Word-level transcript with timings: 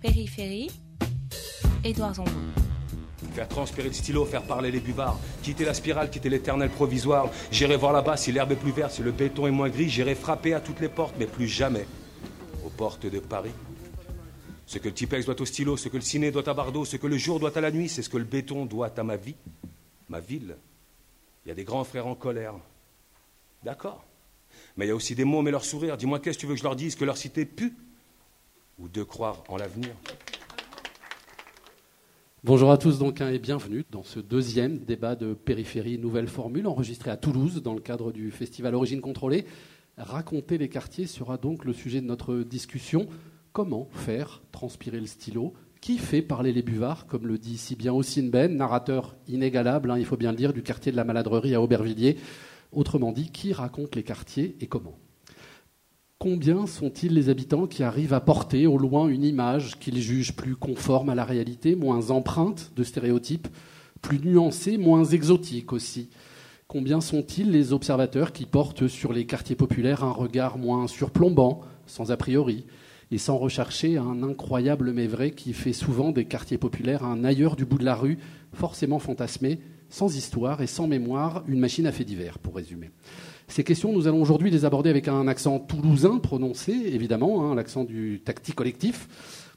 Périphérie, 0.00 0.70
Édouard 1.82 2.14
Zambon. 2.14 2.30
Faire 3.34 3.48
transpirer 3.48 3.88
le 3.88 3.94
stylo, 3.94 4.24
faire 4.24 4.42
parler 4.42 4.70
les 4.70 4.78
buvards, 4.78 5.18
quitter 5.42 5.64
la 5.64 5.74
spirale, 5.74 6.08
quitter 6.08 6.28
l'éternel 6.28 6.70
provisoire. 6.70 7.30
J'irai 7.50 7.76
voir 7.76 7.92
là-bas 7.92 8.16
si 8.16 8.30
l'herbe 8.30 8.52
est 8.52 8.56
plus 8.56 8.70
verte, 8.70 8.92
si 8.92 9.02
le 9.02 9.10
béton 9.10 9.46
est 9.48 9.52
moins 9.52 9.68
gris. 9.68 9.88
J'irai 9.88 10.14
frapper 10.14 10.54
à 10.54 10.60
toutes 10.60 10.80
les 10.80 10.88
portes, 10.88 11.14
mais 11.18 11.26
plus 11.26 11.48
jamais 11.48 11.86
aux 12.64 12.70
portes 12.70 13.06
de 13.06 13.18
Paris. 13.18 13.50
Ce 14.66 14.78
que 14.78 14.88
le 14.88 14.94
Tipex 14.94 15.26
doit 15.26 15.40
au 15.40 15.44
stylo, 15.44 15.76
ce 15.76 15.88
que 15.88 15.96
le 15.96 16.02
ciné 16.02 16.30
doit 16.30 16.48
à 16.48 16.54
Bardot, 16.54 16.84
ce 16.84 16.96
que 16.96 17.06
le 17.06 17.16
jour 17.16 17.40
doit 17.40 17.56
à 17.56 17.60
la 17.60 17.70
nuit, 17.72 17.88
c'est 17.88 18.02
ce 18.02 18.08
que 18.08 18.18
le 18.18 18.24
béton 18.24 18.66
doit 18.66 18.92
à 18.96 19.02
ma 19.02 19.16
vie, 19.16 19.34
ma 20.08 20.20
ville. 20.20 20.56
Il 21.44 21.48
y 21.48 21.52
a 21.52 21.54
des 21.54 21.64
grands 21.64 21.84
frères 21.84 22.06
en 22.06 22.14
colère. 22.14 22.54
D'accord. 23.64 24.04
Mais 24.76 24.86
il 24.86 24.88
y 24.88 24.92
a 24.92 24.94
aussi 24.94 25.14
des 25.14 25.24
mômes 25.24 25.48
et 25.48 25.50
leur 25.50 25.64
sourire. 25.64 25.96
Dis-moi, 25.96 26.20
qu'est-ce 26.20 26.38
que 26.38 26.42
tu 26.42 26.46
veux 26.46 26.54
que 26.54 26.60
je 26.60 26.64
leur 26.64 26.76
dise 26.76 26.94
Que 26.94 27.04
leur 27.04 27.16
cité 27.16 27.44
pue? 27.44 27.74
Ou 28.78 28.88
de 28.88 29.02
croire 29.02 29.42
en 29.48 29.56
l'avenir 29.56 29.90
Bonjour 32.44 32.70
à 32.70 32.78
tous 32.78 33.00
donc 33.00 33.20
hein, 33.20 33.30
et 33.30 33.40
bienvenue 33.40 33.84
dans 33.90 34.04
ce 34.04 34.20
deuxième 34.20 34.78
débat 34.78 35.16
de 35.16 35.34
périphérie 35.34 35.98
nouvelle 35.98 36.28
formule 36.28 36.68
enregistré 36.68 37.10
à 37.10 37.16
Toulouse 37.16 37.60
dans 37.60 37.74
le 37.74 37.80
cadre 37.80 38.12
du 38.12 38.30
festival 38.30 38.76
Origine 38.76 39.00
contrôlée. 39.00 39.46
Raconter 39.96 40.58
les 40.58 40.68
quartiers 40.68 41.08
sera 41.08 41.38
donc 41.38 41.64
le 41.64 41.72
sujet 41.72 42.00
de 42.00 42.06
notre 42.06 42.36
discussion. 42.36 43.08
Comment 43.52 43.88
faire 43.90 44.42
transpirer 44.52 45.00
le 45.00 45.06
stylo? 45.06 45.54
Qui 45.80 45.98
fait 45.98 46.22
parler 46.22 46.52
les 46.52 46.62
buvards, 46.62 47.06
comme 47.06 47.26
le 47.26 47.36
dit 47.36 47.58
si 47.58 47.74
bien 47.74 47.92
Ossine 47.92 48.30
Ben, 48.30 48.56
narrateur 48.56 49.16
inégalable, 49.26 49.90
hein, 49.90 49.98
il 49.98 50.04
faut 50.04 50.16
bien 50.16 50.30
le 50.30 50.36
dire, 50.36 50.52
du 50.52 50.62
quartier 50.62 50.92
de 50.92 50.96
la 50.96 51.04
Maladrerie 51.04 51.54
à 51.54 51.60
Aubervilliers 51.60 52.16
Autrement 52.70 53.10
dit, 53.10 53.30
qui 53.30 53.52
raconte 53.52 53.96
les 53.96 54.04
quartiers 54.04 54.56
et 54.60 54.68
comment? 54.68 54.98
Combien 56.20 56.66
sont-ils 56.66 57.14
les 57.14 57.28
habitants 57.28 57.68
qui 57.68 57.84
arrivent 57.84 58.12
à 58.12 58.18
porter 58.18 58.66
au 58.66 58.76
loin 58.76 59.06
une 59.06 59.22
image 59.22 59.78
qu'ils 59.78 60.02
jugent 60.02 60.34
plus 60.34 60.56
conforme 60.56 61.10
à 61.10 61.14
la 61.14 61.24
réalité, 61.24 61.76
moins 61.76 62.10
empreinte 62.10 62.72
de 62.74 62.82
stéréotypes, 62.82 63.46
plus 64.02 64.18
nuancée, 64.18 64.78
moins 64.78 65.04
exotique 65.04 65.72
aussi? 65.72 66.08
Combien 66.66 67.00
sont-ils 67.00 67.52
les 67.52 67.72
observateurs 67.72 68.32
qui 68.32 68.46
portent 68.46 68.88
sur 68.88 69.12
les 69.12 69.26
quartiers 69.26 69.54
populaires 69.54 70.02
un 70.02 70.10
regard 70.10 70.58
moins 70.58 70.88
surplombant, 70.88 71.60
sans 71.86 72.10
a 72.10 72.16
priori, 72.16 72.66
et 73.12 73.18
sans 73.18 73.38
rechercher 73.38 73.96
un 73.96 74.24
incroyable 74.24 74.92
mais 74.92 75.06
vrai 75.06 75.30
qui 75.30 75.52
fait 75.52 75.72
souvent 75.72 76.10
des 76.10 76.24
quartiers 76.24 76.58
populaires 76.58 77.04
un 77.04 77.22
ailleurs 77.22 77.54
du 77.54 77.64
bout 77.64 77.78
de 77.78 77.84
la 77.84 77.94
rue, 77.94 78.18
forcément 78.52 78.98
fantasmé, 78.98 79.60
sans 79.88 80.16
histoire 80.16 80.62
et 80.62 80.66
sans 80.66 80.88
mémoire, 80.88 81.44
une 81.46 81.60
machine 81.60 81.86
à 81.86 81.92
fait 81.92 82.04
divers, 82.04 82.40
pour 82.40 82.56
résumer? 82.56 82.90
Ces 83.48 83.64
questions, 83.64 83.92
nous 83.92 84.06
allons 84.06 84.20
aujourd'hui 84.20 84.50
les 84.50 84.66
aborder 84.66 84.90
avec 84.90 85.08
un 85.08 85.26
accent 85.26 85.58
toulousain 85.58 86.18
prononcé, 86.18 86.72
évidemment, 86.72 87.50
hein, 87.50 87.54
l'accent 87.54 87.82
du 87.82 88.20
tactique 88.22 88.54
collectif. 88.54 89.08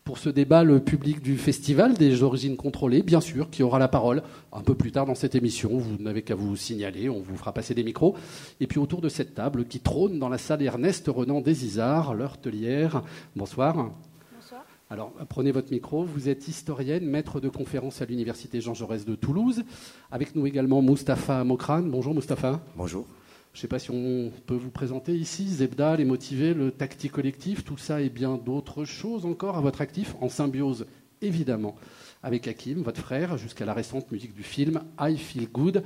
Pour 0.06 0.18
ce 0.18 0.30
débat, 0.30 0.64
le 0.64 0.80
public 0.80 1.22
du 1.22 1.38
festival 1.38 1.94
des 1.94 2.24
origines 2.24 2.56
contrôlées, 2.56 3.04
bien 3.04 3.22
sûr, 3.22 3.52
qui 3.52 3.62
aura 3.62 3.78
la 3.78 3.90
parole 3.90 4.24
un 4.52 4.62
peu 4.62 4.74
plus 4.74 4.92
tard 4.92 5.06
dans 5.06 5.14
cette 5.14 5.36
émission. 5.36 5.78
Vous 5.78 5.98
n'avez 6.02 6.24
qu'à 6.24 6.36
vous 6.36 6.56
signaler, 6.56 7.10
on 7.10 7.20
vous 7.20 7.36
fera 7.36 7.54
passer 7.54 7.76
des 7.76 7.84
micros. 7.84 8.16
Et 8.62 8.66
puis 8.66 8.80
autour 8.80 9.02
de 9.02 9.10
cette 9.10 9.36
table 9.36 9.66
qui 9.66 9.80
trône 9.80 10.18
dans 10.18 10.30
la 10.30 10.40
salle 10.40 10.64
Ernest 10.64 11.08
Renan 11.08 11.42
des 11.42 11.66
Isards, 11.66 12.16
l'heurtelière. 12.16 13.04
Bonsoir. 13.36 13.92
Bonsoir. 14.34 14.66
Alors, 14.90 15.12
prenez 15.30 15.52
votre 15.52 15.72
micro. 15.72 16.04
Vous 16.04 16.30
êtes 16.30 16.48
historienne, 16.48 17.06
maître 17.06 17.40
de 17.40 17.50
conférence 17.50 18.02
à 18.02 18.06
l'Université 18.06 18.60
Jean 18.62 18.74
Jaurès 18.74 19.06
de 19.06 19.16
Toulouse. 19.16 19.64
Avec 20.12 20.36
nous 20.36 20.48
également 20.48 20.82
Mustapha 20.82 21.44
Mokran. 21.44 21.84
Bonjour 21.84 22.16
Mustapha. 22.16 22.60
Bonjour. 22.76 23.06
Je 23.54 23.58
ne 23.58 23.62
sais 23.62 23.68
pas 23.68 23.80
si 23.80 23.92
on 23.92 24.32
peut 24.46 24.56
vous 24.56 24.72
présenter 24.72 25.14
ici, 25.14 25.48
Zebda, 25.48 25.98
les 25.98 26.06
motivés, 26.06 26.54
le 26.54 26.72
tactique 26.72 27.12
collectif, 27.12 27.66
tout 27.66 27.78
ça 27.78 28.02
et 28.02 28.10
bien 28.10 28.38
d'autres 28.38 28.86
choses 28.86 29.26
encore 29.26 29.58
à 29.58 29.62
votre 29.62 29.82
actif, 29.82 30.16
en 30.22 30.30
symbiose 30.30 30.86
évidemment 31.22 31.76
avec 32.24 32.48
Hakim, 32.48 32.82
votre 32.82 33.02
frère, 33.02 33.38
jusqu'à 33.38 33.66
la 33.66 33.74
récente 33.74 34.12
musique 34.12 34.34
du 34.34 34.44
film 34.44 34.82
I 35.00 35.18
Feel 35.18 35.50
Good. 35.50 35.84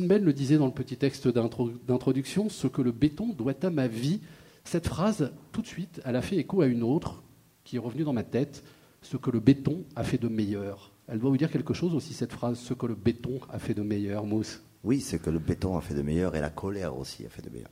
Ben 0.00 0.22
le 0.22 0.32
disait 0.32 0.58
dans 0.58 0.66
le 0.66 0.72
petit 0.72 0.96
texte 0.96 1.28
d'introduction, 1.28 2.48
ce 2.48 2.66
que 2.66 2.82
le 2.82 2.92
béton 2.92 3.28
doit 3.28 3.54
à 3.62 3.70
ma 3.70 3.88
vie. 3.88 4.20
Cette 4.64 4.86
phrase, 4.86 5.32
tout 5.50 5.62
de 5.62 5.66
suite, 5.66 6.00
elle 6.04 6.14
a 6.14 6.22
fait 6.22 6.36
écho 6.36 6.60
à 6.60 6.66
une 6.66 6.82
autre 6.82 7.22
qui 7.64 7.76
est 7.76 7.80
revenue 7.80 8.04
dans 8.04 8.12
ma 8.12 8.22
tête, 8.22 8.64
ce 9.00 9.16
que 9.16 9.30
le 9.30 9.40
béton 9.40 9.84
a 9.96 10.04
fait 10.04 10.18
de 10.18 10.28
meilleur. 10.28 10.92
Elle 11.08 11.18
doit 11.18 11.30
vous 11.30 11.36
dire 11.36 11.50
quelque 11.50 11.74
chose 11.74 11.94
aussi, 11.94 12.12
cette 12.12 12.32
phrase, 12.32 12.58
ce 12.58 12.74
que 12.74 12.86
le 12.86 12.94
béton 12.94 13.40
a 13.48 13.58
fait 13.58 13.74
de 13.74 13.82
meilleur, 13.82 14.24
Mousse 14.24 14.62
oui, 14.84 15.00
c'est 15.00 15.20
que 15.20 15.30
le 15.30 15.38
béton 15.38 15.76
a 15.76 15.80
fait 15.80 15.94
de 15.94 16.02
meilleur 16.02 16.34
et 16.34 16.40
la 16.40 16.50
colère 16.50 16.96
aussi 16.96 17.24
a 17.24 17.28
fait 17.28 17.42
de 17.42 17.50
meilleur. 17.50 17.70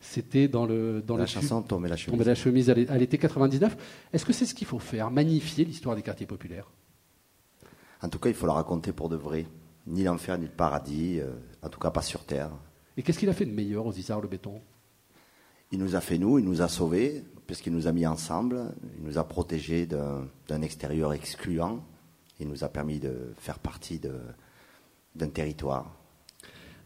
C'était 0.00 0.48
dans, 0.48 0.64
le, 0.66 1.02
dans 1.02 1.16
la 1.16 1.26
chanson 1.26 1.62
Tomber 1.62 1.88
la 1.88 1.96
chemise. 1.96 2.12
Tomber 2.12 2.24
la 2.24 2.34
chemise 2.34 2.70
à 2.70 2.74
l'été 2.74 3.18
99. 3.18 3.76
Est-ce 4.12 4.24
que 4.24 4.32
c'est 4.32 4.46
ce 4.46 4.54
qu'il 4.54 4.66
faut 4.66 4.78
faire, 4.78 5.10
magnifier 5.10 5.64
l'histoire 5.64 5.94
des 5.94 6.02
quartiers 6.02 6.26
populaires? 6.26 6.70
En 8.02 8.08
tout 8.08 8.18
cas, 8.18 8.30
il 8.30 8.34
faut 8.34 8.46
la 8.46 8.54
raconter 8.54 8.92
pour 8.92 9.10
de 9.10 9.16
vrai. 9.16 9.46
Ni 9.86 10.04
l'enfer, 10.04 10.38
ni 10.38 10.46
le 10.46 10.50
paradis, 10.50 11.20
euh, 11.20 11.32
en 11.62 11.68
tout 11.68 11.78
cas 11.78 11.90
pas 11.90 12.02
sur 12.02 12.24
Terre. 12.24 12.50
Et 12.96 13.02
qu'est-ce 13.02 13.18
qu'il 13.18 13.28
a 13.28 13.34
fait 13.34 13.44
de 13.46 13.52
meilleur 13.52 13.86
aux 13.86 13.92
Isards, 13.92 14.22
le 14.22 14.28
béton? 14.28 14.62
Il 15.70 15.78
nous 15.78 15.94
a 15.94 16.00
fait 16.00 16.18
nous, 16.18 16.38
il 16.38 16.44
nous 16.44 16.62
a 16.62 16.68
sauvés, 16.68 17.22
puisqu'il 17.46 17.72
nous 17.72 17.86
a 17.86 17.92
mis 17.92 18.06
ensemble, 18.06 18.74
il 18.98 19.04
nous 19.04 19.18
a 19.18 19.24
protégés 19.24 19.86
d'un 19.86 20.62
extérieur 20.62 21.12
excluant, 21.12 21.84
il 22.40 22.48
nous 22.48 22.64
a 22.64 22.68
permis 22.68 22.98
de 22.98 23.32
faire 23.38 23.58
partie 23.58 24.00
d'un 25.14 25.28
territoire. 25.28 25.99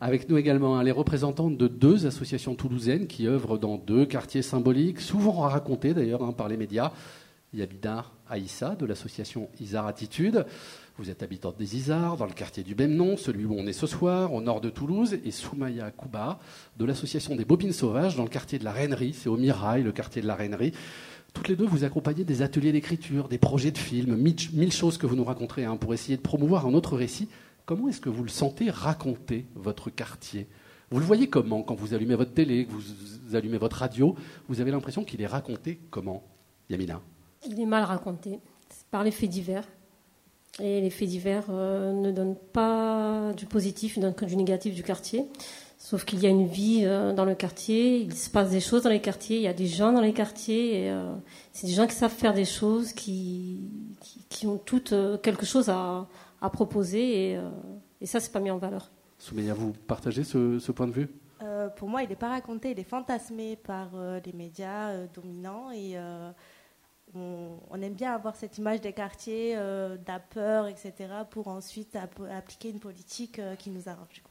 Avec 0.01 0.29
nous 0.29 0.37
également 0.37 0.79
hein, 0.79 0.83
les 0.83 0.91
représentants 0.91 1.51
de 1.51 1.69
deux 1.69 2.07
associations 2.07 2.55
toulousaines 2.55 3.07
qui 3.07 3.27
œuvrent 3.27 3.59
dans 3.59 3.77
deux 3.77 4.07
quartiers 4.07 4.43
symboliques, 4.43 5.01
souvent 5.01 5.33
racontés 5.33 5.95
d'ailleurs 5.95 6.23
hein, 6.23 6.33
par 6.33 6.49
les 6.49 6.57
médias. 6.57 6.93
Yabida 7.55 8.07
Aïssa 8.29 8.75
de 8.75 8.85
l'association 8.87 9.49
Isar 9.61 9.87
Attitude. 9.87 10.45
Vous 10.97 11.11
êtes 11.11 11.23
habitante 11.23 11.57
des 11.59 11.77
Isards, 11.77 12.17
dans 12.17 12.27
le 12.27 12.33
quartier 12.33 12.63
du 12.63 12.75
même 12.75 12.95
nom, 12.95 13.17
celui 13.17 13.45
où 13.45 13.55
on 13.57 13.67
est 13.67 13.73
ce 13.73 13.87
soir, 13.87 14.33
au 14.33 14.41
nord 14.41 14.61
de 14.61 14.71
Toulouse, 14.71 15.19
et 15.25 15.31
Soumaya 15.31 15.91
Kouba 15.91 16.39
de 16.77 16.85
l'association 16.85 17.35
des 17.35 17.45
Bobines 17.45 17.73
Sauvages, 17.73 18.17
dans 18.17 18.23
le 18.23 18.29
quartier 18.29 18.59
de 18.59 18.65
la 18.65 18.73
Rainerie, 18.73 19.13
c'est 19.13 19.29
au 19.29 19.37
Mirail, 19.37 19.83
le 19.83 19.93
quartier 19.93 20.23
de 20.23 20.27
la 20.27 20.35
Rainerie. 20.35 20.73
Toutes 21.33 21.49
les 21.49 21.57
deux, 21.57 21.67
vous 21.67 21.83
accompagnez 21.83 22.23
des 22.23 22.43
ateliers 22.43 22.71
d'écriture, 22.71 23.29
des 23.29 23.39
projets 23.39 23.73
de 23.73 23.79
films, 23.79 24.17
mille, 24.17 24.73
choses 24.73 24.99
que 24.99 25.07
vous 25.07 25.17
nous 25.17 25.25
raconterez 25.25 25.65
hein, 25.65 25.77
pour 25.77 25.93
essayer 25.93 26.17
de 26.17 26.23
promouvoir 26.23 26.67
un 26.67 26.75
autre 26.75 26.97
récit 26.97 27.29
Comment 27.67 27.89
est-ce 27.89 28.01
que 28.01 28.11
vous 28.11 28.23
le 28.23 28.29
sentez 28.29 28.69
raconter 28.69 29.47
votre 29.55 29.89
quartier? 29.89 30.47
Vous 30.91 30.99
le 30.99 31.07
voyez 31.07 31.29
comment 31.29 31.63
quand 31.63 31.75
vous 31.75 31.95
allumez 31.95 32.15
votre 32.15 32.35
télé, 32.35 32.67
que 32.67 32.73
vous 32.73 33.35
allumez 33.35 33.57
votre 33.57 33.79
radio? 33.79 34.15
Vous 34.49 34.61
avez 34.61 34.71
l'impression 34.71 35.03
qu'il 35.03 35.23
est 35.23 35.27
raconté 35.27 35.81
comment 35.91 36.23
Yamina? 36.69 37.01
Il 37.47 37.59
est 37.59 37.67
mal 37.67 37.85
raconté. 37.85 38.39
Par 38.91 39.03
les 39.03 39.11
faits 39.11 39.31
divers. 39.31 39.67
Et 40.61 40.83
les 40.83 40.91
faits 40.91 41.09
divers 41.09 41.47
euh, 41.49 41.93
ne 41.93 42.13
donnent 42.13 42.37
pas 42.53 43.33
du 43.35 43.47
positif, 43.47 43.97
ils 43.97 44.01
donnent 44.01 44.15
que 44.15 44.27
du 44.27 44.37
négatif 44.37 44.75
du 44.75 44.83
quartier. 44.83 45.27
Sauf 45.79 46.05
qu'il 46.05 46.21
y 46.21 46.27
a 46.27 46.29
une 46.29 46.47
vie 46.47 46.83
euh, 46.85 47.13
dans 47.15 47.25
le 47.25 47.35
quartier, 47.35 47.97
il 47.99 48.15
se 48.15 48.29
passe 48.31 48.51
des 48.51 48.61
choses 48.61 48.83
dans 48.83 48.91
les 48.91 49.01
quartiers, 49.01 49.39
il 49.39 49.43
y 49.43 49.49
a 49.49 49.55
des 49.55 49.67
gens 49.67 49.93
dans 49.93 50.01
les 50.01 50.13
quartiers, 50.13 50.91
euh, 50.91 51.13
c'est 51.53 51.67
des 51.67 51.73
gens 51.73 51.87
qui 51.87 51.95
savent 51.95 52.13
faire 52.13 52.35
des 52.35 52.45
choses, 52.45 52.93
qui, 52.93 53.59
qui 54.29 54.47
ont 54.47 54.59
toutes 54.59 54.95
quelque 55.23 55.45
chose 55.45 55.71
à, 55.71 56.07
à 56.45 56.51
proposer 56.51 57.31
et, 57.31 57.37
euh, 57.37 57.49
et 58.01 58.07
ça, 58.07 58.21
c'est 58.21 58.31
pas 58.31 58.41
mis 58.41 58.51
en 58.51 58.59
valeur. 58.59 58.91
Soumeya, 59.19 59.55
vous 59.55 59.73
partagez 59.73 60.25
ce, 60.25 60.73
point 60.73 60.87
de 60.87 60.93
vue? 60.93 61.09
Euh, 61.43 61.69
Pour 61.71 61.89
moi, 61.89 62.03
il 62.03 62.11
n'est 62.11 62.17
pas 62.17 62.29
raconté, 62.29 62.73
il 62.73 62.79
est 62.79 62.89
fantasmé 62.89 63.57
par 63.57 63.93
euh, 63.95 64.21
les 64.25 64.33
médias 64.35 65.07
dominants 65.15 65.71
et 65.71 65.97
on, 67.15 67.81
aime 67.81 67.95
bien 67.95 68.13
avoir 68.13 68.37
cette 68.37 68.59
image 68.59 68.81
des 68.83 68.93
quartiers, 68.93 69.57
peur, 70.31 70.67
etc., 70.67 70.93
pour 71.31 71.49
ensuite 71.49 71.97
appliquer 71.97 72.71
une 72.71 72.81
politique 72.81 73.41
qui 73.59 73.71
nous 73.71 73.89
arrange. 73.89 74.23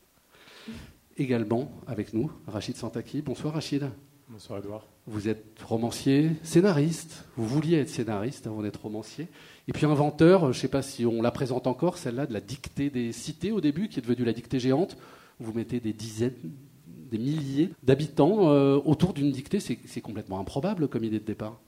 Également 1.17 1.71
avec 1.87 2.13
nous, 2.13 2.31
Rachid 2.45 2.75
Santaki. 2.75 3.21
Bonsoir 3.21 3.53
Rachid. 3.53 3.89
Bonsoir 4.29 4.59
Edouard. 4.59 4.87
Vous 5.05 5.27
êtes 5.27 5.61
romancier, 5.61 6.31
scénariste. 6.43 7.25
Vous 7.35 7.45
vouliez 7.45 7.77
être 7.77 7.89
scénariste 7.89 8.47
avant 8.47 8.61
d'être 8.61 8.81
romancier. 8.81 9.27
Et 9.67 9.73
puis 9.73 9.85
inventeur, 9.85 10.43
je 10.43 10.47
ne 10.47 10.61
sais 10.61 10.69
pas 10.69 10.81
si 10.81 11.05
on 11.05 11.21
la 11.21 11.29
présente 11.29 11.67
encore, 11.67 11.97
celle-là 11.97 12.25
de 12.25 12.33
la 12.33 12.39
dictée 12.39 12.89
des 12.89 13.11
cités 13.11 13.51
au 13.51 13.59
début, 13.59 13.89
qui 13.89 13.99
est 13.99 14.01
devenue 14.01 14.23
la 14.23 14.33
dictée 14.33 14.59
géante. 14.59 14.97
Vous 15.39 15.51
mettez 15.51 15.79
des 15.81 15.91
dizaines, 15.91 16.53
des 16.87 17.17
milliers 17.17 17.69
d'habitants 17.83 18.49
euh, 18.49 18.77
autour 18.85 19.13
d'une 19.13 19.31
dictée. 19.31 19.59
C'est 19.59 20.01
complètement 20.01 20.39
improbable 20.39 20.87
comme 20.87 21.03
idée 21.03 21.19
de 21.19 21.25
départ. 21.25 21.59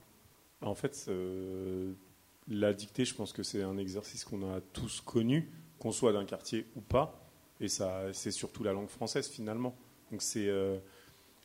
En 0.62 0.74
fait, 0.74 1.06
euh, 1.08 1.92
la 2.48 2.72
dictée, 2.72 3.04
je 3.04 3.14
pense 3.14 3.34
que 3.34 3.42
c'est 3.42 3.62
un 3.62 3.76
exercice 3.76 4.24
qu'on 4.24 4.42
a 4.42 4.60
tous 4.72 5.02
connu, 5.02 5.50
qu'on 5.78 5.92
soit 5.92 6.14
d'un 6.14 6.24
quartier 6.24 6.64
ou 6.74 6.80
pas. 6.80 7.22
Et 7.60 7.68
ça, 7.68 8.12
c'est 8.12 8.30
surtout 8.30 8.64
la 8.64 8.72
langue 8.72 8.88
française 8.88 9.28
finalement. 9.28 9.76
Donc 10.10 10.22
c'est 10.22 10.48
euh, 10.48 10.78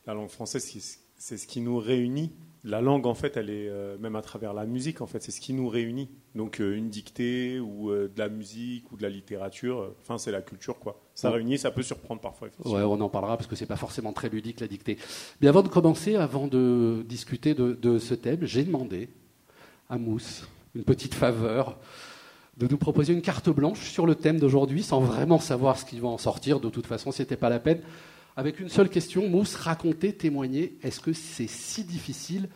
la 0.06 0.14
langue 0.14 0.30
française, 0.30 1.00
c'est 1.18 1.38
ce 1.38 1.48
qui 1.48 1.62
nous 1.62 1.78
réunit 1.78 2.32
la 2.64 2.80
langue, 2.80 3.08
en 3.08 3.16
fait, 3.16 3.38
elle 3.38 3.50
est 3.50 3.68
euh, 3.70 3.98
même 3.98 4.16
à 4.16 4.22
travers 4.22 4.54
la 4.54 4.66
musique, 4.66 5.02
en 5.02 5.08
fait, 5.08 5.22
c'est 5.24 5.32
ce 5.32 5.42
qui 5.42 5.54
nous 5.54 5.68
réunit. 5.68 6.10
Donc 6.36 6.60
euh, 6.60 6.76
une 6.76 6.90
dictée 6.90 7.60
ou 7.60 7.90
euh, 7.90 8.12
de 8.14 8.20
la 8.20 8.30
musique 8.30 8.92
ou 8.92 8.98
de 8.98 9.02
la 9.02 9.10
littérature, 9.10 9.94
enfin 10.00 10.20
c'est 10.20 10.32
la 10.32 10.42
culture, 10.42 10.78
quoi. 10.78 11.02
Ça 11.16 11.32
réunit, 11.32 11.58
ça 11.58 11.72
peut 11.72 11.82
surprendre 11.82 12.22
parfois. 12.22 12.50
Ouais, 12.66 12.84
on 12.84 13.02
en 13.02 13.10
parlera 13.10 13.36
parce 13.36 13.48
que 13.48 13.56
c'est 13.56 13.66
pas 13.66 13.78
forcément 13.78 14.14
très 14.14 14.30
ludique 14.30 14.60
la 14.60 14.68
dictée. 14.68 14.98
Mais 15.42 15.48
avant 15.48 15.64
de 15.64 15.70
commencer, 15.70 16.16
avant 16.16 16.48
de 16.48 17.04
discuter 17.08 17.56
de, 17.56 17.98
ce 17.98 18.14
thème, 18.14 18.40
j'ai 18.44 18.64
demandé 18.64 19.10
à 19.90 19.98
Mousse 19.98 20.48
une 20.76 20.84
petite 20.84 21.16
faveur 21.16 21.78
de 22.58 22.68
nous 22.68 22.78
proposer 22.78 23.14
une 23.14 23.22
carte 23.22 23.50
blanche 23.50 23.90
sur 23.90 24.06
le 24.06 24.14
thème 24.14 24.40
d'aujourd'hui 24.40 24.84
sans 24.84 25.00
vraiment 25.00 25.40
savoir 25.40 25.78
ce 25.78 25.86
qui 25.86 26.00
va 26.00 26.10
en 26.10 26.18
sortir. 26.18 26.60
De 26.60 26.70
toute 26.70 26.86
façon, 26.86 27.12
ce 27.12 27.24
n'était 27.24 27.38
pas 27.38 27.50
la 27.50 27.60
peine. 27.60 27.82
Avec 28.38 28.60
une 28.60 28.70
seule 28.70 28.90
question, 28.90 29.28
Mousse, 29.28 29.56
raconter, 29.56 30.14
témoigner, 30.14 30.78
est-ce 30.84 31.00
que 31.02 31.12
c'est 31.12 31.48
si 31.48 31.84
difficile 31.84 32.48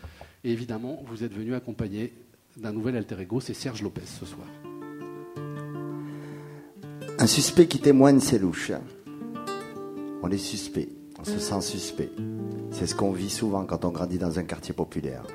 Et 0.44 0.52
évidemment, 0.52 1.04
vous 1.08 1.24
êtes 1.24 1.34
venu 1.34 1.54
accompagné 1.54 2.14
d'un 2.56 2.72
nouvel 2.72 2.96
alter 2.96 3.20
ego, 3.20 3.42
c'est 3.42 3.54
Serge 3.54 3.82
Lopez 3.82 4.06
ce 4.06 4.26
soir. 4.26 4.48
Un 7.20 7.28
suspect 7.28 7.68
qui 7.68 7.80
témoigne, 7.80 8.20
c'est 8.20 8.40
louche. 8.40 8.72
On 10.22 10.30
est 10.32 10.38
suspect, 10.38 10.90
on 11.20 11.26
se 11.26 11.40
sent 11.40 11.62
suspect. 11.62 12.12
C'est 12.72 12.88
ce 12.88 12.96
qu'on 12.96 13.12
vit 13.12 13.30
souvent 13.30 13.66
quand 13.66 13.84
on 13.86 13.90
grandit 13.90 14.18
dans 14.18 14.40
un 14.40 14.44
quartier 14.44 14.74
populaire. 14.74 15.26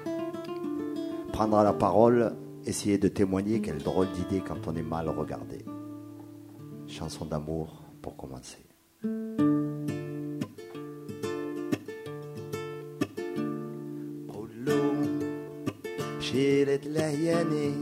Prendre 1.32 1.62
la 1.62 1.72
parole, 1.72 2.34
essayer 2.66 2.98
de 2.98 3.08
témoigner, 3.08 3.60
quelle 3.60 3.78
drôle 3.78 4.10
d'idée 4.12 4.42
quand 4.46 4.66
on 4.66 4.74
est 4.74 4.82
mal 4.82 5.08
regardé. 5.08 5.64
Chanson 6.86 7.24
d'amour 7.24 7.82
pour 8.02 8.16
commencer. 8.16 8.58
شيلت 16.39 16.87
لهياني 16.87 17.73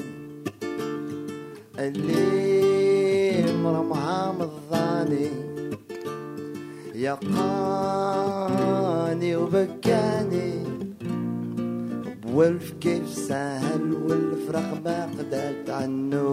اللي 1.80 3.53
مرمها 3.63 4.31
مضاني 4.39 5.30
يقاني 7.94 9.35
وبكاني 9.35 10.63
بولف 12.24 12.74
كيف 12.81 13.09
سهل 13.09 13.94
والفرق 13.94 14.81
ما 14.85 15.06
قدرت 15.19 15.69
عنه 15.69 16.27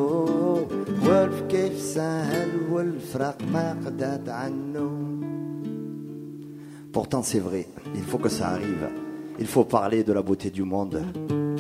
ولف 1.09 1.43
كيف 1.49 1.81
سهل 1.81 2.49
والفرق 2.71 3.39
ما 3.53 3.77
قدرت 3.87 4.29
عنه 4.29 5.11
Pourtant 6.93 7.23
c'est 7.23 7.39
vrai, 7.39 7.67
il 7.95 8.03
faut 8.03 8.19
que 8.19 8.29
ça 8.29 8.49
arrive. 8.49 8.89
Il 9.39 9.47
faut 9.47 9.63
parler 9.63 10.03
de 10.03 10.13
la 10.13 10.23
beauté 10.23 10.51
du 10.51 10.65
monde, 10.65 11.01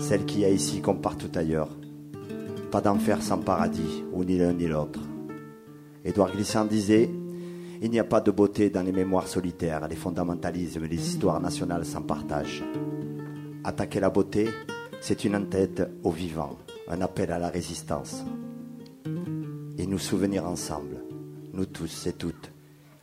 celle 0.05 0.25
qu'il 0.25 0.41
y 0.41 0.45
a 0.45 0.49
ici 0.51 0.81
comme 0.81 1.01
partout 1.01 1.31
ailleurs. 1.33 1.69
Pas 2.69 2.79
d'enfer 2.79 3.23
sans 3.23 3.39
paradis, 3.39 4.03
ou 4.13 4.23
ni 4.23 4.37
l'un 4.37 4.53
ni 4.53 4.67
l'autre. 4.67 4.99
Édouard 6.03 6.31
Glissant 6.31 6.65
disait 6.65 7.09
Il 7.81 7.89
n'y 7.89 7.99
a 7.99 8.03
pas 8.03 8.21
de 8.21 8.29
beauté 8.29 8.69
dans 8.69 8.83
les 8.83 8.91
mémoires 8.91 9.27
solitaires, 9.27 9.87
les 9.87 9.95
fondamentalismes, 9.95 10.85
les 10.85 11.07
histoires 11.07 11.41
nationales 11.41 11.85
sans 11.85 12.03
partage. 12.03 12.63
Attaquer 13.63 13.99
la 13.99 14.11
beauté, 14.11 14.47
c'est 15.01 15.25
une 15.25 15.35
entête 15.35 15.81
au 16.03 16.11
vivant, 16.11 16.55
un 16.87 17.01
appel 17.01 17.31
à 17.31 17.39
la 17.39 17.49
résistance. 17.49 18.23
Et 19.79 19.87
nous 19.87 19.97
souvenir 19.97 20.45
ensemble, 20.45 21.03
nous 21.51 21.65
tous 21.65 22.05
et 22.05 22.13
toutes, 22.13 22.51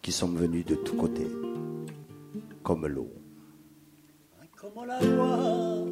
qui 0.02 0.12
sommes 0.12 0.36
venus 0.36 0.64
de 0.64 0.76
tous 0.76 0.94
côtés, 0.94 1.30
comme 2.62 2.86
l'eau. 2.86 3.10
Como 4.62 4.84
el 4.84 4.90
agua, 4.92 5.91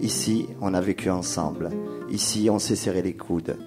Ici, 0.00 0.48
on 0.60 0.72
a 0.72 0.80
vécu 0.80 1.10
ensemble. 1.10 1.70
Ici, 2.10 2.48
on 2.50 2.58
s'est 2.58 2.76
serré 2.76 3.02
les 3.02 3.14
coudes. 3.14 3.58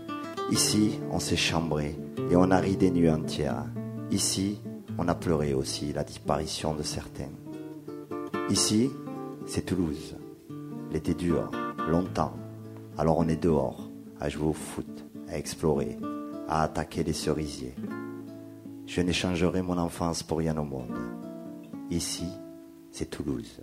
Ici, 0.51 0.99
on 1.11 1.19
s'est 1.19 1.35
chambré 1.35 1.95
et 2.31 2.35
on 2.35 2.49
a 2.49 2.57
ri 2.57 2.75
des 2.75 2.89
nuits 2.89 3.09
entières. 3.09 3.65
Ici, 4.11 4.59
on 4.97 5.07
a 5.07 5.15
pleuré 5.15 5.53
aussi 5.53 5.93
la 5.93 6.03
disparition 6.03 6.73
de 6.73 6.83
certains. 6.83 7.31
Ici, 8.49 8.89
c'est 9.45 9.65
Toulouse. 9.65 10.15
L'été 10.91 11.13
dur, 11.13 11.51
longtemps. 11.89 12.33
Alors 12.97 13.17
on 13.17 13.27
est 13.27 13.41
dehors, 13.41 13.89
à 14.19 14.29
jouer 14.29 14.47
au 14.47 14.53
foot, 14.53 15.05
à 15.27 15.37
explorer, 15.37 15.97
à 16.47 16.63
attaquer 16.63 17.03
les 17.03 17.13
cerisiers. 17.13 17.75
Je 18.85 19.01
n'échangerai 19.01 19.61
mon 19.61 19.77
enfance 19.77 20.23
pour 20.23 20.39
rien 20.39 20.57
au 20.57 20.65
monde. 20.65 20.97
Ici, 21.89 22.27
c'est 22.91 23.09
Toulouse. 23.09 23.61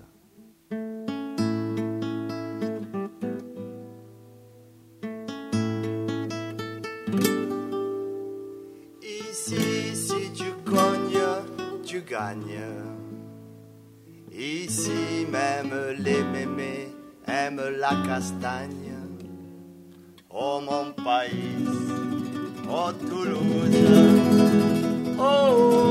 Ici, 9.41 9.97
si 9.97 10.31
tu 10.33 10.53
cognes, 10.67 11.83
tu 11.83 12.03
gagnes. 12.03 12.61
Ici, 14.31 15.27
même 15.33 15.73
les 15.99 16.23
mémés 16.25 16.95
aiment 17.27 17.71
la 17.79 17.95
castagne. 18.07 18.99
Oh 20.29 20.61
mon 20.61 20.93
pays, 20.93 21.65
oh 22.69 22.93
Toulouse, 22.93 23.79
oh 25.19 25.90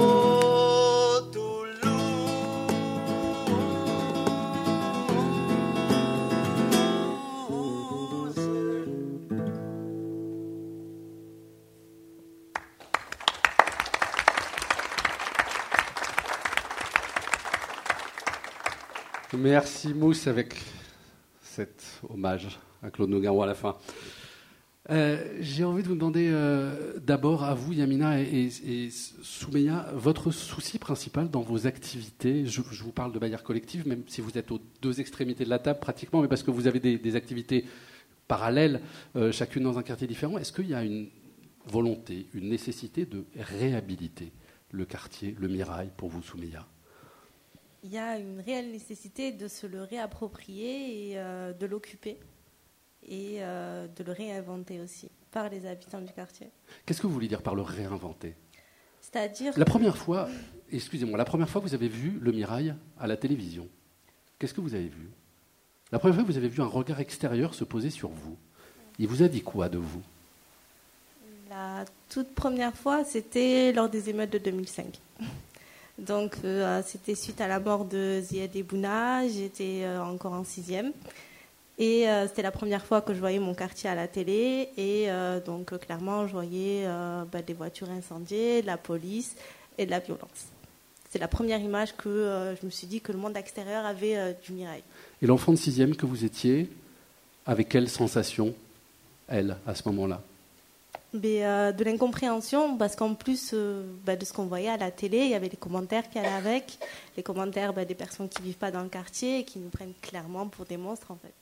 Merci 19.39 19.93
Mousse 19.93 20.27
avec 20.27 20.53
cet 21.41 22.01
hommage 22.09 22.59
à 22.83 22.89
Claude 22.89 23.09
Nougaro 23.09 23.41
à 23.41 23.45
la 23.45 23.53
fin. 23.53 23.77
Euh, 24.89 25.37
J'ai 25.39 25.63
envie 25.63 25.81
de 25.81 25.87
vous 25.87 25.95
demander 25.95 26.27
euh, 26.29 26.99
d'abord 26.99 27.45
à 27.45 27.53
vous, 27.53 27.71
Yamina 27.71 28.19
et, 28.19 28.89
Soumeya, 29.21 29.93
votre 29.95 30.31
souci 30.31 30.77
principal 30.77 31.29
dans 31.29 31.39
vos 31.39 31.67
activités. 31.67 32.47
Je, 32.47 32.59
vous 32.61 32.91
parle 32.91 33.13
de 33.13 33.19
manière 33.19 33.43
collective, 33.43 33.87
même 33.87 34.03
si 34.07 34.19
vous 34.19 34.37
êtes 34.37 34.51
aux 34.51 34.59
deux 34.81 34.99
extrémités 34.99 35.45
de 35.45 35.49
la 35.49 35.59
table 35.59 35.79
pratiquement, 35.79 36.21
mais 36.21 36.27
parce 36.27 36.43
que 36.43 36.51
vous 36.51 36.67
avez 36.67 36.81
des, 36.81 36.97
des 36.97 37.15
activités 37.15 37.63
parallèles, 38.27 38.81
euh, 39.15 39.31
chacune 39.31 39.63
dans 39.63 39.79
un 39.79 39.83
quartier 39.83 40.07
différent. 40.07 40.37
Est-ce 40.37 40.51
qu'il 40.51 40.67
y 40.67 40.73
a 40.73 40.83
une 40.83 41.07
volonté, 41.65 42.27
une 42.33 42.49
nécessité 42.49 43.05
de 43.05 43.23
réhabiliter 43.37 44.33
le 44.71 44.83
quartier, 44.83 45.33
le 45.39 45.47
Mirail, 45.47 45.91
pour 45.95 46.09
vous, 46.09 46.21
Soumeya? 46.21 46.67
Il 47.83 47.91
y 47.91 47.97
a 47.97 48.17
une 48.17 48.41
réelle 48.41 48.71
nécessité 48.71 49.31
de 49.31 49.47
se 49.47 49.65
le 49.65 49.83
réapproprier 49.83 51.11
et 51.11 51.17
euh, 51.17 51.53
de 51.53 51.65
l'occuper 51.65 52.17
et 53.07 53.37
euh, 53.39 53.87
de 53.87 54.03
le 54.03 54.11
réinventer 54.11 54.81
aussi 54.81 55.09
par 55.31 55.49
les 55.49 55.65
habitants 55.65 56.01
du 56.01 56.11
quartier. 56.11 56.49
Qu'est-ce 56.85 57.01
que 57.01 57.07
vous 57.07 57.13
voulez 57.13 57.27
dire 57.27 57.41
par 57.41 57.55
le 57.55 57.61
réinventer? 57.61 58.35
C'est-à-dire 59.01 59.53
La 59.57 59.65
première 59.65 59.97
fois, 59.97 60.27
excusez-moi, 60.71 61.17
la 61.17 61.25
première 61.25 61.49
fois 61.49 61.61
que 61.61 61.67
vous 61.67 61.73
avez 61.73 61.87
vu 61.87 62.19
le 62.19 62.31
Mirail 62.31 62.75
à 62.99 63.07
la 63.07 63.15
télévision, 63.15 63.67
qu'est-ce 64.37 64.53
que 64.53 64.61
vous 64.61 64.75
avez 64.75 64.89
vu? 64.89 65.09
La 65.91 65.99
première 65.99 66.15
fois 66.15 66.23
que 66.23 66.31
vous 66.31 66.37
avez 66.37 66.49
vu 66.49 66.61
un 66.61 66.67
regard 66.67 66.99
extérieur 66.99 67.53
se 67.53 67.63
poser 67.63 67.89
sur 67.89 68.09
vous, 68.09 68.37
il 68.99 69.07
vous 69.07 69.23
a 69.23 69.27
dit 69.27 69.41
quoi 69.41 69.69
de 69.69 69.77
vous? 69.77 70.01
La 71.49 71.85
toute 72.09 72.35
première 72.35 72.75
fois, 72.75 73.03
c'était 73.03 73.71
lors 73.71 73.89
des 73.89 74.09
émeutes 74.09 74.31
de 74.31 74.37
2005. 74.37 74.99
Donc, 76.07 76.37
euh, 76.43 76.81
c'était 76.85 77.15
suite 77.15 77.41
à 77.41 77.47
la 77.47 77.59
mort 77.59 77.85
de 77.85 78.21
Ziad 78.21 78.55
Ebouna. 78.55 79.27
J'étais 79.27 79.81
euh, 79.83 80.01
encore 80.01 80.33
en 80.33 80.43
sixième. 80.43 80.91
Et 81.77 82.09
euh, 82.09 82.27
c'était 82.27 82.41
la 82.41 82.51
première 82.51 82.85
fois 82.85 83.01
que 83.01 83.13
je 83.13 83.19
voyais 83.19 83.39
mon 83.39 83.53
quartier 83.53 83.89
à 83.89 83.95
la 83.95 84.07
télé. 84.07 84.69
Et 84.77 85.07
donc, 85.45 85.77
clairement, 85.79 86.27
je 86.27 86.33
voyais 86.33 86.85
bah, 87.31 87.41
des 87.41 87.53
voitures 87.53 87.89
incendiées, 87.89 88.61
de 88.61 88.67
la 88.67 88.77
police 88.77 89.35
et 89.77 89.85
de 89.85 89.91
la 89.91 89.99
violence. 89.99 90.47
C'est 91.09 91.19
la 91.19 91.27
première 91.27 91.59
image 91.59 91.95
que 91.95 92.53
je 92.59 92.65
me 92.65 92.69
suis 92.69 92.85
dit 92.85 93.01
que 93.01 93.11
le 93.11 93.17
monde 93.17 93.35
extérieur 93.37 93.85
avait 93.85 94.35
du 94.45 94.51
mirail. 94.51 94.83
Et 95.21 95.25
l'enfant 95.25 95.53
de 95.53 95.57
sixième 95.57 95.95
que 95.95 96.05
vous 96.05 96.25
étiez, 96.25 96.69
avec 97.45 97.69
quelle 97.69 97.89
sensation, 97.89 98.53
elle, 99.29 99.55
à 99.65 99.73
ce 99.73 99.87
moment-là? 99.87 100.21
Mais, 101.13 101.45
euh, 101.45 101.71
de 101.71 101.83
l'incompréhension, 101.83 102.77
parce 102.77 102.95
qu'en 102.95 103.15
plus 103.15 103.51
euh, 103.53 103.83
bah, 104.05 104.15
de 104.15 104.23
ce 104.25 104.31
qu'on 104.31 104.45
voyait 104.45 104.69
à 104.69 104.77
la 104.77 104.91
télé, 104.91 105.19
il 105.19 105.29
y 105.31 105.33
avait 105.33 105.49
les 105.49 105.57
commentaires 105.57 106.09
qui 106.09 106.19
allaient 106.19 106.27
avec, 106.27 106.77
les 107.17 107.23
commentaires 107.23 107.73
bah, 107.73 107.85
des 107.85 107.95
personnes 107.95 108.29
qui 108.29 108.41
ne 108.41 108.47
vivent 108.47 108.57
pas 108.57 108.71
dans 108.71 108.83
le 108.83 108.89
quartier 108.89 109.39
et 109.39 109.43
qui 109.43 109.57
nous 109.59 109.69
prennent 109.69 109.93
clairement 110.01 110.47
pour 110.47 110.65
des 110.65 110.77
monstres 110.77 111.11
en 111.11 111.15
fait. 111.15 111.33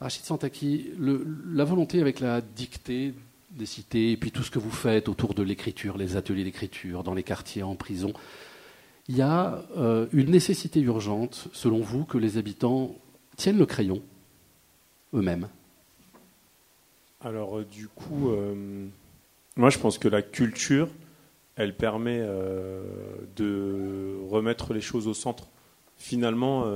Rachid 0.00 0.24
Santaki, 0.24 0.90
le, 0.98 1.26
la 1.52 1.64
volonté 1.64 2.00
avec 2.00 2.20
la 2.20 2.40
dictée 2.40 3.14
des 3.50 3.66
cités, 3.66 4.12
et 4.12 4.16
puis 4.16 4.30
tout 4.30 4.42
ce 4.42 4.50
que 4.50 4.58
vous 4.58 4.70
faites 4.70 5.08
autour 5.08 5.34
de 5.34 5.42
l'écriture, 5.42 5.96
les 5.96 6.16
ateliers 6.16 6.44
d'écriture, 6.44 7.02
dans 7.02 7.14
les 7.14 7.22
quartiers, 7.22 7.62
en 7.62 7.74
prison, 7.74 8.12
il 9.08 9.16
y 9.16 9.22
a 9.22 9.64
euh, 9.76 10.06
une 10.12 10.30
nécessité 10.30 10.80
urgente, 10.80 11.48
selon 11.52 11.80
vous, 11.80 12.04
que 12.04 12.18
les 12.18 12.38
habitants 12.38 12.94
tiennent 13.36 13.58
le 13.58 13.66
crayon 13.66 14.02
eux-mêmes? 15.14 15.48
Alors, 17.24 17.58
euh, 17.58 17.64
du 17.64 17.88
coup, 17.88 18.30
euh, 18.30 18.86
moi 19.56 19.70
je 19.70 19.78
pense 19.78 19.98
que 19.98 20.08
la 20.08 20.22
culture, 20.22 20.88
elle 21.56 21.74
permet 21.76 22.18
euh, 22.20 22.82
de 23.36 24.16
remettre 24.28 24.74
les 24.74 24.80
choses 24.80 25.08
au 25.08 25.14
centre. 25.14 25.48
Finalement, 25.98 26.66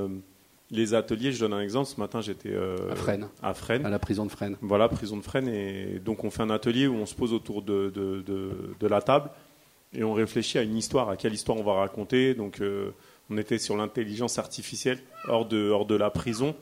les 0.70 0.94
ateliers, 0.94 1.30
je 1.30 1.40
donne 1.40 1.52
un 1.52 1.60
exemple. 1.60 1.86
Ce 1.90 2.00
matin, 2.00 2.22
j'étais 2.22 2.48
euh, 2.54 2.90
À 2.90 2.94
Fresnes. 2.96 3.28
à 3.42 3.52
Fresnes. 3.52 3.84
À 3.84 3.90
la 3.90 3.98
prison 3.98 4.24
de 4.24 4.30
Fresnes. 4.30 4.56
Voilà, 4.62 4.88
prison 4.88 5.18
de 5.18 5.22
Fresnes. 5.22 5.48
Et 5.48 5.98
donc, 6.02 6.24
on 6.24 6.30
fait 6.30 6.42
un 6.42 6.48
atelier 6.48 6.86
où 6.86 6.94
on 6.94 7.04
se 7.04 7.14
pose 7.14 7.34
autour 7.34 7.60
de, 7.60 7.90
de, 7.94 8.22
de- 8.22 8.74
de 8.80 8.86
la 8.86 9.02
table 9.02 9.28
et 9.92 10.04
on 10.04 10.14
réfléchit 10.14 10.56
à 10.56 10.62
une 10.62 10.76
histoire, 10.78 11.10
à 11.10 11.16
quelle 11.18 11.34
histoire 11.34 11.58
on 11.58 11.62
va 11.64 11.74
raconter. 11.74 12.32
Donc, 12.32 12.62
euh, 12.62 12.92
on 13.28 13.36
était 13.36 13.58
sur 13.58 13.76
l'intelligence 13.76 14.38
artificielle 14.38 15.00
hors 15.28 15.44
de, 15.44 15.68
hors 15.68 15.84
de 15.84 15.96
la 15.96 16.08
prison. 16.08 16.54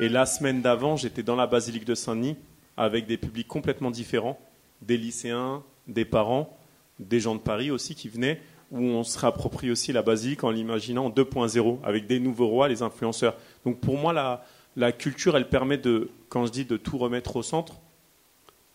Et 0.00 0.08
la 0.08 0.24
semaine 0.24 0.62
d'avant, 0.62 0.96
j'étais 0.96 1.22
dans 1.22 1.36
la 1.36 1.46
basilique 1.46 1.84
de 1.84 1.94
Saint-Denis 1.94 2.36
avec 2.80 3.06
des 3.06 3.16
publics 3.16 3.46
complètement 3.48 3.90
différents, 3.90 4.38
des 4.82 4.96
lycéens, 4.96 5.62
des 5.86 6.04
parents, 6.04 6.56
des 6.98 7.20
gens 7.20 7.34
de 7.34 7.40
Paris 7.40 7.70
aussi 7.70 7.94
qui 7.94 8.08
venaient, 8.08 8.40
où 8.70 8.78
on 8.80 9.02
se 9.04 9.18
réapproprie 9.18 9.70
aussi 9.70 9.92
la 9.92 10.02
basilique 10.02 10.44
en 10.44 10.50
l'imaginant 10.50 11.06
en 11.06 11.10
2.0, 11.10 11.78
avec 11.82 12.06
des 12.06 12.20
nouveaux 12.20 12.46
rois, 12.48 12.68
les 12.68 12.82
influenceurs. 12.82 13.36
Donc 13.64 13.80
pour 13.80 13.98
moi, 13.98 14.12
la, 14.12 14.44
la 14.76 14.92
culture, 14.92 15.36
elle 15.36 15.48
permet 15.48 15.76
de, 15.78 16.10
quand 16.28 16.46
je 16.46 16.52
dis 16.52 16.64
de 16.64 16.76
tout 16.76 16.96
remettre 16.98 17.36
au 17.36 17.42
centre, 17.42 17.74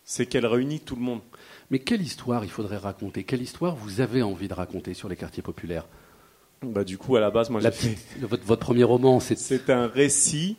c'est 0.04 0.26
qu'elle 0.26 0.46
réunit 0.46 0.80
tout 0.80 0.94
le 0.96 1.02
monde. 1.02 1.20
Mais 1.70 1.80
quelle 1.80 2.02
histoire 2.02 2.44
il 2.44 2.50
faudrait 2.50 2.76
raconter? 2.76 3.24
Quelle 3.24 3.42
histoire 3.42 3.74
vous 3.74 4.00
avez 4.00 4.22
envie 4.22 4.46
de 4.46 4.54
raconter 4.54 4.94
sur 4.94 5.08
les 5.08 5.16
quartiers 5.16 5.42
populaires? 5.42 5.86
Bah, 6.62 6.84
du 6.84 6.96
coup, 6.96 7.16
à 7.16 7.20
la 7.20 7.30
base, 7.30 7.50
moi, 7.50 7.60
j'ai 7.60 7.70
fait- 7.72 7.96
votre, 8.20 8.44
votre 8.44 8.60
premier 8.60 8.84
roman, 8.84 9.18
c'est 9.18 9.36
C'est 9.38 9.68
un 9.70 9.88
récit, 9.88 10.56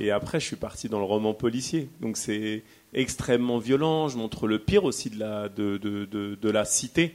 et 0.00 0.10
après, 0.10 0.40
je 0.40 0.46
suis 0.46 0.56
parti 0.56 0.88
dans 0.88 0.98
le 0.98 1.04
roman 1.04 1.34
policier. 1.34 1.88
Donc, 2.00 2.16
c'est 2.16 2.62
extrêmement 2.92 3.58
violent. 3.58 4.08
Je 4.08 4.16
montre 4.16 4.46
le 4.46 4.58
pire 4.58 4.84
aussi 4.84 5.10
de 5.10 5.18
la, 5.18 5.48
de, 5.48 5.76
de, 5.78 6.04
de, 6.06 6.50
la 6.50 6.64
cité. 6.64 7.14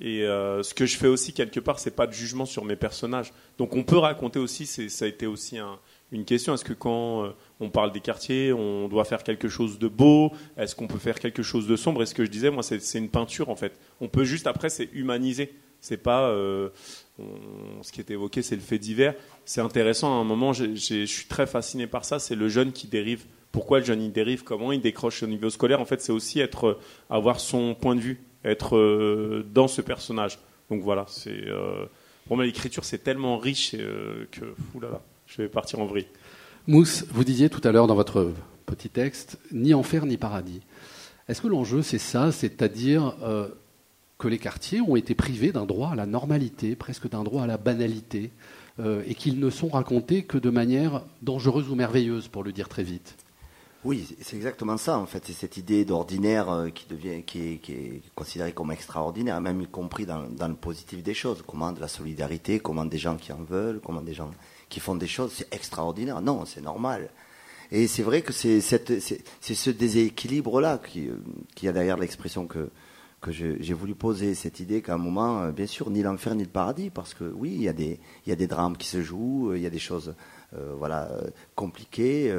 Et 0.00 0.24
euh, 0.24 0.62
ce 0.62 0.74
que 0.74 0.86
je 0.86 0.96
fais 0.96 1.06
aussi, 1.06 1.32
quelque 1.32 1.60
part, 1.60 1.78
c'est 1.78 1.92
pas 1.92 2.06
de 2.06 2.12
jugement 2.12 2.46
sur 2.46 2.64
mes 2.64 2.76
personnages. 2.76 3.32
Donc, 3.58 3.74
on 3.76 3.84
peut 3.84 3.98
raconter 3.98 4.38
aussi, 4.38 4.66
ça 4.66 5.04
a 5.04 5.08
été 5.08 5.26
aussi 5.26 5.58
un- 5.58 5.78
une 6.12 6.24
question. 6.24 6.54
Est-ce 6.54 6.64
que 6.64 6.72
quand 6.72 7.24
euh, 7.24 7.30
on 7.60 7.70
parle 7.70 7.92
des 7.92 8.00
quartiers, 8.00 8.52
on 8.52 8.88
doit 8.88 9.04
faire 9.04 9.22
quelque 9.22 9.48
chose 9.48 9.78
de 9.78 9.88
beau? 9.88 10.32
Est-ce 10.56 10.74
qu'on 10.74 10.86
peut 10.88 10.98
faire 10.98 11.18
quelque 11.20 11.42
chose 11.42 11.66
de 11.66 11.76
sombre? 11.76 12.02
Et 12.02 12.06
ce 12.06 12.14
que 12.14 12.24
je 12.24 12.30
disais, 12.30 12.50
moi, 12.50 12.62
c'est 12.62 12.98
une 12.98 13.08
peinture, 13.08 13.48
en 13.50 13.56
fait. 13.56 13.72
On 14.00 14.08
peut 14.08 14.24
juste, 14.24 14.46
après, 14.46 14.68
c'est 14.68 14.88
humaniser. 14.92 15.52
C'est 15.80 15.96
pas. 15.98 16.28
euh, 16.28 16.70
ce 17.18 17.92
qui 17.92 18.00
est 18.00 18.10
évoqué, 18.10 18.42
c'est 18.42 18.56
le 18.56 18.60
fait 18.60 18.78
divers. 18.78 19.14
C'est 19.44 19.60
intéressant. 19.60 20.18
À 20.18 20.20
un 20.20 20.24
moment, 20.24 20.52
je 20.52 20.74
suis 20.74 21.26
très 21.28 21.46
fasciné 21.46 21.86
par 21.86 22.04
ça. 22.04 22.18
C'est 22.18 22.34
le 22.34 22.48
jeune 22.48 22.72
qui 22.72 22.86
dérive. 22.86 23.24
Pourquoi 23.52 23.78
le 23.78 23.84
jeune 23.84 24.02
il 24.02 24.10
dérive? 24.10 24.42
Comment 24.42 24.72
il 24.72 24.80
décroche 24.80 25.22
au 25.22 25.28
niveau 25.28 25.48
scolaire? 25.48 25.80
En 25.80 25.84
fait, 25.84 26.00
c'est 26.00 26.10
aussi 26.10 26.40
être, 26.40 26.66
euh, 26.66 26.80
avoir 27.08 27.38
son 27.38 27.76
point 27.76 27.94
de 27.94 28.00
vue, 28.00 28.20
être 28.44 28.76
euh, 28.76 29.46
dans 29.54 29.68
ce 29.68 29.80
personnage. 29.80 30.40
Donc 30.70 30.82
voilà. 30.82 31.06
C'est 31.08 31.46
euh, 31.46 31.86
pour 32.26 32.34
moi 32.36 32.44
l'écriture, 32.44 32.84
c'est 32.84 32.98
tellement 32.98 33.38
riche 33.38 33.76
que 34.32 34.54
oulala, 34.74 35.02
je 35.28 35.42
vais 35.42 35.48
partir 35.48 35.78
en 35.78 35.86
vrille. 35.86 36.08
Mousse, 36.66 37.04
vous 37.12 37.22
disiez 37.22 37.48
tout 37.48 37.60
à 37.62 37.70
l'heure 37.70 37.86
dans 37.86 37.94
votre 37.94 38.32
petit 38.66 38.88
texte, 38.88 39.38
ni 39.52 39.72
enfer 39.72 40.04
ni 40.04 40.16
paradis. 40.16 40.62
Est-ce 41.28 41.40
que 41.40 41.46
l'enjeu, 41.46 41.82
c'est 41.82 41.98
ça, 41.98 42.32
c'est-à-dire 42.32 43.14
que 44.18 44.28
les 44.28 44.38
quartiers 44.38 44.80
ont 44.80 44.96
été 44.96 45.14
privés 45.14 45.52
d'un 45.52 45.66
droit 45.66 45.90
à 45.90 45.94
la 45.94 46.06
normalité, 46.06 46.76
presque 46.76 47.08
d'un 47.08 47.24
droit 47.24 47.42
à 47.42 47.46
la 47.46 47.56
banalité, 47.56 48.30
euh, 48.80 49.02
et 49.06 49.14
qu'ils 49.14 49.38
ne 49.38 49.50
sont 49.50 49.68
racontés 49.68 50.24
que 50.24 50.38
de 50.38 50.50
manière 50.50 51.02
dangereuse 51.22 51.68
ou 51.68 51.74
merveilleuse, 51.74 52.28
pour 52.28 52.42
le 52.42 52.52
dire 52.52 52.68
très 52.68 52.82
vite 52.82 53.16
Oui, 53.84 54.16
c'est 54.20 54.36
exactement 54.36 54.76
ça 54.76 54.98
en 54.98 55.06
fait. 55.06 55.24
C'est 55.26 55.32
cette 55.32 55.56
idée 55.56 55.84
d'ordinaire 55.84 56.48
euh, 56.50 56.70
qui 56.70 56.86
devient, 56.88 57.22
qui 57.22 57.40
est, 57.40 58.02
considérée 58.14 58.52
comme 58.52 58.72
extraordinaire, 58.72 59.40
même 59.40 59.60
y 59.60 59.66
compris 59.66 60.06
dans, 60.06 60.26
le 60.26 60.54
positif 60.54 61.02
des 61.02 61.14
choses. 61.14 61.42
Comment 61.46 61.72
de 61.72 61.80
la 61.80 61.88
solidarité, 61.88 62.60
comment 62.60 62.84
des 62.84 62.98
gens 62.98 63.16
qui 63.16 63.32
en 63.32 63.42
veulent, 63.42 63.80
comment 63.84 64.02
des 64.02 64.14
gens 64.14 64.30
qui 64.68 64.80
font 64.80 64.96
des 64.96 65.06
choses, 65.06 65.32
c'est 65.34 65.52
extraordinaire. 65.54 66.20
Non, 66.20 66.44
c'est 66.44 66.62
normal. 66.62 67.10
Et 67.70 67.86
c'est 67.86 68.02
vrai 68.02 68.22
que 68.22 68.32
c'est 68.32 68.60
ce 68.60 69.70
déséquilibre-là 69.70 70.78
qui, 70.78 71.08
euh, 71.08 71.16
qui 71.54 71.66
a 71.68 71.72
derrière 71.72 71.96
l'expression 71.96 72.46
que, 72.46 72.70
que 73.24 73.32
j'ai 73.32 73.72
voulu 73.72 73.94
poser, 73.94 74.34
cette 74.34 74.60
idée 74.60 74.82
qu'à 74.82 74.94
un 74.94 74.98
moment, 74.98 75.40
euh, 75.40 75.50
bien 75.50 75.66
sûr, 75.66 75.88
ni 75.88 76.02
l'enfer 76.02 76.34
ni 76.34 76.42
le 76.42 76.50
paradis, 76.50 76.90
parce 76.90 77.14
que 77.14 77.24
oui, 77.24 77.52
il 77.54 77.62
y 77.62 77.68
a 77.68 77.72
des, 77.72 77.98
y 78.26 78.32
a 78.32 78.36
des 78.36 78.46
drames 78.46 78.76
qui 78.76 78.86
se 78.86 79.00
jouent, 79.00 79.52
euh, 79.52 79.56
il 79.56 79.62
y 79.62 79.66
a 79.66 79.70
des 79.70 79.78
choses 79.78 80.14
euh, 80.54 80.74
voilà, 80.76 81.10
compliquées, 81.54 82.36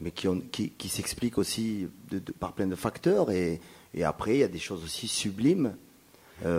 mais 0.00 0.10
qui, 0.10 0.28
qui, 0.76 0.88
s'expliquent 0.90 1.38
aussi 1.38 1.88
par 2.38 2.52
plein 2.52 2.66
de 2.66 2.74
facteurs. 2.74 3.30
Et, 3.30 3.60
et 3.94 4.04
après, 4.04 4.34
il 4.34 4.40
y 4.40 4.44
a 4.44 4.48
des 4.48 4.58
choses 4.58 4.84
aussi 4.84 5.08
sublimes. 5.08 5.74
Il 6.44 6.50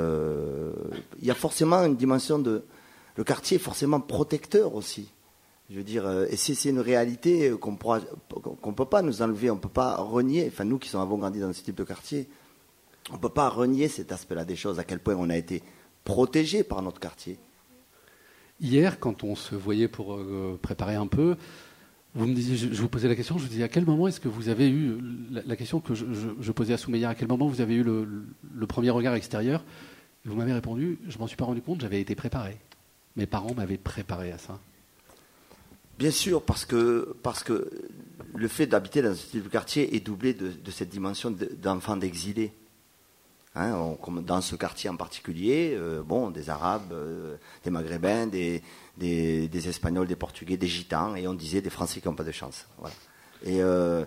y 1.21 1.31
a 1.31 1.35
forcément 1.35 1.85
une 1.85 1.95
dimension 1.95 2.39
de... 2.39 2.63
Le 3.15 3.23
quartier 3.23 3.57
est 3.57 3.59
forcément 3.59 3.99
protecteur 3.99 4.73
aussi. 4.75 5.11
Je 5.69 5.77
veux 5.77 5.83
dire, 5.83 6.09
et 6.29 6.35
c'est 6.35 6.69
une 6.69 6.79
réalité 6.79 7.51
qu'on 7.59 7.75
pourra, 7.75 8.01
qu'on 8.61 8.73
peut 8.73 8.85
pas 8.85 9.01
nous 9.01 9.21
enlever, 9.21 9.49
on 9.49 9.57
peut 9.57 9.69
pas 9.69 9.95
renier. 9.97 10.47
Enfin, 10.47 10.65
nous 10.65 10.79
qui 10.79 10.93
avons 10.95 11.17
grandi 11.17 11.39
dans 11.39 11.53
ce 11.53 11.61
type 11.61 11.75
de 11.75 11.83
quartier, 11.83 12.27
on 13.11 13.17
peut 13.17 13.29
pas 13.29 13.49
renier 13.49 13.87
cet 13.87 14.11
aspect-là 14.11 14.45
des 14.45 14.55
choses. 14.55 14.79
À 14.79 14.83
quel 14.83 14.99
point 14.99 15.15
on 15.15 15.29
a 15.29 15.37
été 15.37 15.63
protégé 16.03 16.63
par 16.63 16.81
notre 16.81 16.99
quartier. 16.99 17.37
Hier, 18.59 18.99
quand 18.99 19.23
on 19.23 19.35
se 19.35 19.55
voyait 19.55 19.87
pour 19.87 20.15
euh, 20.15 20.57
préparer 20.61 20.95
un 20.95 21.07
peu, 21.07 21.35
vous 22.15 22.25
me 22.25 22.33
disiez, 22.33 22.57
je, 22.57 22.81
vous 22.81 22.89
posais 22.89 23.07
la 23.07 23.15
question, 23.15 23.37
je 23.37 23.43
vous 23.43 23.49
disais 23.49 23.63
à 23.63 23.67
quel 23.67 23.85
moment 23.85 24.07
est-ce 24.07 24.19
que 24.19 24.27
vous 24.29 24.49
avez 24.49 24.67
eu 24.69 24.97
la, 25.31 25.41
la 25.45 25.55
question 25.55 25.79
que 25.79 25.93
je, 25.93 26.05
je- 26.11 26.29
je 26.39 26.51
posais 26.51 26.73
à 26.73 26.77
Soumeya, 26.77 27.09
à 27.09 27.15
quel 27.15 27.27
moment 27.27 27.47
vous 27.47 27.61
avez 27.61 27.75
eu 27.75 27.83
le, 27.83 28.07
le 28.55 28.67
premier 28.67 28.89
regard 28.89 29.13
extérieur? 29.13 29.63
Vous 30.25 30.35
m'avez 30.35 30.53
répondu, 30.53 30.97
je 31.07 31.17
m'en 31.19 31.27
suis 31.27 31.37
pas 31.37 31.45
rendu 31.45 31.61
compte, 31.61 31.81
j'avais 31.81 32.01
été 32.01 32.15
préparé. 32.15 32.57
Mes 33.15 33.27
parents 33.27 33.53
m'avaient 33.53 33.77
préparé 33.77 34.31
à 34.31 34.37
ça. 34.39 34.59
Bien 35.99 36.11
sûr, 36.11 36.41
parce 36.41 36.65
que, 36.65 37.15
parce 37.23 37.43
que 37.43 37.69
le 38.35 38.47
fait 38.47 38.65
d'habiter 38.67 39.01
dans 39.01 39.15
ce 39.15 39.27
type 39.27 39.43
de 39.43 39.49
quartier 39.49 39.95
est 39.95 39.99
doublé 39.99 40.33
de, 40.33 40.49
de 40.51 40.71
cette 40.71 40.89
dimension 40.89 41.29
de- 41.31 41.51
d'enfants 41.61 41.97
d'exilés. 41.97 42.51
Hein, 43.59 43.97
dans 44.21 44.41
ce 44.41 44.55
quartier 44.55 44.87
en 44.87 44.95
particulier, 44.97 45.73
euh, 45.75 46.03
bon, 46.03 46.29
des 46.29 46.51
Arabes, 46.51 46.91
euh, 46.91 47.37
des 47.63 47.71
Maghrébins, 47.71 48.27
des, 48.27 48.61
Espagnols, 49.67 50.05
des 50.05 50.15
Portugais, 50.15 50.57
des 50.57 50.67
Gitans, 50.67 51.15
et 51.15 51.27
on 51.27 51.33
disait 51.33 51.61
des 51.61 51.71
Français 51.71 51.99
qui 51.99 52.07
n'ont 52.07 52.13
pas 52.13 52.23
de 52.23 52.31
chance. 52.31 52.67
Voilà. 52.77 52.93
Et 53.43 53.63
euh, 53.63 54.05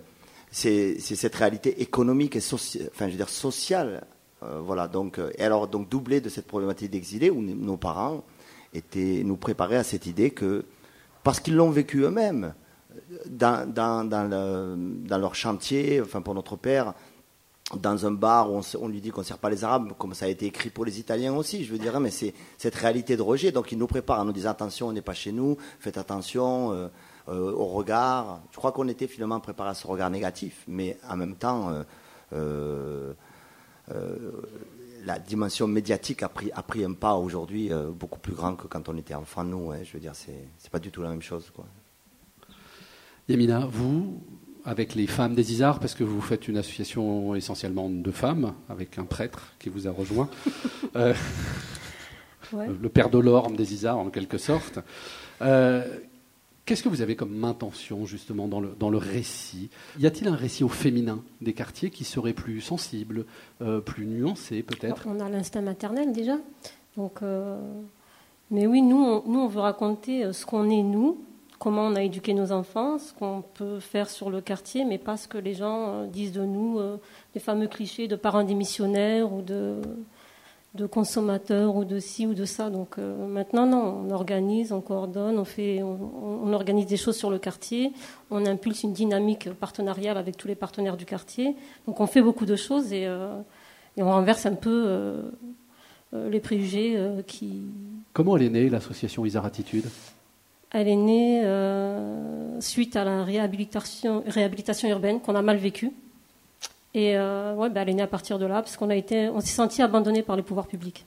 c'est 0.52 1.00
cette 1.00 1.34
réalité 1.34 1.82
économique 1.82 2.36
et 2.36 2.40
soci- 2.40 2.88
enfin, 2.92 3.06
je 3.06 3.12
veux 3.12 3.16
dire, 3.16 3.28
sociale. 3.28 4.06
voilà, 4.40 4.86
donc, 4.86 5.20
et 5.36 5.42
alors, 5.42 5.66
donc, 5.66 5.88
doublé 5.88 6.20
de 6.20 6.28
cette 6.28 6.46
problématique 6.46 6.90
d'exilés, 6.90 7.30
où 7.30 7.42
nos 7.42 7.76
parents 7.76 8.22
étaient, 8.72 9.22
nous 9.24 9.36
préparaient 9.36 9.78
à 9.78 9.84
cette 9.84 10.06
idée 10.06 10.30
que, 10.30 10.64
parce 11.24 11.40
qu'ils 11.40 11.56
l'ont 11.56 11.70
vécu 11.70 12.02
eux-mêmes, 12.02 12.54
dans, 13.26 13.68
dans 13.74 15.18
leur 15.20 15.34
chantier, 15.34 16.00
enfin 16.00 16.22
pour 16.22 16.34
notre 16.34 16.56
père, 16.56 16.94
dans 17.76 18.06
un 18.06 18.10
bar 18.10 18.52
où 18.52 18.60
on, 18.80 18.88
lui 18.88 19.00
dit 19.00 19.10
qu'on 19.10 19.20
ne 19.20 19.26
sert 19.26 19.38
pas 19.38 19.50
les 19.50 19.62
Arabes, 19.62 19.92
comme 19.96 20.14
ça 20.14 20.26
a 20.26 20.28
été 20.28 20.46
écrit 20.46 20.70
pour 20.70 20.84
les 20.84 20.98
Italiens 20.98 21.34
aussi, 21.34 21.64
je 21.64 21.72
veux 21.72 21.78
dire, 21.78 21.98
mais 22.00 22.10
c'est 22.10 22.34
cette 22.58 22.74
réalité 22.74 23.16
de 23.16 23.22
rejet. 23.22 23.52
Donc 23.52 23.70
ils 23.70 23.78
nous 23.78 23.86
préparent 23.86 24.20
en 24.20 24.24
nous 24.24 24.32
disant 24.32 24.50
attention, 24.50 24.88
on 24.88 24.92
n'est 24.92 25.02
pas 25.02 25.14
chez 25.14 25.32
nous, 25.32 25.56
faites 25.78 25.96
attention 25.96 26.72
euh, 26.72 26.88
euh, 27.28 27.52
au 27.52 27.66
regard. 27.66 28.40
Je 28.50 28.56
crois 28.56 28.72
qu'on 28.72 28.88
était 28.88 29.06
finalement 29.06 29.38
préparé 29.38 29.70
à 29.70 29.74
ce 29.74 29.86
regard 29.86 30.10
négatif, 30.10 30.64
mais 30.66 30.98
en 31.08 31.16
même 31.16 31.36
temps, 31.36 31.70
euh, 32.32 33.12
la 35.04 35.18
dimension 35.18 35.66
médiatique 35.68 36.22
a 36.22 36.28
pris, 36.28 36.84
un 36.84 36.92
pas 36.92 37.14
aujourd'hui 37.14 37.70
beaucoup 37.98 38.18
plus 38.18 38.34
grand 38.34 38.54
que 38.56 38.66
quand 38.66 38.88
on 38.88 38.96
était 38.96 39.14
enfant, 39.14 39.44
nous. 39.44 39.72
je 39.82 39.92
veux 39.92 40.00
dire, 40.00 40.12
c'est 40.14 40.70
pas 40.70 40.78
du 40.78 40.90
tout 40.90 41.02
la 41.02 41.08
même 41.08 41.22
chose. 41.22 41.50
Yamina, 43.28 43.64
vous, 43.66 44.20
avec 44.64 44.94
les 44.94 45.06
femmes 45.06 45.34
des 45.34 45.52
Isards, 45.52 45.78
parce 45.80 45.94
que 45.94 46.04
vous 46.04 46.20
faites 46.20 46.48
une 46.48 46.56
association 46.58 47.34
essentiellement 47.34 47.88
de 47.90 48.10
femmes, 48.10 48.52
avec 48.68 48.98
un 48.98 49.04
prêtre 49.04 49.52
qui 49.58 49.68
vous 49.68 49.86
a 49.88 49.90
rejoint, 49.90 50.28
euh, 50.96 51.14
Ouais. 52.52 52.66
le 52.82 52.88
père 52.88 53.10
de 53.10 53.18
l'orme 53.18 53.54
des 53.54 53.74
Isards 53.74 53.98
en 53.98 54.10
quelque 54.10 54.38
sorte. 54.38 54.80
Euh, 55.42 55.84
Qu'est-ce 56.66 56.82
que 56.82 56.88
vous 56.88 57.00
avez 57.00 57.16
comme 57.16 57.42
intention 57.44 58.06
justement 58.06 58.46
dans 58.48 58.60
le, 58.60 58.74
dans 58.78 58.90
le 58.90 58.98
récit? 58.98 59.70
Y 59.98 60.06
a-t-il 60.06 60.28
un 60.28 60.34
récit 60.36 60.62
au 60.62 60.68
féminin 60.68 61.20
des 61.40 61.52
quartiers 61.52 61.90
qui 61.90 62.04
serait 62.04 62.32
plus 62.32 62.60
sensible, 62.60 63.24
euh, 63.62 63.80
plus 63.80 64.04
nuancé 64.06 64.62
peut-être? 64.62 65.06
On 65.06 65.18
a 65.20 65.28
l'instinct 65.28 65.62
maternel 65.62 66.12
déjà. 66.12 66.38
Donc, 66.96 67.20
mais 68.50 68.66
oui, 68.66 68.82
nous 68.82 68.96
on, 68.98 69.22
nous, 69.28 69.38
on 69.40 69.48
veut 69.48 69.60
raconter 69.60 70.32
ce 70.32 70.44
qu'on 70.44 70.68
est 70.70 70.82
nous, 70.82 71.18
comment 71.60 71.82
on 71.82 71.94
a 71.94 72.02
éduqué 72.02 72.34
nos 72.34 72.50
enfants, 72.50 72.98
ce 72.98 73.12
qu'on 73.12 73.44
peut 73.54 73.78
faire 73.78 74.10
sur 74.10 74.28
le 74.28 74.40
quartier, 74.40 74.84
mais 74.84 74.98
pas 74.98 75.16
ce 75.16 75.28
que 75.28 75.38
les 75.38 75.54
gens 75.54 75.94
euh, 75.94 76.06
disent 76.06 76.32
de 76.32 76.42
nous, 76.42 76.80
euh, 76.80 76.96
les 77.36 77.40
fameux 77.40 77.68
clichés 77.68 78.08
de 78.08 78.16
parents 78.16 78.42
démissionnaires 78.42 79.32
ou 79.32 79.42
de, 79.42 79.80
consommateurs 80.90 81.76
ou 81.76 81.84
de 81.84 82.00
ci 82.00 82.26
ou 82.26 82.34
de 82.34 82.44
ça. 82.44 82.70
Donc 82.70 82.98
euh, 82.98 83.26
maintenant, 83.28 83.66
non, 83.66 84.06
on 84.06 84.10
organise, 84.10 84.72
on 84.72 84.80
coordonne, 84.80 85.38
on, 85.38 85.44
fait, 85.44 85.82
on, 85.82 86.52
organise 86.52 86.86
des 86.86 86.96
choses 86.96 87.16
sur 87.16 87.30
le 87.30 87.38
quartier, 87.38 87.92
on 88.32 88.44
impulse 88.46 88.82
une 88.82 88.92
dynamique 88.92 89.52
partenariale 89.52 90.16
avec 90.16 90.36
tous 90.36 90.48
les 90.48 90.56
partenaires 90.56 90.96
du 90.96 91.04
quartier. 91.04 91.54
Donc 91.86 92.00
on 92.00 92.06
fait 92.06 92.22
beaucoup 92.22 92.46
de 92.46 92.56
choses 92.56 92.92
et, 92.92 93.06
euh, 93.06 93.40
on 93.96 94.10
renverse 94.10 94.46
un 94.46 94.54
peu 94.54 94.84
euh, 94.86 95.22
euh, 96.14 96.28
les 96.28 96.40
préjugés 96.40 96.94
euh, 96.96 97.22
qui, 97.22 97.62
Comment 98.12 98.36
elle 98.36 98.44
est 98.44 98.50
née, 98.50 98.68
l'association 98.68 99.24
Isar 99.24 99.44
Attitude? 99.44 99.84
Elle 100.72 100.88
est 100.88 100.96
née 100.96 101.42
euh, 101.44 102.60
suite 102.60 102.94
à 102.96 103.04
la 103.04 103.24
réhabilitation, 103.24 104.22
réhabilitation 104.26 104.88
urbaine 104.88 105.20
qu'on 105.20 105.34
a 105.34 105.42
mal 105.42 105.56
vécue. 105.56 105.90
Et 106.94 107.16
euh, 107.16 107.54
ouais, 107.54 107.70
ben, 107.70 107.82
elle 107.82 107.90
est 107.90 107.94
née 107.94 108.02
à 108.02 108.06
partir 108.06 108.38
de 108.38 108.46
là, 108.46 108.62
parce 108.62 108.76
qu'on 108.76 108.90
a 108.90 108.96
été, 108.96 109.28
on 109.28 109.40
s'est 109.40 109.48
senti 109.48 109.82
abandonné 109.82 110.22
par 110.22 110.36
les 110.36 110.42
pouvoirs 110.42 110.66
publics. 110.66 111.04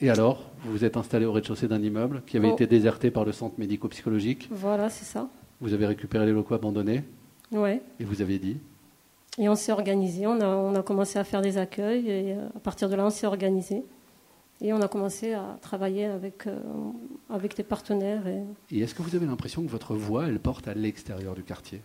Et 0.00 0.10
alors, 0.10 0.42
vous 0.64 0.72
vous 0.72 0.84
êtes 0.84 0.96
installé 0.96 1.26
au 1.26 1.32
rez-de-chaussée 1.32 1.68
d'un 1.68 1.80
immeuble 1.82 2.22
qui 2.26 2.36
avait 2.36 2.48
Oh. 2.50 2.54
été 2.54 2.66
déserté 2.66 3.10
par 3.10 3.24
le 3.24 3.32
centre 3.32 3.54
médico-psychologique. 3.58 4.48
Voilà, 4.50 4.88
c'est 4.90 5.04
ça. 5.04 5.28
Vous 5.60 5.72
avez 5.74 5.86
récupéré 5.86 6.26
les 6.26 6.32
locaux 6.32 6.54
abandonnés 6.54 7.04
Ouais. 7.52 7.80
et 8.00 8.04
vous 8.04 8.20
avez 8.22 8.38
dit 8.38 8.56
Et 9.38 9.48
on 9.48 9.54
s'est 9.54 9.72
organisé, 9.72 10.26
on 10.26 10.40
a, 10.40 10.46
on 10.46 10.74
a 10.74 10.82
commencé 10.82 11.18
à 11.18 11.24
faire 11.24 11.40
des 11.42 11.56
accueils, 11.58 12.08
et 12.10 12.32
euh, 12.34 12.46
à 12.56 12.60
partir 12.60 12.88
de 12.88 12.94
là, 12.96 13.06
on 13.06 13.10
s'est 13.10 13.26
organisé. 13.26 13.84
Et 14.64 14.72
on 14.72 14.80
a 14.80 14.86
commencé 14.86 15.32
à 15.32 15.58
travailler 15.60 16.04
avec, 16.04 16.46
euh, 16.46 16.60
avec 17.28 17.56
des 17.56 17.64
partenaires. 17.64 18.26
Et... 18.28 18.42
Et 18.70 18.80
est-ce 18.80 18.94
que 18.94 19.02
vous 19.02 19.16
avez 19.16 19.26
l'impression 19.26 19.62
que 19.62 19.68
votre 19.68 19.96
voix, 19.96 20.28
elle 20.28 20.38
porte 20.38 20.68
à 20.68 20.74
l'extérieur 20.74 21.34
du 21.34 21.42
quartier? 21.42 21.80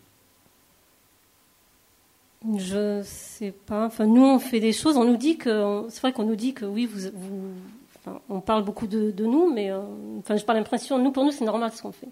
Je 2.57 3.01
sais 3.03 3.51
pas. 3.51 3.87
Enfin, 3.87 4.05
nous, 4.05 4.23
on 4.23 4.37
fait 4.37 4.59
des 4.59 4.73
choses. 4.73 4.95
On 4.95 5.05
nous 5.05 5.17
dit 5.17 5.37
que, 5.37 5.87
c'est 5.89 6.01
vrai 6.01 6.13
qu'on 6.13 6.25
nous 6.25 6.35
dit 6.35 6.53
que 6.53 6.65
oui, 6.65 6.85
vous, 6.85 7.09
vous- 7.11 7.53
enfin, 7.97 8.19
on 8.29 8.41
parle 8.41 8.63
beaucoup 8.63 8.85
de, 8.85 9.09
de 9.09 9.25
nous, 9.25 9.51
mais 9.51 9.71
euh, 9.71 9.81
enfin, 10.19 10.35
j'ai 10.35 10.45
pas 10.45 10.53
l'impression. 10.53 11.01
Nous, 11.03 11.11
pour 11.11 11.25
nous, 11.25 11.31
c'est 11.31 11.45
normal 11.45 11.71
ce 11.73 11.81
qu'on 11.81 11.91
fait. 11.91 12.09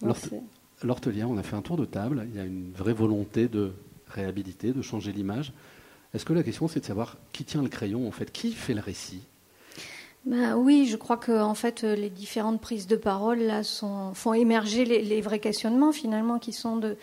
Donc, 0.00 0.16
on 0.82 1.36
a 1.36 1.42
fait 1.42 1.56
un 1.56 1.62
tour 1.62 1.76
de 1.76 1.84
table. 1.84 2.26
Il 2.30 2.36
y 2.36 2.40
a 2.40 2.44
une 2.44 2.72
vraie 2.72 2.94
volonté 2.94 3.48
de 3.48 3.72
réhabiliter, 4.08 4.72
de 4.72 4.80
changer 4.80 5.12
l'image. 5.12 5.52
Est-ce 6.14 6.24
que 6.24 6.32
la 6.32 6.42
question, 6.42 6.68
c'est 6.68 6.80
de 6.80 6.84
savoir 6.84 7.16
qui 7.32 7.44
tient 7.44 7.62
le 7.62 7.68
crayon, 7.68 8.06
en 8.06 8.12
fait? 8.12 8.30
Qui 8.32 8.52
fait 8.52 8.74
le 8.74 8.80
récit? 8.80 9.22
Bah 10.24 10.56
oui, 10.56 10.86
je 10.86 10.96
crois 10.96 11.18
que 11.18 11.38
en 11.38 11.54
fait 11.54 11.84
euh, 11.84 11.94
les 11.94 12.08
différentes 12.08 12.58
prises 12.58 12.86
de 12.86 12.96
parole 12.96 13.40
là 13.40 13.60
font 14.14 14.32
émerger 14.32 14.86
les 14.86 15.20
vrais 15.20 15.38
questionnements 15.38 15.92
finalement 15.92 16.38
qui 16.38 16.54
sont 16.54 16.78
de 16.78 16.96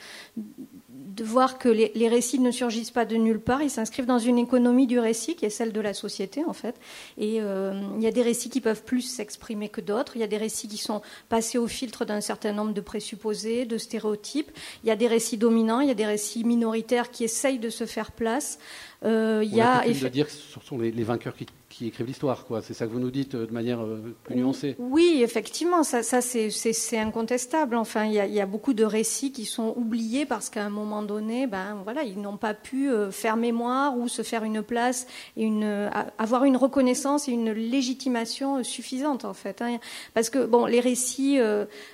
de 1.16 1.24
voir 1.24 1.58
que 1.58 1.70
les, 1.70 1.92
les 1.96 2.08
récits 2.08 2.40
ne 2.40 2.52
surgissent 2.52 2.92
pas 2.92 3.06
de 3.06 3.16
nulle 3.16 3.40
part, 3.40 3.62
ils 3.62 3.70
s'inscrivent 3.70 4.06
dans 4.06 4.20
une 4.20 4.38
économie 4.38 4.88
du 4.88 5.00
récit 5.00 5.36
qui 5.36 5.46
est 5.46 5.50
celle 5.50 5.74
de 5.74 5.82
la 5.82 5.94
société 5.94 6.44
en 6.46 6.54
fait. 6.54 6.76
Et 7.18 7.42
euh, 7.42 7.80
il 7.98 8.04
y 8.04 8.08
a 8.08 8.12
des 8.12 8.22
récits 8.22 8.50
qui 8.50 8.62
peuvent 8.62 8.84
plus 8.84 9.02
s'exprimer 9.02 9.70
que 9.70 9.82
d'autres. 9.82 10.16
Il 10.16 10.20
y 10.20 10.24
a 10.24 10.28
des 10.28 10.38
récits 10.38 10.68
qui 10.68 10.78
sont 10.78 11.02
passés 11.28 11.58
au 11.58 11.68
filtre 11.68 12.06
d'un 12.06 12.22
certain 12.22 12.54
nombre 12.54 12.74
de 12.74 12.82
présupposés, 12.82 13.66
de 13.66 13.78
stéréotypes. 13.78 14.52
Il 14.84 14.88
y 14.88 14.92
a 14.92 14.96
des 14.96 15.08
récits 15.08 15.38
dominants, 15.38 15.82
il 15.82 15.88
y 15.88 15.92
a 15.92 15.96
des 15.96 16.06
récits 16.06 16.44
minoritaires 16.44 17.12
qui 17.12 17.24
essayent 17.24 17.60
de 17.60 17.70
se 17.70 17.86
faire 17.86 18.12
place. 18.12 18.60
Euh, 19.04 19.42
il 19.44 19.54
On 19.54 19.58
y 19.58 19.62
a 19.62 19.84
de 19.86 20.08
dire 20.08 20.28
que 20.28 20.32
ce 20.32 20.60
sont 20.60 20.78
les, 20.78 20.92
les 20.92 21.04
vainqueurs 21.04 21.36
qui, 21.36 21.46
qui 21.82 21.88
écrivent 21.88 22.06
l'histoire, 22.06 22.46
quoi. 22.46 22.62
C'est 22.62 22.76
ça 22.76 22.86
que 22.86 22.92
vous 22.92 23.00
nous 23.00 23.10
dites 23.10 23.34
euh, 23.34 23.48
de 23.48 23.52
manière 23.52 23.82
euh, 23.82 24.16
plus 24.24 24.36
nuancée. 24.36 24.76
Oui, 24.78 25.22
effectivement, 25.24 25.82
ça, 25.82 26.04
c'est- 26.04 26.98
incontestable. 26.98 27.76
Enfin, 27.76 28.06
il 28.06 28.14
y, 28.14 28.40
a, 28.40 28.46
beaucoup 28.46 28.74
de 28.74 28.84
récits 28.84 29.32
qui 29.32 29.46
sont 29.46 29.74
oubliés 29.76 30.28
parce 30.28 30.52
qu'à 30.52 30.64
un 30.64 30.70
moment 30.70 31.02
donné, 31.02 31.48
ben 31.48 31.80
voilà, 31.84 32.04
ils 32.04 32.22
n'ont 32.22 32.38
pas 32.38 32.54
pu 32.54 32.92
euh, 32.92 33.10
faire 33.10 33.36
mémoire 33.36 33.98
ou 33.98 34.08
se 34.08 34.22
faire 34.22 34.44
une 34.44 34.62
place 34.62 35.08
et 35.38 35.44
une 35.44 35.90
avoir 36.20 36.44
une 36.44 36.56
reconnaissance 36.58 37.28
et 37.28 37.32
une 37.32 37.52
légitimation 37.52 38.64
suffisante 38.64 39.26
en 39.26 39.34
fait. 39.34 39.62
hein. 39.64 39.80
Parce 40.14 40.30
que 40.30 40.46
bon, 40.46 40.68
les 40.68 40.82
récits, 40.82 41.40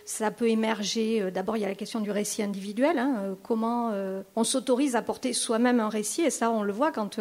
ça 0.04 0.32
peut 0.32 0.50
émerger. 0.50 1.32
D'abord, 1.32 1.56
il 1.56 1.62
y 1.62 1.66
a 1.66 1.70
la 1.70 1.76
question 1.76 2.02
du 2.02 2.12
récit 2.12 2.44
individuel. 2.44 2.98
hein, 2.98 3.38
comment 3.44 3.92
on 4.36 4.44
s'autorise 4.44 4.96
à 4.96 5.02
porter 5.02 5.32
soi-même 5.34 5.80
un 5.80 5.90
récit 5.90 6.24
et 6.24 6.30
ça, 6.30 6.52
on 6.52 6.64
le 6.64 6.74
voit 6.74 6.92
quand 6.92 7.20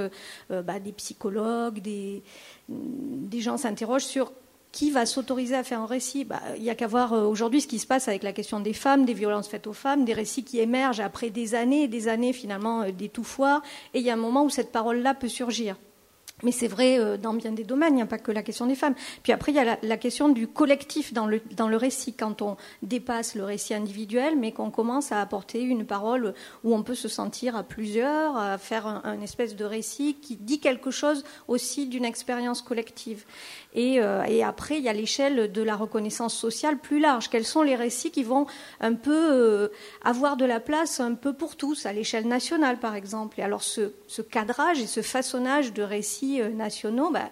bah, 0.50 0.80
des 0.80 0.92
psychologues, 0.92 1.80
des 1.80 2.22
des 2.68 3.40
gens 3.40 3.56
s'interrogent 3.56 4.04
sur 4.04 4.32
qui 4.72 4.90
va 4.90 5.06
s'autoriser 5.06 5.54
à 5.54 5.64
faire 5.64 5.80
un 5.80 5.86
récit 5.86 6.24
Bah, 6.24 6.40
Il 6.58 6.62
y 6.62 6.68
a 6.68 6.74
qu'à 6.74 6.86
voir 6.86 7.14
euh, 7.14 7.24
aujourd'hui 7.24 7.62
ce 7.62 7.66
qui 7.66 7.78
se 7.78 7.86
passe 7.86 8.08
avec 8.08 8.22
la 8.22 8.32
question 8.32 8.60
des 8.60 8.74
femmes, 8.74 9.06
des 9.06 9.14
violences 9.14 9.48
faites 9.48 9.66
aux 9.66 9.72
femmes, 9.72 10.04
des 10.04 10.12
récits 10.12 10.44
qui 10.44 10.58
émergent 10.58 11.00
après 11.00 11.30
des 11.30 11.54
années 11.54 11.84
et 11.84 11.88
des 11.88 12.08
années 12.08 12.34
finalement 12.34 12.82
euh, 12.82 12.90
d'étouffoir. 12.90 13.62
Et 13.94 14.00
il 14.00 14.04
y 14.04 14.10
a 14.10 14.12
un 14.12 14.16
moment 14.16 14.44
où 14.44 14.50
cette 14.50 14.72
parole-là 14.72 15.14
peut 15.14 15.28
surgir. 15.28 15.76
Mais 16.42 16.52
c'est 16.52 16.68
vrai 16.68 16.98
euh, 16.98 17.16
dans 17.16 17.32
bien 17.32 17.52
des 17.52 17.64
domaines, 17.64 17.94
il 17.94 17.96
n'y 17.96 18.02
a 18.02 18.06
pas 18.06 18.18
que 18.18 18.30
la 18.30 18.42
question 18.42 18.66
des 18.66 18.74
femmes. 18.74 18.94
Puis 19.22 19.32
après, 19.32 19.52
il 19.52 19.54
y 19.54 19.58
a 19.58 19.78
la, 19.82 19.96
question 19.96 20.28
du 20.28 20.46
collectif 20.46 21.14
dans 21.14 21.26
le, 21.26 21.40
dans 21.56 21.66
le 21.66 21.78
récit, 21.78 22.12
quand 22.12 22.42
on 22.42 22.58
dépasse 22.82 23.36
le 23.36 23.44
récit 23.44 23.72
individuel, 23.72 24.36
mais 24.36 24.52
qu'on 24.52 24.70
commence 24.70 25.12
à 25.12 25.22
apporter 25.22 25.62
une 25.62 25.86
parole 25.86 26.34
où 26.62 26.74
on 26.74 26.82
peut 26.82 26.94
se 26.94 27.08
sentir 27.08 27.56
à 27.56 27.62
plusieurs, 27.62 28.36
à 28.36 28.58
faire 28.58 28.86
un, 28.86 29.18
espèce 29.22 29.56
de 29.56 29.64
récit 29.64 30.18
qui 30.20 30.36
dit 30.36 30.60
quelque 30.60 30.90
chose 30.90 31.24
aussi 31.48 31.86
d'une 31.86 32.04
expérience 32.04 32.60
collective. 32.60 33.24
Et, 33.72 34.02
euh, 34.02 34.22
et 34.24 34.44
après, 34.44 34.76
il 34.76 34.84
y 34.84 34.90
a 34.90 34.92
l'échelle 34.92 35.50
de 35.50 35.62
la 35.62 35.74
reconnaissance 35.74 36.34
sociale 36.34 36.76
plus 36.76 37.00
large. 37.00 37.30
Quels 37.30 37.46
sont 37.46 37.62
les 37.62 37.76
récits 37.76 38.10
qui 38.10 38.24
vont 38.24 38.46
un 38.80 38.92
peu 38.92 39.32
euh, 39.32 39.68
avoir 40.04 40.36
de 40.36 40.44
la 40.44 40.60
place 40.60 41.00
un 41.00 41.14
peu 41.14 41.32
pour 41.32 41.56
tous, 41.56 41.86
à 41.86 41.94
l'échelle 41.94 42.28
nationale 42.28 42.78
par 42.78 42.94
exemple 42.94 43.40
Et 43.40 43.42
alors 43.42 43.62
ce, 43.62 43.92
ce 44.06 44.20
cadrage 44.20 44.80
et 44.80 44.86
ce 44.86 45.00
façonnage 45.00 45.72
de 45.72 45.82
récits 45.82 46.25
euh, 46.40 46.50
nationaux, 46.50 47.10
bah, 47.10 47.30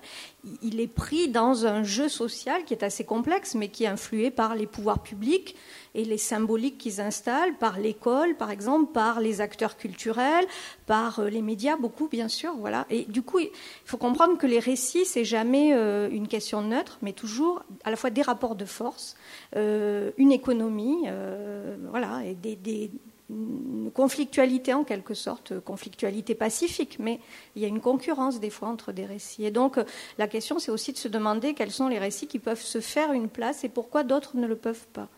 il 0.62 0.80
est 0.80 0.88
pris 0.88 1.28
dans 1.28 1.66
un 1.66 1.82
jeu 1.82 2.08
social 2.08 2.64
qui 2.64 2.74
est 2.74 2.82
assez 2.82 3.04
complexe, 3.04 3.54
mais 3.54 3.68
qui 3.68 3.84
est 3.84 3.88
influé 3.88 4.30
par 4.30 4.54
les 4.54 4.66
pouvoirs 4.66 5.02
publics 5.02 5.56
et 5.94 6.04
les 6.04 6.18
symboliques 6.18 6.78
qu'ils 6.78 7.00
installent, 7.00 7.54
par 7.56 7.78
l'école, 7.78 8.36
par 8.36 8.50
exemple, 8.50 8.92
par 8.92 9.20
les 9.20 9.40
acteurs 9.40 9.76
culturels, 9.76 10.46
par 10.86 11.20
euh, 11.20 11.28
les 11.28 11.42
médias, 11.42 11.76
beaucoup, 11.76 12.08
bien 12.08 12.28
sûr. 12.28 12.54
Voilà. 12.58 12.86
Et 12.90 13.04
du 13.04 13.22
coup, 13.22 13.38
il 13.38 13.50
faut 13.84 13.98
comprendre 13.98 14.38
que 14.38 14.46
les 14.46 14.58
récits, 14.58 15.04
c'est 15.04 15.24
jamais 15.24 15.72
euh, 15.74 16.08
une 16.10 16.28
question 16.28 16.62
neutre, 16.62 16.98
mais 17.02 17.12
toujours 17.12 17.62
à 17.84 17.90
la 17.90 17.96
fois 17.96 18.10
des 18.10 18.22
rapports 18.22 18.54
de 18.54 18.64
force, 18.64 19.16
une 19.54 20.32
économie, 20.32 21.06
voilà, 21.90 22.24
et 22.24 22.34
des 22.34 22.90
une 23.30 23.90
conflictualité 23.92 24.74
en 24.74 24.84
quelque 24.84 25.14
sorte, 25.14 25.58
conflictualité 25.60 26.34
pacifique, 26.34 26.98
mais 26.98 27.20
il 27.56 27.62
y 27.62 27.64
a 27.64 27.68
une 27.68 27.80
concurrence 27.80 28.38
des 28.38 28.50
fois 28.50 28.68
entre 28.68 28.92
des 28.92 29.06
récits. 29.06 29.44
Et 29.44 29.50
donc 29.50 29.78
la 30.18 30.28
question 30.28 30.58
c'est 30.58 30.70
aussi 30.70 30.92
de 30.92 30.98
se 30.98 31.08
demander 31.08 31.54
quels 31.54 31.70
sont 31.70 31.88
les 31.88 31.98
récits 31.98 32.26
qui 32.26 32.38
peuvent 32.38 32.60
se 32.60 32.80
faire 32.80 33.12
une 33.12 33.28
place 33.28 33.64
et 33.64 33.68
pourquoi 33.68 34.04
d'autres 34.04 34.36
ne 34.36 34.46
le 34.46 34.56
peuvent 34.56 34.86
pas. 34.92 35.08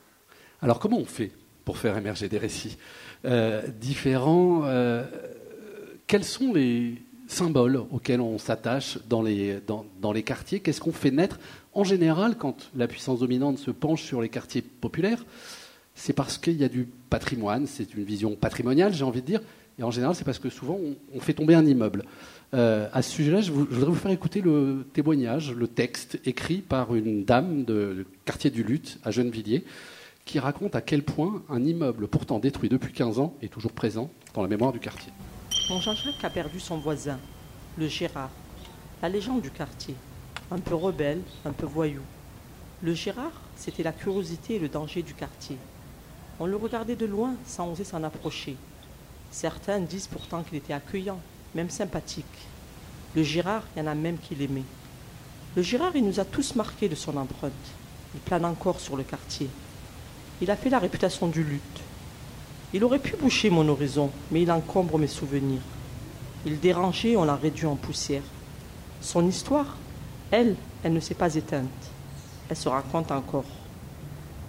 Alors, 0.62 0.78
comment 0.78 0.98
on 0.98 1.04
fait 1.04 1.32
pour 1.64 1.78
faire 1.78 1.96
émerger 1.96 2.28
des 2.28 2.38
récits 2.38 2.78
euh, 3.24 3.66
différents 3.68 4.62
euh, 4.64 5.04
Quels 6.06 6.24
sont 6.24 6.52
les 6.52 7.02
symboles 7.28 7.76
auxquels 7.90 8.20
on 8.20 8.38
s'attache 8.38 8.98
dans 9.08 9.22
les 9.22 10.22
quartiers? 10.24 10.60
Qu'est-ce 10.60 10.80
qu'on 10.80 10.92
fait 10.92 11.10
naître 11.10 11.38
En 11.74 11.84
général, 11.84 12.36
quand 12.36 12.70
la 12.74 12.88
puissance 12.88 13.20
dominante 13.20 13.58
se 13.58 13.70
penche 13.70 14.02
sur 14.02 14.22
les 14.22 14.28
quartiers 14.28 14.62
populaires, 14.62 15.24
c'est 15.96 16.12
parce 16.12 16.38
qu'il 16.38 16.56
y 16.56 16.64
a 16.64 16.68
du 16.68 16.86
patrimoine, 17.10 17.66
c'est 17.66 17.94
une 17.94 18.04
vision 18.04 18.36
patrimoniale, 18.36 18.92
j'ai 18.92 19.02
envie 19.02 19.22
de 19.22 19.26
dire, 19.26 19.40
et 19.78 19.82
en 19.82 19.90
général, 19.90 20.14
c'est 20.14 20.24
parce 20.24 20.38
que 20.38 20.50
souvent, 20.50 20.78
on, 21.14 21.20
fait 21.20 21.34
tomber 21.34 21.54
un 21.54 21.66
immeuble. 21.66 22.04
Euh, 22.54 22.88
à 22.92 23.02
ce 23.02 23.10
sujet-là, 23.10 23.40
je, 23.40 23.50
voudrais 23.50 23.90
vous 23.90 23.94
faire 23.94 24.10
écouter 24.10 24.40
le 24.40 24.86
témoignage, 24.92 25.52
le 25.52 25.66
texte 25.66 26.20
écrit 26.24 26.58
par 26.58 26.94
une 26.94 27.24
dame 27.24 27.64
de- 27.64 28.06
quartier 28.24 28.50
du 28.50 28.62
Lutte, 28.62 28.98
à 29.04 29.10
Gennevilliers, 29.10 29.64
qui 30.24 30.38
raconte 30.38 30.76
à 30.76 30.80
quel 30.80 31.02
point 31.02 31.42
un 31.48 31.62
immeuble 31.64 32.08
pourtant 32.08 32.38
détruit 32.38 32.68
depuis 32.68 32.92
15 32.92 33.18
ans 33.18 33.34
est 33.42 33.52
toujours 33.52 33.72
présent 33.72 34.10
dans 34.34 34.42
la 34.42 34.48
mémoire 34.48 34.72
du 34.72 34.80
quartier. 34.80 35.12
Mon 35.70 35.80
Jean-Jacques 35.80 36.24
a 36.24 36.30
perdu 36.30 36.60
son 36.60 36.78
voisin, 36.78 37.18
le 37.78 37.88
Gérard, 37.88 38.30
la 39.02 39.08
légende 39.08 39.42
du 39.42 39.50
quartier, 39.50 39.94
un 40.50 40.58
peu 40.58 40.74
rebelle, 40.74 41.20
un 41.44 41.52
peu 41.52 41.66
voyou. 41.66 42.02
Le 42.82 42.94
Gérard, 42.94 43.42
c'était 43.56 43.82
la 43.82 43.92
curiosité 43.92 44.56
et 44.56 44.58
le 44.58 44.68
danger 44.68 45.02
du 45.02 45.14
quartier. 45.14 45.56
On 46.38 46.46
le 46.46 46.56
regardait 46.56 46.96
de 46.96 47.06
loin 47.06 47.34
sans 47.46 47.72
oser 47.72 47.84
s'en 47.84 48.02
approcher. 48.02 48.56
Certains 49.30 49.80
disent 49.80 50.06
pourtant 50.06 50.42
qu'il 50.42 50.58
était 50.58 50.72
accueillant, 50.72 51.18
même 51.54 51.70
sympathique. 51.70 52.24
Le 53.14 53.22
Gérard, 53.22 53.62
il 53.74 53.80
y 53.80 53.82
en 53.82 53.90
a 53.90 53.94
même 53.94 54.18
qui 54.18 54.34
l'aimaient. 54.34 54.62
Le 55.56 55.62
Gérard, 55.62 55.96
il 55.96 56.04
nous 56.04 56.20
a 56.20 56.26
tous 56.26 56.54
marqués 56.54 56.88
de 56.88 56.94
son 56.94 57.16
empreinte. 57.16 57.52
Il 58.14 58.20
plane 58.20 58.44
encore 58.44 58.80
sur 58.80 58.96
le 58.96 59.02
quartier. 59.02 59.48
Il 60.42 60.50
a 60.50 60.56
fait 60.56 60.68
la 60.68 60.78
réputation 60.78 61.26
du 61.28 61.42
lutte. 61.42 61.80
Il 62.74 62.84
aurait 62.84 62.98
pu 62.98 63.16
boucher 63.16 63.48
mon 63.48 63.66
horizon, 63.68 64.10
mais 64.30 64.42
il 64.42 64.52
encombre 64.52 64.98
mes 64.98 65.06
souvenirs. 65.06 65.62
Il 66.44 66.60
dérangeait, 66.60 67.16
on 67.16 67.24
l'a 67.24 67.36
réduit 67.36 67.66
en 67.66 67.76
poussière. 67.76 68.22
Son 69.00 69.26
histoire, 69.26 69.76
elle, 70.30 70.56
elle 70.84 70.92
ne 70.92 71.00
s'est 71.00 71.14
pas 71.14 71.34
éteinte. 71.34 71.70
Elle 72.50 72.56
se 72.56 72.68
raconte 72.68 73.10
encore. 73.10 73.44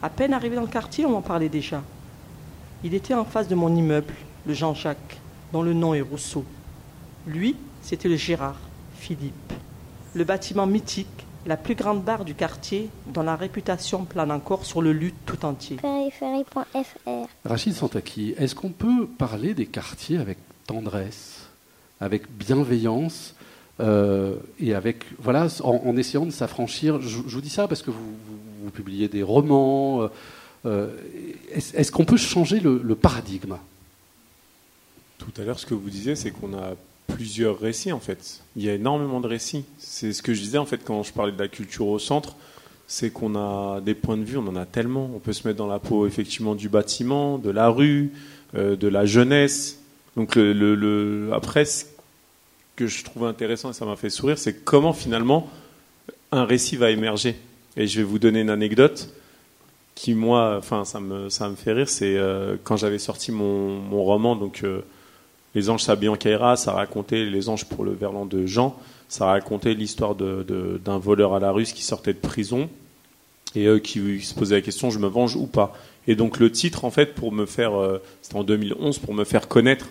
À 0.01 0.09
peine 0.09 0.33
arrivé 0.33 0.55
dans 0.55 0.61
le 0.61 0.67
quartier, 0.67 1.05
on 1.05 1.11
m'en 1.11 1.21
parlait 1.21 1.49
déjà. 1.49 1.81
Il 2.83 2.93
était 2.93 3.13
en 3.13 3.25
face 3.25 3.47
de 3.47 3.55
mon 3.55 3.75
immeuble, 3.75 4.13
le 4.45 4.53
Jean-Jacques, 4.53 5.17
dont 5.51 5.63
le 5.63 5.73
nom 5.73 5.93
est 5.93 6.01
Rousseau. 6.01 6.45
Lui, 7.25 7.55
c'était 7.81 8.09
le 8.09 8.15
Gérard, 8.15 8.59
Philippe. 8.97 9.53
Le 10.13 10.23
bâtiment 10.23 10.67
mythique, 10.67 11.07
la 11.45 11.57
plus 11.57 11.75
grande 11.75 12.03
barre 12.03 12.25
du 12.25 12.35
quartier, 12.35 12.89
dont 13.13 13.23
la 13.23 13.35
réputation 13.35 14.05
plane 14.05 14.31
encore 14.31 14.65
sur 14.65 14.81
le 14.81 14.91
lutte 14.91 15.15
tout 15.25 15.43
entier. 15.45 15.77
Rachid 17.45 17.73
Santaki, 17.73 18.35
est-ce 18.37 18.53
qu'on 18.55 18.69
peut 18.69 19.07
parler 19.17 19.53
des 19.53 19.65
quartiers 19.65 20.17
avec 20.17 20.37
tendresse, 20.67 21.47
avec 22.01 22.29
bienveillance 22.31 23.33
euh, 23.79 24.35
et 24.59 24.73
avec 24.73 25.05
voilà 25.19 25.47
en, 25.63 25.81
en 25.85 25.97
essayant 25.97 26.25
de 26.25 26.31
s'affranchir? 26.31 27.01
Je, 27.01 27.07
je 27.25 27.35
vous 27.35 27.41
dis 27.41 27.49
ça 27.49 27.67
parce 27.67 27.81
que 27.81 27.91
vous, 27.91 27.99
vous- 27.99 28.39
vous 28.67 28.71
publiez 28.71 29.07
des 29.07 29.23
romans. 29.23 30.03
euh, 30.03 30.07
euh, 30.65 30.89
est-ce, 31.53 31.91
qu'on 31.91 32.05
peut 32.05 32.17
changer 32.17 32.59
le, 32.59 32.95
paradigme? 32.95 33.57
Tout 35.17 35.31
à 35.37 35.43
l'heure, 35.43 35.59
ce 35.59 35.65
que 35.65 35.73
vous 35.73 35.89
disiez, 35.89 36.15
c'est 36.15 36.31
qu'on 36.31 36.53
a 36.53 36.75
plusieurs 37.07 37.59
récits 37.59 37.93
en 37.93 37.99
fait. 37.99 38.41
Il 38.57 38.63
y 38.63 38.69
a 38.69 38.73
énormément 38.73 39.21
de 39.21 39.27
récits. 39.27 39.63
C'est 39.79 40.11
ce 40.11 40.21
que 40.21 40.33
je 40.33 40.41
disais 40.41 40.57
en 40.57 40.65
fait 40.65 40.83
quand 40.83 41.03
je 41.03 41.13
parlais 41.13 41.31
de 41.31 41.39
la 41.39 41.47
culture 41.47 41.87
au 41.87 41.99
centre, 41.99 42.35
c'est 42.87 43.09
qu'on 43.09 43.35
a 43.35 43.79
des 43.79 43.93
points 43.93 44.17
de 44.17 44.23
vue, 44.23 44.37
on 44.37 44.47
en 44.47 44.55
a 44.57 44.65
tellement. 44.65 45.09
On 45.15 45.19
peut 45.19 45.33
se 45.33 45.47
mettre 45.47 45.57
dans 45.57 45.67
la 45.67 45.79
peau 45.79 46.05
effectivement 46.05 46.55
du 46.55 46.67
bâtiment, 46.67 47.37
de 47.37 47.49
la 47.49 47.69
rue, 47.69 48.11
euh, 48.55 48.75
de 48.75 48.87
la 48.89 49.05
jeunesse. 49.05 49.79
Donc 50.17 50.37
après, 51.31 51.63
ce 51.63 51.85
que 52.75 52.87
je 52.87 53.03
trouve 53.05 53.25
intéressant 53.25 53.69
et 53.69 53.73
ça 53.73 53.85
m'a 53.85 53.95
fait 53.95 54.09
sourire, 54.09 54.37
c'est 54.37 54.65
comment 54.65 54.93
finalement 54.93 55.49
un 56.31 56.43
récit 56.43 56.75
va 56.75 56.91
émerger. 56.91 57.37
Et 57.77 57.87
je 57.87 57.97
vais 57.99 58.03
vous 58.03 58.19
donner 58.19 58.41
une 58.41 58.49
anecdote 58.49 59.09
qui 59.95 60.13
moi, 60.13 60.55
enfin 60.57 60.83
ça 60.85 60.99
me 60.99 61.29
ça 61.29 61.47
me 61.49 61.55
fait 61.55 61.73
rire. 61.73 61.87
C'est 61.89 62.17
euh, 62.17 62.55
quand 62.63 62.75
j'avais 62.77 62.99
sorti 62.99 63.31
mon, 63.31 63.79
mon 63.79 64.03
roman 64.03 64.35
donc 64.35 64.61
euh, 64.63 64.81
les 65.55 65.69
anges 65.69 65.83
s'habillent 65.83 66.09
en 66.09 66.15
Kaira, 66.17 66.55
ça 66.55 66.73
racontait 66.73 67.25
les 67.25 67.49
anges 67.49 67.65
pour 67.65 67.83
le 67.83 67.91
verlan 67.91 68.25
de 68.25 68.45
Jean. 68.45 68.75
Ça 69.09 69.25
racontait 69.27 69.73
l'histoire 69.73 70.15
de- 70.15 70.43
de- 70.47 70.81
d'un 70.83 70.97
voleur 70.97 71.33
à 71.33 71.39
la 71.39 71.51
russe 71.51 71.71
qui 71.71 71.83
sortait 71.83 72.13
de 72.13 72.19
prison 72.19 72.69
et 73.55 73.65
euh, 73.67 73.79
qui 73.79 74.19
se 74.21 74.33
posait 74.33 74.55
la 74.55 74.61
question 74.61 74.89
je 74.89 74.99
me 74.99 75.07
venge 75.07 75.35
ou 75.35 75.47
pas? 75.47 75.75
Et 76.07 76.15
donc 76.15 76.39
le 76.39 76.51
titre 76.51 76.83
en 76.85 76.91
fait 76.91 77.13
pour 77.15 77.31
me 77.31 77.45
faire, 77.45 77.71
c'était 78.21 78.37
en 78.37 78.43
2011 78.43 78.99
pour 78.99 79.13
me 79.13 79.23
faire 79.25 79.47
connaître, 79.47 79.87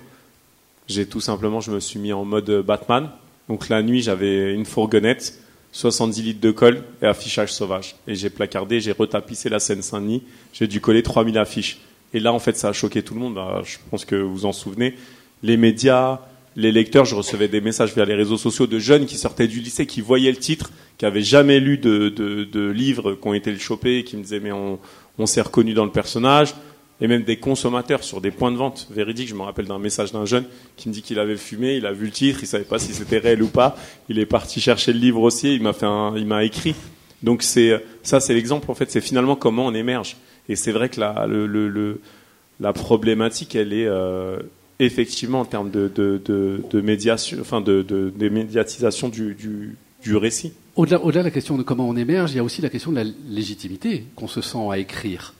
j'ai 0.89 1.07
tout 1.07 1.21
simplement 1.21 1.61
je 1.61 1.71
me 1.71 1.79
suis 1.81 1.99
mis 1.99 2.13
en 2.13 2.25
mode 2.25 2.51
Batman. 2.65 3.11
Donc 3.49 3.69
la 3.69 3.83
nuit 3.83 4.03
j'avais 4.03 4.55
une 4.55 4.65
fourgonnette, 4.65 5.39
70 5.77 6.23
litres 6.23 6.41
de 6.41 6.51
colle 6.51 6.83
et 7.03 7.07
affichage 7.07 7.53
sauvage. 7.53 7.97
Et 8.09 8.15
j'ai 8.15 8.31
placardé, 8.31 8.81
j'ai 8.81 8.93
retapissé 8.93 9.51
la 9.51 9.61
Seine-Saint-Denis, 9.61 10.23
j'ai 10.55 10.67
dû 10.67 10.81
coller 10.81 11.03
3000 11.03 11.37
affiches. 11.37 11.81
Et 12.15 12.21
là 12.21 12.33
en 12.33 12.39
fait 12.39 12.57
ça 12.57 12.71
a 12.71 12.73
choqué 12.73 13.03
tout 13.03 13.13
le 13.13 13.21
monde. 13.21 13.35
Bah, 13.35 13.61
je 13.63 13.77
pense 13.91 14.07
que 14.07 14.17
vous 14.17 14.47
en 14.47 14.53
souvenez 14.53 14.95
les 15.43 15.59
médias, 15.59 16.21
les 16.57 16.73
lecteurs, 16.73 17.05
je 17.05 17.15
recevais 17.15 17.49
des 17.49 17.61
messages 17.61 17.95
via 17.95 18.07
les 18.07 18.15
réseaux 18.15 18.39
sociaux 18.39 18.67
de 18.67 18.79
jeunes 18.79 19.05
qui 19.05 19.19
sortaient 19.19 19.49
du 19.49 19.61
lycée, 19.61 19.85
qui 19.85 20.01
voyaient 20.01 20.31
le 20.31 20.39
titre, 20.39 20.71
qui 20.97 21.05
avaient 21.05 21.21
jamais 21.21 21.61
lu 21.61 21.77
de, 21.77 22.09
de, 22.09 22.45
de 22.45 22.71
livres 22.71 23.13
qui 23.13 23.29
ont 23.29 23.35
été 23.35 23.53
le 23.53 23.59
qui 24.01 24.17
me 24.17 24.23
disaient 24.23 24.41
mais 24.41 24.53
on, 24.53 24.79
on 25.19 25.27
s'est 25.27 25.43
reconnu 25.43 25.75
dans 25.75 25.85
le 25.85 25.93
personnage, 25.93 26.55
et 27.01 27.09
même 27.09 27.23
des 27.23 27.37
consommateurs 27.37 28.05
sur 28.05 28.21
des 28.21 28.31
points 28.31 28.51
de 28.51 28.57
vente 28.57 28.89
véridiques. 28.91 29.29
Je 29.29 29.35
me 29.35 29.43
rappelle 29.43 29.67
d'un 29.67 29.79
message 29.79 30.13
d'un 30.13 30.25
jeune 30.25 30.45
qui 30.77 30.89
me 30.89 30.95
dit 30.95 31.03
qu'il 31.03 31.19
avait 31.19 31.37
fumé, 31.37 31.77
il 31.77 31.87
a 31.87 31.93
vu 31.93 32.07
le 32.07 32.13
titre, 32.13 32.39
il 32.43 32.47
savait 32.47 32.65
pas 32.65 32.79
si 32.79 32.95
c'était 32.95 33.19
réel 33.19 33.43
ou 33.43 33.49
pas, 33.49 33.77
il 34.09 34.19
est 34.19 34.27
parti 34.27 34.61
chercher 34.61 34.93
le 34.93 34.99
livre 34.99 35.23
aussi, 35.23 35.55
il 35.55 35.63
m'a 35.63 35.73
fait 35.73 35.87
il 36.17 36.27
m'a 36.27 36.45
écrit. 36.45 36.75
Donc 37.23 37.43
c'est 37.43 37.83
ça, 38.03 38.21
c'est 38.21 38.35
l'exemple 38.35 38.71
en 38.71 38.75
fait, 38.75 38.91
c'est 38.91 39.01
finalement 39.01 39.37
comment 39.37 39.67
on 39.67 39.75
émerge. 39.75 40.17
Et 40.49 40.57
c'est 40.57 40.73
vrai 40.73 40.89
que 40.89 41.01
la, 41.01 42.73
problématique, 42.73 43.57
elle 43.57 43.73
est 43.73 43.87
euh, 43.87 44.39
effectivement 44.79 45.41
en 45.41 45.45
termes 45.45 45.71
de, 45.71 46.81
médiation, 46.81 47.39
enfin 47.41 47.61
de, 47.61 47.83
de, 47.83 48.29
médiatisation 48.29 49.09
du, 49.09 49.77
récit. 50.17 50.53
Au-delà 50.77 50.99
de 50.99 51.19
la 51.19 51.31
question 51.31 51.59
de 51.59 51.63
comment 51.63 51.89
on 51.89 51.97
émerge, 51.97 52.33
il 52.33 52.37
y 52.37 52.39
a 52.39 52.45
aussi 52.45 52.63
la 52.63 52.69
question 52.69 52.93
de 52.93 52.97
la 52.97 53.05
légitimité 53.29 54.05
qu'on 54.15 54.29
se 54.29 54.41
sent 54.41 54.71
à 54.71 54.79
écrire. 54.79 55.35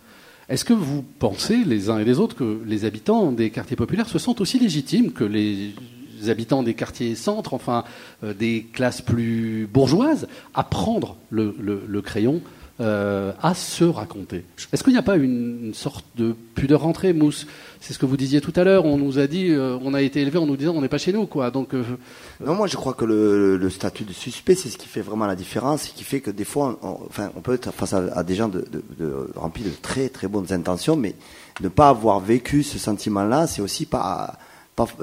Est-ce 0.49 0.65
que 0.65 0.73
vous 0.73 1.03
pensez, 1.03 1.65
les 1.65 1.91
uns 1.91 1.99
et 1.99 2.05
les 2.05 2.21
autres, 2.21 2.37
que 2.37 2.61
les 2.67 2.85
habitants 2.85 3.33
des 3.33 3.51
quartiers 3.51 3.77
populaires 3.77 4.09
se 4.09 4.19
sentent 4.19 4.41
aussi 4.41 4.59
légitimes 4.59 5.13
que 5.13 5.25
les 5.25 5.75
habitants 6.29 6.63
des 6.63 6.75
quartiers 6.75 7.15
centres, 7.15 7.53
enfin 7.53 7.85
euh, 8.23 8.33
des 8.33 8.67
classes 8.73 9.03
plus 9.03 9.69
bourgeoises, 9.73 10.29
à 10.55 10.63
prendre 10.63 11.17
le, 11.31 12.01
crayon, 12.01 12.41
euh, 12.79 13.33
à 13.43 13.55
se 13.55 13.85
raconter 13.85 14.45
Est-ce 14.71 14.85
qu'il 14.85 14.93
n'y 14.93 14.99
a 14.99 15.03
pas 15.03 15.17
une, 15.17 15.73
sorte 15.73 16.05
de 16.17 16.35
pudeur 16.55 16.83
rentrée, 16.83 17.15
Mousse? 17.15 17.47
C'est 17.81 17.95
ce 17.95 17.99
que 17.99 18.05
vous 18.05 18.19
disiez 18.19 18.43
tout 18.43 18.53
à 18.55 18.65
l'heure. 18.65 18.85
On 18.85 18.99
nous 18.99 19.19
a 19.19 19.27
dit, 19.27 19.51
euh, 19.51 19.79
on 19.83 19.95
a 19.95 20.03
été 20.03 20.21
élevé 20.21 20.39
en 20.39 20.45
nous 20.45 20.59
disant, 20.59 20.75
on 20.77 20.83
n'est 20.83 20.89
pas 20.91 20.99
chez 20.99 21.15
nous, 21.15 21.25
quoi. 21.25 21.51
Donc, 21.51 21.73
euh, 21.73 21.83
Non, 22.45 22.55
moi 22.55 22.67
je 22.67 22.77
crois 22.77 22.93
que 22.93 23.07
le, 23.07 23.71
statut 23.71 24.05
de 24.05 24.13
suspect, 24.13 24.55
c'est 24.55 24.69
ce 24.69 24.77
qui 24.77 24.89
fait 24.89 25.01
vraiment 25.01 25.27
la 25.27 25.37
différence, 25.37 25.89
et 25.89 25.93
qui 25.95 26.05
fait 26.05 26.21
que 26.21 26.31
des 26.31 26.45
fois, 26.45 26.79
on, 26.83 26.99
on 27.35 27.41
peut 27.41 27.55
être 27.55 27.73
face 27.73 27.95
à, 27.95 28.23
des 28.23 28.35
gens 28.35 28.51
remplis 29.37 29.65
de 29.65 29.71
très 29.81 30.11
très 30.11 30.29
bonnes 30.29 30.53
intentions, 30.53 30.97
mais 30.97 31.15
ne 31.63 31.69
pas 31.69 31.89
avoir 31.89 32.21
vécu 32.21 32.63
ce 32.63 32.79
sentiment-là, 32.79 33.47
c'est 33.47 33.63
aussi 33.63 33.87
pas 33.87 34.39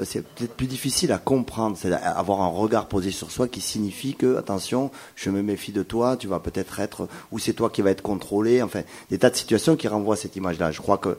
c'est 0.04 0.22
peut-être 0.22 0.54
plus 0.54 0.66
difficile 0.68 1.10
à 1.10 1.18
comprendre, 1.18 1.76
c'est 1.76 1.92
avoir 1.92 2.42
un 2.42 2.48
regard 2.48 2.86
posé 2.86 3.10
sur 3.10 3.30
soi 3.30 3.48
qui 3.48 3.60
signifie 3.60 4.14
que, 4.14 4.36
attention, 4.36 4.90
je 5.16 5.30
me 5.30 5.42
méfie 5.42 5.72
de 5.72 5.82
toi, 5.82 6.16
tu 6.16 6.28
vas 6.28 6.38
peut-être 6.38 6.78
être, 6.78 7.08
ou 7.32 7.40
c'est 7.40 7.54
toi 7.54 7.70
qui 7.70 7.82
vas 7.82 7.90
être 7.90 8.02
contrôlé, 8.02 8.62
enfin, 8.62 8.82
des 9.10 9.18
tas 9.18 9.30
de 9.30 9.36
situations 9.36 9.74
qui 9.74 9.88
renvoient 9.88 10.14
à 10.14 10.18
cette 10.18 10.36
image-là. 10.36 10.70
Je 10.70 10.80
crois 10.80 10.98
que 10.98 11.16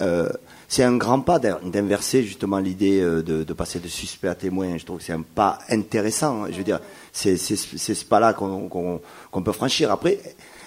euh, 0.00 0.28
c'est 0.68 0.84
un 0.84 0.96
grand 0.96 1.20
pas 1.20 1.38
d'in- 1.38 1.58
d'inverser 1.64 2.22
justement 2.22 2.58
l'idée 2.58 3.00
euh, 3.00 3.22
de, 3.22 3.42
de 3.42 3.52
passer 3.52 3.80
de 3.80 3.88
suspect 3.88 4.28
à 4.28 4.34
témoin. 4.34 4.76
Je 4.78 4.84
trouve 4.84 4.98
que 4.98 5.04
c'est 5.04 5.12
un 5.12 5.22
pas 5.22 5.58
intéressant. 5.68 6.46
Je 6.50 6.58
veux 6.58 6.64
dire, 6.64 6.80
c'est 7.12 7.36
ce 7.36 8.04
pas-là 8.04 8.34
qu'on 8.34 9.42
peut 9.42 9.52
franchir. 9.52 9.90
Après, 9.90 10.20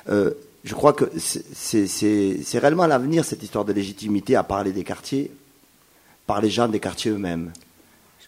euh, 0.10 0.32
je 0.65 0.73
crois 0.73 0.91
que 0.93 1.06
c'est 1.17 2.60
réellement 2.60 2.86
l'avenir, 2.86 3.23
cette 3.23 3.43
histoire 3.43 3.63
de 3.63 3.71
légitimité 3.71 4.36
à 4.36 4.43
parler 4.43 4.73
des 4.73 4.84
quartiers, 4.84 5.32
par 6.30 6.39
les 6.42 6.52
gens 6.58 6.68
des 6.68 6.80
quartiers 6.80 7.12
eux-mêmes. 7.12 7.52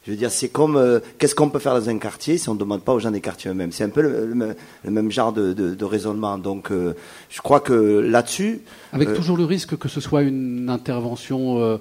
Je 0.03 0.09
veux 0.11 0.17
dire, 0.17 0.31
c'est 0.31 0.49
comme 0.49 0.75
euh, 0.77 0.99
qu'est-ce 1.19 1.35
qu'on 1.35 1.49
peut 1.53 1.59
faire 1.59 1.75
dans 1.79 1.87
un 1.87 1.99
quartier 1.99 2.39
si 2.39 2.49
on 2.49 2.55
ne 2.55 2.59
demande 2.59 2.81
pas 2.81 2.93
aux 2.93 2.99
gens 2.99 3.11
des 3.11 3.21
quartiers 3.21 3.51
eux-mêmes? 3.51 3.71
C'est 3.71 3.83
un 3.83 3.89
peu 3.97 4.01
le, 4.01 4.25
le 4.25 4.33
même- 4.41 4.55
le 4.83 4.91
même 4.97 5.11
genre 5.11 5.31
de, 5.31 5.53
de- 5.53 5.75
de 5.75 5.85
raisonnement. 5.85 6.39
Donc, 6.39 6.71
euh, 6.71 6.95
je 7.29 7.39
crois 7.41 7.59
que 7.59 7.73
là-dessus, 7.99 8.61
Avec 8.91 9.09
euh, 9.09 9.15
toujours 9.15 9.37
le 9.37 9.45
risque 9.45 9.77
que 9.77 9.87
ce 9.87 10.01
soit 10.01 10.23
une 10.23 10.67
intervention 10.71 11.79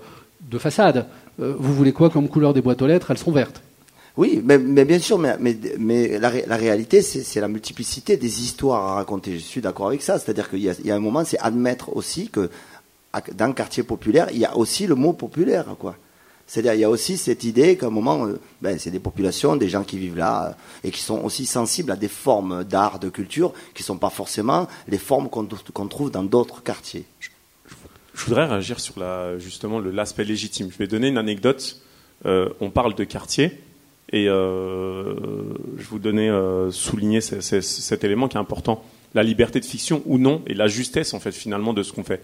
de 0.55 0.59
façade. 0.59 1.07
Vous 1.39 1.73
voulez 1.79 1.95
quoi 1.95 2.11
comme 2.11 2.29
couleur 2.29 2.53
des 2.53 2.61
boîtes 2.61 2.83
aux 2.83 2.87
lettres? 2.87 3.11
Elles 3.11 3.17
sont 3.27 3.33
vertes. 3.33 3.63
Oui, 4.19 4.43
mais, 4.45 4.59
mais 4.59 4.85
bien 4.85 4.99
sûr, 4.99 5.19
mais, 5.19 5.37
mais, 5.41 5.57
mais 5.79 6.19
la, 6.19 6.29
ré- 6.29 6.45
la 6.47 6.57
réalité, 6.57 7.01
c'est 7.01 7.41
la 7.41 7.49
multiplicité 7.49 8.19
des 8.19 8.43
histoires 8.45 8.85
à 8.91 8.95
raconter. 8.97 9.31
Je 9.39 9.45
suis 9.55 9.63
d'accord 9.63 9.87
avec 9.87 10.03
ça. 10.03 10.19
C'est-à-dire 10.19 10.51
qu'il 10.51 10.59
y, 10.59 10.69
y 10.89 10.91
a 10.91 10.95
un 10.95 11.01
moment, 11.09 11.25
c'est 11.25 11.39
admettre 11.39 11.97
aussi 11.97 12.29
que 12.29 12.51
dans 13.41 13.47
le 13.47 13.55
quartier 13.55 13.83
populaire, 13.83 14.27
il 14.31 14.39
y 14.39 14.45
a 14.45 14.55
aussi 14.59 14.87
le 14.87 14.95
mot 14.95 15.15
populaire, 15.15 15.65
quoi. 15.79 15.97
C'est-à-dire, 16.53 16.75
il 16.75 16.81
y 16.81 16.85
a 16.85 16.91
aussi 16.91 17.17
cette 17.17 17.45
idée 17.45 17.77
qu'à 17.77 17.87
un 17.87 17.91
moment, 17.91 18.27
euh, 18.27 18.41
ben, 18.61 18.77
c'est 18.77 18.91
des 18.91 18.99
populations, 18.99 19.55
des 19.55 19.69
gens 19.69 19.85
qui 19.85 19.99
vivent 19.99 20.17
là, 20.17 20.49
euh, 20.49 20.89
et 20.89 20.91
qui 20.91 21.01
sont 21.01 21.21
aussi 21.23 21.47
sensibles 21.47 21.93
à 21.93 21.97
des 21.97 22.09
formes 22.09 22.65
d'art, 22.65 22.99
de 22.99 23.09
culture, 23.09 23.53
qui 23.73 23.85
ne 23.85 23.87
sont 23.87 23.99
pas 23.99 24.11
forcément 24.11 24.67
les 24.89 24.99
formes 24.99 25.29
qu'on 25.31 25.47
trouve 25.87 26.11
dans 26.11 26.25
d'autres 26.25 26.61
quartiers. 26.65 27.05
Je 28.15 28.25
voudrais 28.25 28.47
réagir 28.47 28.81
sur 28.81 28.99
la, 28.99 29.39
justement 29.39 29.79
l'aspect 29.79 30.25
légitime. 30.25 30.71
Je 30.73 30.77
vais 30.79 30.89
donner 30.89 31.07
une 31.07 31.19
anecdote. 31.19 31.81
Euh, 32.27 32.49
on 32.61 32.71
parle 32.71 32.97
de 32.97 33.05
quartier 33.05 33.61
et 34.13 34.25
je 34.25 35.85
vous 35.89 36.01
donnais 36.01 36.31
souligner 36.73 37.21
ce- 37.21 37.41
ce- 37.41 37.61
cet 37.61 38.03
élément 38.03 38.27
qui 38.27 38.37
est 38.37 38.41
important 38.41 38.83
la 39.15 39.23
liberté 39.23 39.61
de 39.61 39.65
fiction 39.65 40.03
ou 40.05 40.19
non 40.19 40.43
et 40.49 40.55
la 40.55 40.67
justesse 40.67 41.15
en 41.15 41.21
fait 41.21 41.31
finalement 41.33 41.73
de 41.73 41.83
ce 41.85 41.93
qu'on 41.93 42.03
fait. 42.05 42.21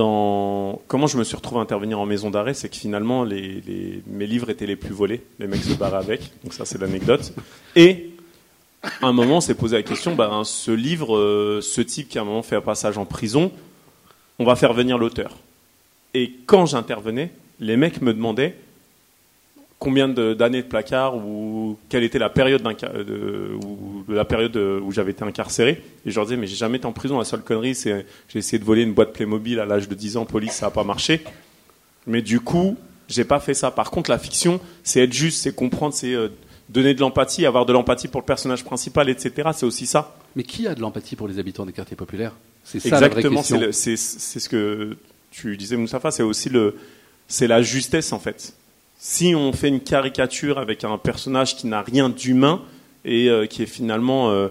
Comment 0.00 1.06
je 1.06 1.18
me 1.18 1.24
suis 1.24 1.36
retrouvé 1.36 1.60
à 1.60 1.62
intervenir 1.62 1.98
en 2.00 2.06
maison 2.06 2.30
d'arrêt, 2.30 2.54
c'est 2.54 2.68
que 2.68 2.76
finalement 2.76 3.24
mes 3.24 4.26
livres 4.26 4.50
étaient 4.50 4.66
les 4.66 4.76
plus 4.76 4.94
volés, 4.94 5.22
les 5.38 5.46
mecs 5.46 5.62
se 5.62 5.74
barraient 5.74 5.98
avec, 5.98 6.22
donc 6.42 6.54
ça 6.54 6.64
c'est 6.64 6.80
l'anecdote. 6.80 7.32
Et 7.76 8.10
à 8.82 9.06
un 9.06 9.12
moment, 9.12 9.38
on 9.38 9.40
s'est 9.40 9.54
posé 9.54 9.76
la 9.76 9.82
question, 9.82 10.14
ben, 10.14 10.42
ce 10.44 10.70
livre, 10.70 11.16
euh, 11.16 11.60
ce 11.60 11.80
type 11.80 12.08
qui 12.08 12.18
à 12.18 12.22
un 12.22 12.24
moment 12.24 12.42
fait 12.42 12.56
un 12.56 12.62
passage 12.62 12.96
en 12.96 13.04
prison, 13.04 13.52
on 14.38 14.44
va 14.44 14.56
faire 14.56 14.72
venir 14.72 14.96
l'auteur. 14.96 15.36
Et 16.14 16.32
quand 16.46 16.66
j'intervenais, 16.66 17.30
les 17.60 17.76
mecs 17.76 18.00
me 18.00 18.14
demandaient 18.14 18.56
combien 19.80 20.08
d'années 20.08 20.62
de, 20.62 20.68
placard 20.68 21.16
ou 21.16 21.76
quelle 21.88 22.04
était 22.04 22.18
la 22.18 22.28
période, 22.28 22.62
d'inca- 22.62 22.92
de, 22.92 23.56
ou 23.64 24.04
la 24.08 24.24
période 24.24 24.56
où 24.56 24.92
j'avais 24.92 25.10
été 25.10 25.24
incarcéré. 25.24 25.82
Et 26.06 26.10
je 26.10 26.14
leur 26.14 26.26
disais, 26.26 26.36
mais 26.36 26.46
j'ai 26.46 26.54
jamais 26.54 26.76
été 26.76 26.86
en 26.86 26.92
prison. 26.92 27.18
La 27.18 27.24
seule 27.24 27.40
connerie, 27.40 27.74
c'est 27.74 28.06
j'ai 28.28 28.38
essayé 28.38 28.58
de 28.58 28.64
voler 28.64 28.82
une 28.82 28.92
boîte 28.92 29.12
Playmobil 29.12 29.58
à 29.58 29.64
l'âge 29.64 29.88
de 29.88 29.94
10 29.94 30.18
ans, 30.18 30.26
police, 30.26 30.52
ça 30.52 30.66
n'a 30.66 30.70
pas 30.70 30.84
marché. 30.84 31.22
Mais 32.06 32.20
du 32.20 32.40
coup, 32.40 32.76
j'ai 33.08 33.24
pas 33.24 33.40
fait 33.40 33.54
ça. 33.54 33.70
Par 33.70 33.90
contre, 33.90 34.10
la 34.10 34.18
fiction, 34.18 34.60
c'est 34.84 35.00
être 35.00 35.12
juste, 35.12 35.42
c'est 35.42 35.54
comprendre, 35.54 35.94
c'est 35.94 36.14
euh, 36.14 36.28
donner 36.68 36.94
de 36.94 37.00
l'empathie, 37.00 37.46
avoir 37.46 37.64
de 37.64 37.72
l'empathie 37.72 38.08
pour 38.08 38.20
le 38.20 38.26
personnage 38.26 38.64
principal, 38.64 39.08
etc. 39.08 39.50
C'est 39.54 39.66
aussi 39.66 39.86
ça. 39.86 40.14
Mais 40.36 40.42
qui 40.44 40.66
a 40.66 40.74
de 40.74 40.80
l'empathie 40.80 41.16
pour 41.16 41.26
les 41.26 41.38
habitants 41.38 41.64
des 41.66 41.72
quartiers 41.72 41.96
populaires? 41.96 42.34
C'est 42.64 42.80
ça 42.80 42.96
Exactement, 42.96 43.42
c'est 43.42 43.96
ce 43.96 44.48
que 44.48 44.96
tu 45.30 45.56
disais, 45.56 45.76
Moustapha, 45.76 46.10
c'est 46.10 46.22
aussi 46.22 46.50
le, 46.50 46.76
c'est 47.26 47.46
la 47.46 47.62
justesse 47.62 48.12
en 48.12 48.18
fait. 48.18 48.52
Si 49.02 49.34
on 49.34 49.54
fait 49.54 49.68
une 49.68 49.80
caricature 49.80 50.58
avec 50.58 50.84
un 50.84 50.98
personnage 50.98 51.56
qui 51.56 51.66
n'a 51.66 51.80
rien 51.80 52.10
d'humain 52.10 52.60
et 53.06 53.30
euh, 53.30 53.46
qui 53.46 53.62
est 53.62 53.66
finalement, 53.66 54.30
euh, 54.30 54.48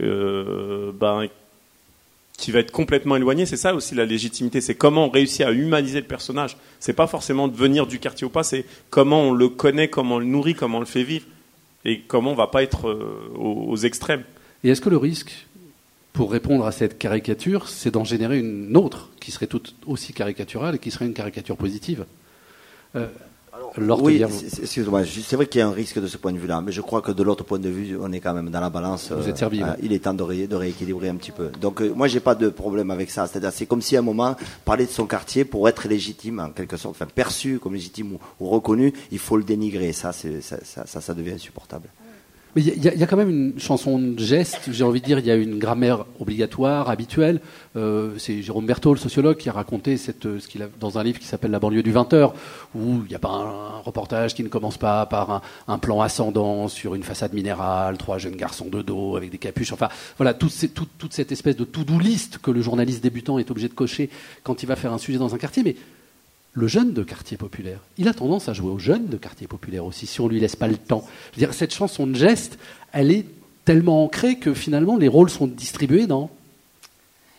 euh, 0.00 0.90
ben, 0.92 1.28
qui 2.36 2.50
va 2.50 2.58
être 2.58 2.72
complètement 2.72 3.14
éloigné, 3.14 3.46
c'est 3.46 3.56
ça 3.56 3.76
aussi 3.76 3.94
la 3.94 4.04
légitimité. 4.04 4.60
C'est 4.60 4.74
comment 4.74 5.06
on 5.06 5.08
réussit 5.08 5.42
à 5.42 5.52
humaniser 5.52 6.00
le 6.00 6.06
personnage. 6.08 6.56
C'est 6.80 6.94
pas 6.94 7.06
forcément 7.06 7.46
de 7.46 7.56
venir 7.56 7.86
du 7.86 8.00
quartier 8.00 8.26
ou 8.26 8.30
pas, 8.30 8.42
c'est 8.42 8.64
comment 8.90 9.22
on 9.22 9.32
le 9.32 9.48
connaît, 9.48 9.86
comment 9.86 10.16
on 10.16 10.18
le 10.18 10.24
nourrit, 10.24 10.56
comment 10.56 10.78
on 10.78 10.80
le 10.80 10.86
fait 10.86 11.04
vivre 11.04 11.26
et 11.84 12.00
comment 12.00 12.32
on 12.32 12.36
va 12.36 12.48
pas 12.48 12.64
être 12.64 12.92
aux, 13.36 13.76
extrêmes. 13.76 14.24
Et 14.64 14.70
est-ce 14.70 14.80
que 14.80 14.90
le 14.90 14.96
risque, 14.96 15.46
pour 16.12 16.32
répondre 16.32 16.66
à 16.66 16.72
cette 16.72 16.98
caricature, 16.98 17.68
c'est 17.68 17.92
d'en 17.92 18.04
générer 18.04 18.40
une 18.40 18.76
autre 18.76 19.10
qui 19.20 19.30
serait 19.30 19.46
tout 19.46 19.62
aussi 19.86 20.12
caricaturale 20.12 20.74
et 20.74 20.78
qui 20.80 20.90
serait 20.90 21.06
une 21.06 21.14
caricature 21.14 21.56
positive? 21.56 22.04
Oui, 24.02 24.18
excuse-moi, 24.62 25.02
c'est 25.04 25.36
vrai 25.36 25.46
qu'il 25.46 25.58
y 25.60 25.62
a 25.62 25.68
un 25.68 25.72
risque 25.72 26.00
de 26.00 26.06
ce 26.06 26.16
point 26.16 26.32
de 26.32 26.38
vue-là, 26.38 26.60
mais 26.60 26.72
je 26.72 26.80
crois 26.80 27.00
que 27.02 27.12
de 27.12 27.22
l'autre 27.22 27.44
point 27.44 27.58
de 27.58 27.68
vue, 27.68 27.96
on 28.00 28.12
est 28.12 28.20
quand 28.20 28.34
même 28.34 28.50
dans 28.50 28.60
la 28.60 28.70
balance. 28.70 29.10
Vous 29.12 29.28
êtes 29.28 29.38
servi, 29.38 29.62
euh, 29.62 29.66
ouais. 29.66 29.76
il 29.82 29.92
est 29.92 30.00
temps 30.00 30.14
de, 30.14 30.22
ré- 30.22 30.46
de 30.46 30.56
rééquilibrer 30.56 31.08
un 31.08 31.16
petit 31.16 31.32
peu. 31.32 31.50
Donc, 31.60 31.80
euh, 31.80 31.92
moi, 31.94 32.08
j'ai 32.08 32.20
pas 32.20 32.34
de 32.34 32.48
problème 32.48 32.90
avec 32.90 33.10
ça. 33.10 33.26
C'est-à-dire, 33.26 33.52
c'est 33.52 33.66
comme 33.66 33.82
si 33.82 33.96
à 33.96 34.00
un 34.00 34.02
moment, 34.02 34.36
parler 34.64 34.86
de 34.86 34.90
son 34.90 35.06
quartier 35.06 35.44
pour 35.44 35.68
être 35.68 35.88
légitime, 35.88 36.40
en 36.40 36.50
quelque 36.50 36.76
sorte, 36.76 36.94
enfin 36.96 37.06
perçu 37.12 37.58
comme 37.58 37.74
légitime 37.74 38.12
ou, 38.14 38.18
ou 38.44 38.48
reconnu, 38.48 38.92
il 39.10 39.18
faut 39.18 39.36
le 39.36 39.44
dénigrer. 39.44 39.92
Ça, 39.92 40.12
ça, 40.12 41.00
ça 41.00 41.14
devient 41.14 41.32
insupportable. 41.32 41.88
Mais 42.54 42.62
il 42.62 42.84
y, 42.84 43.02
a- 43.02 43.06
quand 43.06 43.16
même 43.16 43.30
une 43.30 43.58
chanson 43.58 43.98
de 43.98 44.18
geste, 44.18 44.70
j'ai 44.72 44.84
envie 44.84 45.00
de 45.00 45.06
dire, 45.06 45.18
il 45.18 45.24
y 45.24 45.30
a 45.30 45.36
une 45.36 45.58
grammaire 45.58 46.04
obligatoire, 46.20 46.90
habituelle. 46.90 47.40
Euh, 47.76 48.10
c'est 48.18 48.42
Jérôme 48.42 48.66
Berthaud, 48.66 48.92
le 48.92 48.98
sociologue, 48.98 49.38
qui 49.38 49.48
a 49.48 49.52
raconté 49.52 49.96
cette, 49.96 50.38
ce 50.38 50.46
qu'il 50.46 50.62
a, 50.62 50.66
dans 50.78 50.98
un 50.98 51.02
livre 51.02 51.18
qui 51.18 51.24
s'appelle 51.26 51.50
La 51.50 51.58
banlieue 51.58 51.82
du 51.82 51.94
20h, 51.94 52.32
où 52.74 53.00
il 53.04 53.08
n'y 53.08 53.14
a 53.14 53.18
pas 53.18 53.30
un, 53.30 53.80
reportage 53.82 54.34
qui 54.34 54.42
ne 54.42 54.48
commence 54.48 54.76
pas 54.76 55.06
par 55.06 55.42
un, 55.66 55.78
plan 55.78 56.02
ascendant 56.02 56.68
sur 56.68 56.94
une 56.94 57.02
façade 57.02 57.32
minérale, 57.32 57.96
trois 57.96 58.18
jeunes 58.18 58.36
garçons 58.36 58.68
de 58.70 58.82
dos 58.82 59.16
avec 59.16 59.30
des 59.30 59.38
capuches. 59.38 59.72
Enfin, 59.72 59.88
voilà, 60.18 60.34
toute- 60.34 60.52
toute 60.98 61.12
cette 61.14 61.32
espèce 61.32 61.56
de 61.56 61.64
to-do 61.64 61.98
list 61.98 62.38
que 62.38 62.50
le 62.50 62.60
journaliste 62.60 63.02
débutant 63.02 63.38
est 63.38 63.50
obligé 63.50 63.68
de 63.68 63.74
cocher 63.74 64.10
quand 64.44 64.62
il 64.62 64.66
va 64.66 64.76
faire 64.76 64.92
un 64.92 64.98
sujet 64.98 65.18
dans 65.18 65.34
un 65.34 65.38
quartier. 65.38 65.62
Mais 65.64 65.74
le 66.54 66.66
jeune 66.66 66.92
de 66.92 67.02
quartier 67.02 67.36
populaire, 67.36 67.80
il 67.96 68.08
a 68.08 68.14
tendance 68.14 68.48
à 68.48 68.52
jouer 68.52 68.70
au 68.70 68.78
jeune 68.78 69.06
de 69.06 69.16
quartier 69.16 69.46
populaire 69.46 69.84
aussi, 69.84 70.06
si 70.06 70.20
on 70.20 70.28
lui 70.28 70.38
laisse 70.38 70.56
pas 70.56 70.68
le 70.68 70.76
temps. 70.76 71.06
Dire, 71.36 71.54
cette 71.54 71.72
chanson 71.72 72.06
de 72.06 72.14
geste, 72.14 72.58
elle 72.92 73.10
est 73.10 73.26
tellement 73.64 74.04
ancrée 74.04 74.38
que 74.38 74.52
finalement 74.52 74.96
les 74.96 75.08
rôles 75.08 75.30
sont 75.30 75.46
distribués 75.46 76.06
dans. 76.06 76.30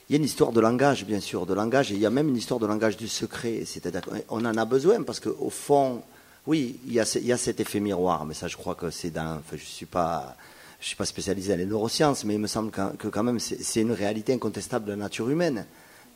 Il 0.10 0.14
y 0.14 0.16
a 0.16 0.18
une 0.18 0.26
histoire 0.26 0.52
de 0.52 0.60
langage, 0.60 1.06
bien 1.06 1.20
sûr, 1.20 1.46
de 1.46 1.54
langage, 1.54 1.92
et 1.92 1.96
il 1.96 2.02
y 2.02 2.06
a 2.06 2.10
même 2.10 2.30
une 2.30 2.38
histoire 2.38 2.60
de 2.60 2.66
langage 2.66 2.98
du 2.98 3.08
secret. 3.08 3.64
C'est-à-dire 3.66 4.02
qu'on 4.02 4.46
en 4.46 4.58
a 4.58 4.66
besoin 4.66 5.02
parce 5.04 5.20
qu'au 5.20 5.50
fond, 5.50 6.02
oui, 6.46 6.80
il 6.88 6.94
y, 6.94 7.00
a, 7.00 7.06
cet 7.06 7.60
effet 7.60 7.80
miroir, 7.80 8.26
mais 8.26 8.34
ça, 8.34 8.48
je 8.48 8.58
crois 8.58 8.76
que 8.76 8.90
c'est 8.90 9.12
dans. 9.12 9.42
Je 9.52 9.58
suis 9.58 9.86
pas. 9.86 10.36
Je 10.82 10.88
suis 10.88 10.98
pas 10.98 11.06
spécialisé 11.06 11.54
dans 11.54 11.60
les 11.60 11.66
neurosciences, 11.66 12.26
mais 12.26 12.34
il 12.34 12.42
me 12.42 12.48
semble 12.48 12.70
qu'en- 12.70 12.90
que, 12.90 13.08
quand 13.08 13.24
même 13.24 13.40
c'est 13.40 13.80
une 13.80 13.94
réalité 13.94 14.34
incontestable 14.34 14.84
de 14.84 14.90
la 14.92 14.98
nature 14.98 15.30
humaine, 15.30 15.66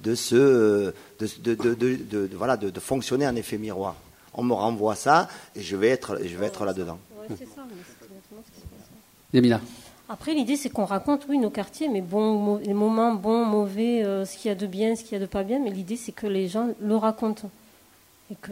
de 0.02 0.16
se, 0.16 0.36
de, 0.36 0.94
de, 1.20 1.56
de, 1.56 1.74
de- 1.74 1.96
de- 1.96 2.28
de- 2.28 2.36
voilà, 2.38 2.58
de, 2.58 2.70
de 2.70 2.80
fonctionner 2.80 3.28
en 3.28 3.36
effet 3.36 3.58
miroir. 3.58 3.96
On 4.34 4.44
me 4.44 4.54
renvoie 4.54 4.96
ça 4.96 5.28
et 5.56 5.62
je 5.62 5.76
vais 5.76 5.90
être, 5.90 6.20
je 6.24 6.36
vais 6.38 6.46
être 6.46 6.66
là-dedans. 6.66 7.00
Yamina. 9.34 9.60
Après, 10.10 10.34
l'idée, 10.34 10.56
c'est 10.56 10.70
qu'on 10.70 10.86
raconte, 10.86 11.26
oui, 11.28 11.38
nos 11.38 11.50
quartiers, 11.50 11.90
mais 11.90 12.00
bon, 12.02 12.58
les 12.58 12.74
moments 12.74 13.14
bons, 13.14 13.44
mauvais, 13.44 14.04
euh, 14.06 14.24
ce 14.26 14.38
qu'il 14.38 14.48
y 14.48 14.52
a 14.52 14.56
de 14.56 14.66
bien, 14.66 14.96
ce 14.96 15.04
qu'il 15.04 15.14
y 15.14 15.16
a 15.16 15.20
de 15.20 15.26
pas 15.26 15.44
bien, 15.44 15.60
mais 15.60 15.70
l'idée, 15.70 15.98
c'est 15.98 16.14
que 16.14 16.28
les 16.28 16.48
gens 16.48 16.70
le 16.82 16.96
racontent. 16.96 17.50
Et 18.32 18.36
que, 18.42 18.52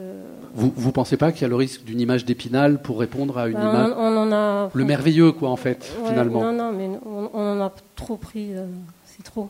Vous 0.53 0.73
vous 0.75 0.91
pensez 0.91 1.15
pas 1.17 1.31
qu'il 1.31 1.43
y 1.43 1.45
a 1.45 1.47
le 1.49 1.55
risque 1.55 1.83
d'une 1.83 1.99
image 2.01 2.25
d'épinal 2.25 2.81
pour 2.81 2.99
répondre 2.99 3.37
à 3.37 3.47
une 3.47 3.53
Ben, 3.55 3.61
image 3.69 3.91
on, 3.97 4.01
on 4.01 4.17
en 4.17 4.31
a. 4.33 4.69
le 4.73 4.85
merveilleux 4.85 5.31
quoi 5.33 5.49
en 5.49 5.55
fait 5.57 5.91
Ouais, 6.01 6.09
finalement. 6.09 6.43
Non, 6.43 6.53
non, 6.53 6.71
mais 6.73 6.89
on, 7.05 7.29
on 7.33 7.59
en 7.61 7.65
a 7.65 7.73
trop 7.95 8.15
pris. 8.17 8.55
euh, 8.55 8.65
c'est 9.05 9.23
trop. 9.23 9.49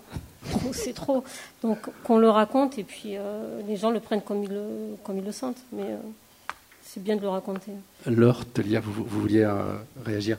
C'est 0.73 0.93
trop. 0.93 1.23
Donc, 1.62 1.79
qu'on 2.03 2.17
le 2.17 2.29
raconte 2.29 2.77
et 2.77 2.84
puis 2.84 3.17
euh, 3.17 3.62
les 3.67 3.75
gens 3.75 3.91
le 3.91 3.99
prennent 3.99 4.21
comme 4.21 4.43
ils 4.43 5.25
le, 5.25 5.31
sentent. 5.31 5.62
Mais 5.71 5.84
euh, 5.84 5.97
c'est 6.84 7.03
bien 7.03 7.15
de 7.15 7.21
le 7.21 7.29
raconter. 7.29 7.71
Laure 8.05 8.43
vous, 8.84 9.03
vouliez 9.03 9.43
euh, 9.43 9.75
réagir? 10.05 10.38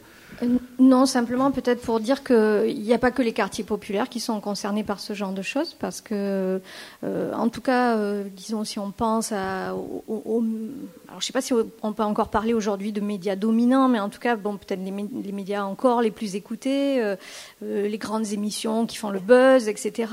Non, 0.79 1.07
simplement 1.07 1.51
peut-être 1.51 1.81
pour 1.81 1.99
dire 2.01 2.22
qu'il 2.22 2.79
n'y 2.83 2.92
a 2.92 2.99
pas 2.99 3.11
que 3.11 3.22
les 3.22 3.33
quartiers 3.33 3.64
populaires 3.64 4.09
qui 4.11 4.20
sont 4.20 4.38
concernés 4.40 4.85
par 4.85 5.01
ce 5.01 5.14
genre 5.14 5.33
de 5.33 5.40
choses, 5.40 5.75
parce 5.79 6.03
que, 6.03 6.61
euh, 7.05 7.33
en 7.33 7.49
tout 7.49 7.62
cas, 7.62 7.96
euh, 7.96 8.25
disons, 8.37 8.62
si 8.64 8.79
on 8.79 8.90
pense 8.90 9.33
à, 9.33 9.75
au- 9.75 10.05
au- 10.09 10.44
alors 11.09 11.20
je 11.20 11.25
ne 11.25 11.27
sais 11.27 11.33
pas 11.33 11.40
si 11.40 11.55
on 11.83 11.92
peut 11.94 12.03
encore 12.03 12.29
parler 12.29 12.53
aujourd'hui 12.53 12.92
de 12.92 13.01
médias 13.01 13.37
dominants, 13.37 13.88
mais 13.88 13.99
en 13.99 14.11
tout 14.11 14.18
cas, 14.20 14.37
bon, 14.37 14.59
peut-être 14.59 14.81
les, 14.85 14.90
mé- 14.90 15.09
les 15.25 15.33
médias 15.33 15.64
encore 15.64 16.03
les 16.03 16.11
plus 16.11 16.35
écoutés, 16.37 17.03
euh, 17.03 17.16
euh, 17.64 17.88
les 17.88 17.99
grandes 17.99 18.27
émissions 18.33 18.85
qui 18.85 18.96
font 18.99 19.11
le 19.11 19.20
buzz, 19.20 19.68
etc. 19.68 20.12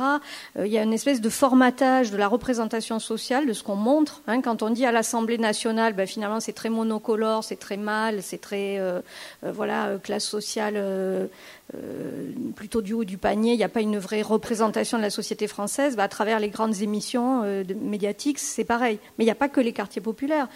Euh, 0.58 0.66
Il 0.66 0.72
y 0.72 0.78
a 0.78 0.84
une 0.84 0.94
espèce 0.94 1.20
de 1.20 1.30
formatage 1.30 2.12
de 2.12 2.18
la 2.18 2.30
représentation 2.30 3.00
sociale, 3.00 3.46
de 3.46 3.54
ce 3.54 3.64
qu'on 3.64 3.76
montre. 3.76 4.22
hein. 4.28 4.42
quand 4.42 4.64
on 4.64 4.70
dit 4.70 4.86
à 4.86 4.94
l'Assemblée 4.94 5.38
nationale, 5.38 5.94
ben, 5.94 6.08
finalement, 6.08 6.40
c'est 6.40 6.54
très 6.54 6.70
monocolore, 6.70 7.44
c'est 7.44 7.58
très 7.58 7.76
mal, 7.78 8.22
c'est 8.22 8.40
très, 8.40 8.80
euh, 8.80 9.02
euh, 9.44 9.52
voilà, 9.52 9.88
euh, 9.88 9.98
classe 10.14 10.26
sociale 10.26 10.76
euh, 10.78 11.26
euh, 11.74 12.32
plutôt 12.56 12.84
du 12.84 12.94
haut 12.94 13.04
du 13.04 13.18
panier. 13.18 13.54
Il 13.54 13.58
n'y 13.58 13.64
a 13.64 13.70
pas 13.70 13.82
une 13.82 13.98
vraie 13.98 14.22
représentation 14.22 15.00
de 15.00 15.04
la 15.04 15.10
société 15.10 15.48
française. 15.48 15.96
Ben, 15.96 16.04
à 16.04 16.08
travers 16.08 16.40
les 16.40 16.50
grandes 16.50 16.82
émissions 16.82 17.42
euh, 17.44 17.64
médiatiques, 17.82 18.38
c'est 18.38 18.64
pareil. 18.64 19.00
Mais 19.18 19.24
il 19.24 19.28
n'y 19.28 19.32
a 19.32 19.36
pas 19.36 19.50
que 19.50 19.60
les 19.60 19.74
quartiers 19.74 20.02
populaires 20.02 20.48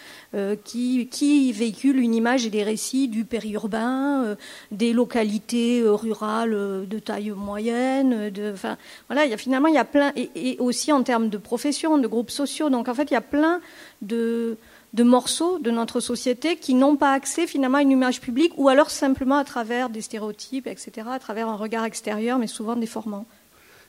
qui, 0.64 1.08
qui 1.08 1.52
véhiculent 1.52 1.98
une 1.98 2.14
image 2.14 2.46
et 2.46 2.50
des 2.50 2.62
récits 2.62 3.08
du 3.08 3.24
périurbain, 3.24 4.36
des 4.70 4.92
localités 4.92 5.82
rurales 5.84 6.86
de 6.86 6.98
taille 6.98 7.30
moyenne. 7.30 8.30
De, 8.30 8.52
enfin, 8.52 8.76
voilà, 9.08 9.24
il 9.24 9.30
y 9.30 9.34
a, 9.34 9.36
finalement, 9.36 9.68
il 9.68 9.74
y 9.74 9.78
a 9.78 9.84
plein, 9.84 10.12
et, 10.14 10.30
et 10.34 10.56
aussi 10.58 10.92
en 10.92 11.02
termes 11.02 11.28
de 11.30 11.38
profession, 11.38 11.98
de 11.98 12.06
groupes 12.06 12.30
sociaux. 12.30 12.70
Donc 12.70 12.88
en 12.88 12.94
fait, 12.94 13.10
il 13.10 13.14
y 13.14 13.16
a 13.16 13.22
plein 13.22 13.60
de, 14.02 14.56
de 14.98 15.04
morceaux 15.04 15.60
de 15.60 15.70
notre 15.70 16.00
société 16.00 16.56
qui 16.56 16.74
n'ont 16.74 16.96
pas 16.96 17.12
accès 17.12 17.46
finalement 17.46 17.78
à 17.78 17.82
une 17.82 17.92
image 17.92 18.20
publique 18.20 18.52
ou 18.56 18.68
alors 18.68 18.90
simplement 18.90 19.36
à 19.36 19.44
travers 19.44 19.90
des 19.90 20.02
stéréotypes, 20.02 20.66
etc., 20.66 21.06
à 21.12 21.20
travers 21.20 21.48
un 21.48 21.54
regard 21.54 21.84
extérieur, 21.84 22.38
mais 22.38 22.48
souvent 22.48 22.74
déformant. 22.74 23.24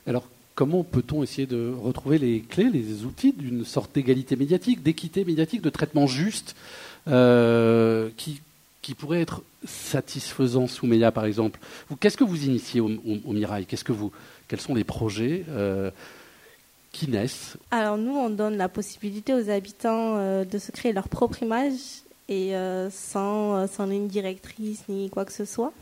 Alors, 0.05 0.27
comment 0.53 0.83
peut-on 0.83 1.23
essayer 1.23 1.47
de 1.47 1.73
retrouver 1.81 2.19
les 2.19 2.41
clés, 2.41 2.69
les 2.69 3.05
outils 3.05 3.33
d'une 3.33 3.65
sorte 3.65 3.95
d'égalité 3.95 4.35
médiatique, 4.35 4.83
d'équité 4.83 5.25
médiatique, 5.25 5.63
de 5.63 5.71
traitement 5.71 6.05
juste, 6.05 6.55
euh, 7.07 8.09
qui, 8.15 8.39
pourrait 8.97 9.21
être 9.21 9.43
satisfaisant 9.65 10.67
sous 10.67 10.87
Meia, 10.87 11.11
par 11.11 11.25
exemple? 11.25 11.59
Qu'est-ce 11.99 12.17
que 12.17 12.23
vous 12.23 12.45
initiez 12.45 12.81
au, 12.81 12.89
Mirail? 13.33 13.65
Qu'est-ce 13.65 13.83
Quels 14.47 14.61
sont 14.61 14.75
les 14.75 14.83
projets 14.83 15.45
euh, 15.49 15.91
qui 16.91 17.09
naissent 17.09 17.57
Alors 17.71 17.97
nous, 17.97 18.15
on 18.15 18.29
donne 18.29 18.57
la 18.57 18.69
possibilité 18.69 19.33
aux 19.33 19.49
habitants 19.49 20.17
euh, 20.17 20.45
de 20.45 20.57
se 20.57 20.71
créer 20.71 20.93
leur 20.93 21.07
propre 21.07 21.41
image 21.43 22.03
et 22.27 22.55
euh, 22.55 22.89
sans, 22.89 23.55
euh, 23.55 23.67
sans 23.67 23.85
ligne 23.85 24.07
directrice 24.07 24.83
ni 24.89 25.09
quoi 25.09 25.25
que 25.25 25.31
ce 25.31 25.45
soit. 25.45 25.73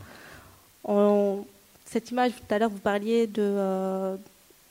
Cette 1.84 2.10
image, 2.10 2.32
tout 2.32 2.54
à 2.54 2.58
l'heure, 2.58 2.70
vous 2.70 2.78
parliez 2.78 3.26
de... 3.26 4.18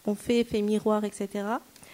on 0.05 0.13
fait 0.13 0.39
effet 0.39 0.61
miroir, 0.61 1.03
etc. 1.03 1.29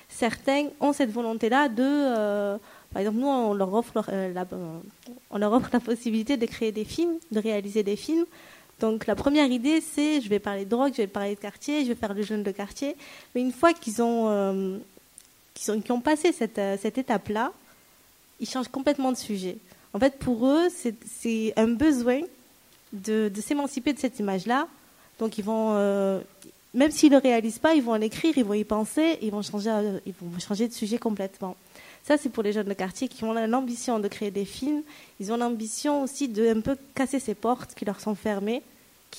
Certains 0.10 0.68
ont 0.82 0.92
cette 0.92 1.12
volonté-là 1.12 1.70
de... 1.70 2.58
par 2.92 3.02
exemple, 3.02 3.20
nous, 3.20 3.28
on 3.28 3.54
leur, 3.54 3.74
offre, 3.74 4.04
on 5.32 5.38
leur 5.38 5.54
offre 5.54 5.70
la 5.72 5.80
possibilité 5.80 6.36
de 6.36 6.46
créer 6.46 6.74
des 6.74 6.84
films, 6.84 7.14
de 7.32 7.40
réaliser 7.40 7.84
des 7.84 7.96
films. 7.96 8.26
Donc 8.84 9.08
la 9.08 9.16
première 9.16 9.50
idée, 9.50 9.80
c'est 9.80 10.20
je 10.20 10.28
vais 10.28 10.40
parler 10.40 10.66
de 10.66 10.70
drogue, 10.70 10.92
je 10.92 11.04
vais 11.04 11.08
parler 11.08 11.36
de 11.36 11.40
quartier, 11.40 11.84
je 11.86 11.88
vais 11.88 11.96
faire 11.96 12.14
le 12.14 12.22
jeune 12.22 12.44
de 12.44 12.52
quartier. 12.52 12.98
Mais 13.34 13.40
une 13.40 13.54
fois 13.54 13.72
qu'ils 13.72 14.02
ont, 14.02 14.28
euh, 14.28 14.78
ont, 15.90 16.02
passé 16.02 16.34
cette, 16.34 16.60
euh, 16.60 16.76
cette 16.78 16.98
étape-là, 16.98 17.54
ils 18.42 18.50
changent 18.50 18.68
complètement 18.68 19.14
de 19.14 19.18
sujet. 19.18 19.56
En 19.94 20.00
fait, 20.00 20.20
pour 20.20 20.46
eux, 20.48 20.68
c'est, 20.70 20.96
c'est 21.08 21.54
un 21.56 21.70
besoin 21.70 22.20
de, 22.92 23.32
de 23.34 23.40
s'émanciper 23.40 23.94
de 23.94 24.00
cette 24.00 24.20
image-là. 24.20 24.68
Donc 25.18 25.38
ils 25.38 25.46
vont, 25.46 25.76
euh, 25.76 26.20
même 26.74 26.92
s'ils 26.92 27.10
ne 27.10 27.16
le 27.16 27.22
réalisent 27.22 27.60
pas, 27.60 27.76
ils 27.76 27.84
vont 27.84 27.94
l'écrire, 27.94 28.34
ils 28.38 28.44
vont 28.44 28.54
y 28.54 28.66
penser, 28.66 29.18
ils 29.22 29.32
vont 29.32 29.44
changer, 29.44 29.70
euh, 29.70 30.00
ils 30.06 30.14
vont 30.20 30.40
changer 30.40 30.68
de 30.68 30.74
sujet 30.74 30.98
complètement. 30.98 31.56
Ça, 32.06 32.18
c'est 32.18 32.28
pour 32.28 32.44
les 32.44 32.52
jeunes 32.52 32.68
de 32.68 32.74
quartier 32.74 33.08
qui 33.08 33.24
ont 33.24 33.32
l'ambition 33.32 33.98
de 34.00 34.10
créer 34.10 34.30
des 34.30 34.44
films. 34.44 34.82
Ils 35.22 35.32
ont 35.32 35.38
l'ambition 35.38 36.04
aussi 36.04 36.28
de 36.28 36.50
un 36.50 36.60
peu 36.60 36.76
casser 36.94 37.22
ces 37.22 37.34
portes 37.34 37.76
qui 37.76 37.86
leur 37.86 38.02
sont 38.02 38.14
fermées. 38.14 38.62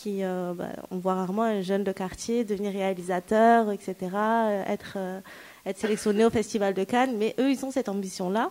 Euh, 0.06 0.54
bah, 0.54 0.68
on 0.90 0.98
voit 0.98 1.14
rarement 1.14 1.42
un 1.42 1.62
jeune 1.62 1.84
de 1.84 1.92
quartier 1.92 2.44
devenir 2.44 2.72
réalisateur, 2.72 3.70
etc., 3.70 3.94
euh, 4.14 4.64
être, 4.66 4.94
euh, 4.96 5.20
être 5.66 5.78
sélectionné 5.78 6.24
au 6.24 6.30
Festival 6.30 6.74
de 6.74 6.84
Cannes. 6.84 7.16
Mais 7.16 7.34
eux, 7.38 7.50
ils 7.50 7.64
ont 7.64 7.70
cette 7.70 7.88
ambition-là. 7.88 8.50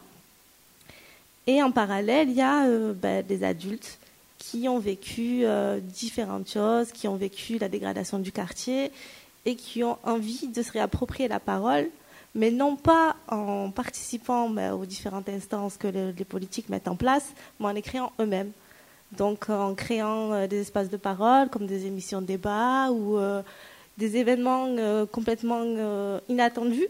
Et 1.45 1.61
en 1.61 1.71
parallèle, 1.71 2.29
il 2.29 2.35
y 2.35 2.41
a 2.41 2.65
bah, 2.93 3.21
des 3.21 3.43
adultes 3.43 3.99
qui 4.37 4.67
ont 4.69 4.79
vécu 4.79 5.43
différentes 5.81 6.49
choses, 6.49 6.91
qui 6.91 7.07
ont 7.07 7.15
vécu 7.15 7.57
la 7.57 7.67
dégradation 7.67 8.17
du 8.19 8.31
quartier 8.31 8.91
et 9.45 9.55
qui 9.55 9.83
ont 9.83 9.97
envie 10.03 10.47
de 10.47 10.61
se 10.61 10.71
réapproprier 10.71 11.27
la 11.27 11.41
parole, 11.41 11.89
mais 12.33 12.49
non 12.49 12.77
pas 12.77 13.17
en 13.27 13.71
participant 13.71 14.49
ben, 14.49 14.73
aux 14.73 14.85
différentes 14.85 15.27
instances 15.27 15.75
que 15.75 15.87
les 15.87 16.25
politiques 16.25 16.69
mettent 16.69 16.87
en 16.87 16.95
place, 16.95 17.33
mais 17.59 17.67
en 17.67 17.71
les 17.71 17.81
créant 17.81 18.13
eux-mêmes. 18.21 18.51
Donc 19.17 19.49
en 19.49 19.75
créant 19.75 20.33
euh, 20.33 20.47
des 20.47 20.61
espaces 20.61 20.89
de 20.89 20.97
parole 20.97 21.49
comme 21.49 21.67
des 21.67 21.85
émissions 21.85 22.21
de 22.21 22.25
débat 22.25 22.89
ou 22.91 23.17
euh, 23.17 23.41
des 23.97 24.17
événements 24.17 24.65
euh, 24.69 25.05
complètement 25.05 25.63
inattendus 26.29 26.87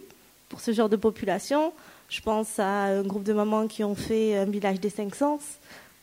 pour 0.49 0.62
ce 0.62 0.71
genre 0.71 0.89
de 0.89 0.95
population. 0.95 1.73
Je 2.09 2.21
pense 2.21 2.59
à 2.59 2.83
un 2.83 3.03
groupe 3.03 3.23
de 3.23 3.33
mamans 3.33 3.67
qui 3.67 3.83
ont 3.83 3.95
fait 3.95 4.38
un 4.38 4.45
village 4.45 4.79
des 4.79 4.89
cinq 4.89 5.15
sens 5.15 5.41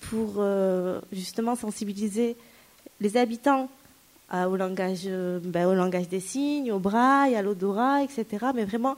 pour 0.00 0.42
justement 1.12 1.54
sensibiliser 1.54 2.36
les 3.00 3.16
habitants 3.16 3.68
au, 4.32 4.56
langage, 4.56 5.06
ben, 5.06 5.66
au 5.66 5.74
langage 5.74 6.08
des 6.08 6.18
signes, 6.18 6.72
au 6.72 6.78
braille, 6.78 7.36
à 7.36 7.42
l'odorat, 7.42 8.02
etc. 8.02 8.46
Mais 8.54 8.64
vraiment, 8.64 8.96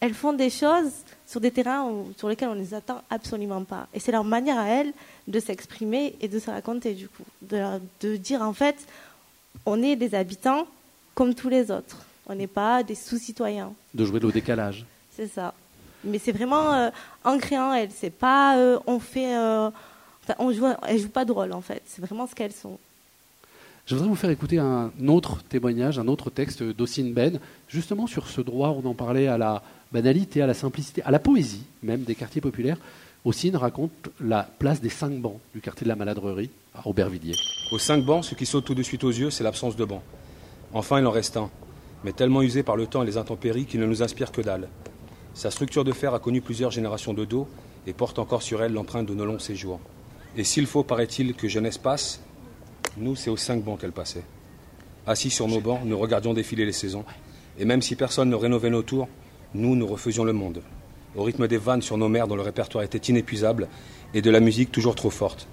elles 0.00 0.14
font 0.14 0.32
des 0.32 0.50
choses 0.50 0.92
sur 1.26 1.40
des 1.40 1.50
terrains 1.50 1.92
sur 2.16 2.28
lesquels 2.28 2.48
on 2.48 2.54
ne 2.54 2.60
les 2.60 2.74
attend 2.74 3.02
absolument 3.10 3.62
pas. 3.62 3.86
Et 3.92 4.00
c'est 4.00 4.12
leur 4.12 4.24
manière 4.24 4.58
à 4.58 4.66
elles 4.66 4.92
de 5.28 5.40
s'exprimer 5.40 6.16
et 6.20 6.26
de 6.26 6.38
se 6.38 6.50
raconter, 6.50 6.94
du 6.94 7.08
coup. 7.08 7.22
De, 7.42 8.16
dire, 8.16 8.42
en 8.42 8.54
fait, 8.54 8.76
on 9.66 9.82
est 9.82 9.94
des 9.94 10.14
habitants 10.14 10.66
comme 11.14 11.34
tous 11.34 11.50
les 11.50 11.70
autres. 11.70 11.98
On 12.26 12.34
n'est 12.34 12.46
pas 12.46 12.82
des 12.82 12.94
sous-citoyens. 12.94 13.72
De 13.94 14.04
jouer 14.04 14.20
le 14.20 14.32
décalage. 14.32 14.84
C'est 15.14 15.28
ça. 15.28 15.54
Mais 16.04 16.18
c'est 16.18 16.32
vraiment 16.32 16.72
euh, 16.72 16.90
ancré 17.24 17.58
en 17.58 17.72
elles. 17.72 17.90
C'est 17.94 18.10
pas, 18.10 18.56
euh, 18.58 18.78
on 18.86 18.98
fait. 18.98 19.36
Euh, 19.36 19.70
on 20.38 20.52
joue, 20.52 20.66
elles 20.86 20.98
jouent 20.98 21.08
pas 21.08 21.24
de 21.24 21.32
rôle, 21.32 21.52
en 21.52 21.60
fait. 21.60 21.82
C'est 21.86 22.02
vraiment 22.02 22.26
ce 22.26 22.34
qu'elles 22.34 22.52
sont. 22.52 22.78
Je 23.86 23.94
voudrais 23.94 24.08
vous 24.08 24.16
faire 24.16 24.30
écouter 24.30 24.58
un 24.58 24.90
autre 25.06 25.42
témoignage, 25.48 25.98
un 25.98 26.08
autre 26.08 26.28
texte 26.28 26.62
d'Ossine 26.62 27.14
Ben, 27.14 27.40
justement 27.68 28.06
sur 28.06 28.28
ce 28.28 28.42
droit, 28.42 28.78
on 28.82 28.86
en 28.86 28.92
parlait, 28.92 29.28
à 29.28 29.38
la 29.38 29.62
banalité, 29.92 30.42
à 30.42 30.46
la 30.46 30.52
simplicité, 30.52 31.02
à 31.04 31.10
la 31.10 31.18
poésie 31.18 31.62
même 31.82 32.02
des 32.02 32.14
quartiers 32.14 32.42
populaires. 32.42 32.76
Ossine 33.24 33.56
raconte 33.56 34.10
la 34.20 34.48
place 34.58 34.80
des 34.80 34.88
cinq 34.88 35.18
bancs 35.20 35.40
du 35.52 35.60
quartier 35.60 35.84
de 35.84 35.88
la 35.88 35.96
Maladrerie 35.96 36.50
à 36.74 36.86
Aubervilliers. 36.86 37.34
Aux 37.72 37.78
cinq 37.78 38.04
bancs, 38.04 38.24
ce 38.24 38.36
qui 38.36 38.46
saute 38.46 38.64
tout 38.64 38.76
de 38.76 38.82
suite 38.82 39.02
aux 39.02 39.10
yeux, 39.10 39.30
c'est 39.30 39.42
l'absence 39.42 39.74
de 39.74 39.84
bancs. 39.84 40.02
Enfin, 40.72 41.00
il 41.00 41.06
en 41.06 41.10
reste 41.10 41.36
un, 41.36 41.50
mais 42.04 42.12
tellement 42.12 42.42
usé 42.42 42.62
par 42.62 42.76
le 42.76 42.86
temps 42.86 43.02
et 43.02 43.06
les 43.06 43.16
intempéries 43.16 43.66
qu'il 43.66 43.80
ne 43.80 43.86
nous 43.86 44.04
inspire 44.04 44.30
que 44.30 44.40
dalle. 44.40 44.68
Sa 45.34 45.50
structure 45.50 45.84
de 45.84 45.92
fer 45.92 46.14
a 46.14 46.20
connu 46.20 46.40
plusieurs 46.40 46.70
générations 46.70 47.12
de 47.12 47.24
dos 47.24 47.48
et 47.88 47.92
porte 47.92 48.20
encore 48.20 48.42
sur 48.42 48.62
elle 48.62 48.72
l'empreinte 48.72 49.06
de 49.06 49.14
nos 49.14 49.26
longs 49.26 49.38
séjours. 49.40 49.80
Et 50.36 50.44
s'il 50.44 50.66
faut, 50.66 50.84
paraît-il, 50.84 51.34
que 51.34 51.48
jeunesse 51.48 51.78
passe, 51.78 52.20
nous, 52.96 53.16
c'est 53.16 53.30
aux 53.30 53.36
cinq 53.36 53.64
bancs 53.64 53.80
qu'elle 53.80 53.92
passait. 53.92 54.24
Assis 55.06 55.30
sur 55.30 55.48
nos 55.48 55.60
bancs, 55.60 55.80
nous 55.84 55.98
regardions 55.98 56.34
défiler 56.34 56.64
les 56.64 56.72
saisons. 56.72 57.04
Et 57.58 57.64
même 57.64 57.82
si 57.82 57.96
personne 57.96 58.30
ne 58.30 58.36
rénovait 58.36 58.70
nos 58.70 58.82
tours, 58.82 59.08
nous, 59.54 59.74
nous 59.74 59.86
refaisions 59.86 60.24
le 60.24 60.32
monde. 60.32 60.62
Au 61.16 61.22
rythme 61.22 61.48
des 61.48 61.56
vannes 61.56 61.82
sur 61.82 61.96
nos 61.96 62.08
mères 62.08 62.28
dont 62.28 62.36
le 62.36 62.42
répertoire 62.42 62.84
était 62.84 62.98
inépuisable 62.98 63.68
et 64.14 64.22
de 64.22 64.30
la 64.30 64.40
musique 64.40 64.70
toujours 64.70 64.94
trop 64.94 65.10
forte. 65.10 65.48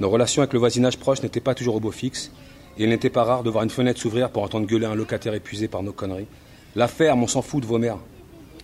Nos 0.00 0.10
relations 0.10 0.42
avec 0.42 0.52
le 0.52 0.58
voisinage 0.58 0.98
proche 0.98 1.22
n'étaient 1.22 1.40
pas 1.40 1.54
toujours 1.54 1.76
au 1.76 1.80
beau 1.80 1.90
fixe, 1.90 2.30
et 2.78 2.84
il 2.84 2.90
n'était 2.90 3.10
pas 3.10 3.24
rare 3.24 3.42
de 3.42 3.50
voir 3.50 3.64
une 3.64 3.70
fenêtre 3.70 4.00
s'ouvrir 4.00 4.30
pour 4.30 4.42
entendre 4.42 4.66
gueuler 4.66 4.86
un 4.86 4.94
locataire 4.94 5.34
épuisé 5.34 5.68
par 5.68 5.82
nos 5.82 5.92
conneries. 5.92 6.26
La 6.74 6.88
ferme, 6.88 7.22
on 7.22 7.26
s'en 7.26 7.40
fout 7.40 7.62
de 7.62 7.66
vos 7.66 7.78
mères. 7.78 7.98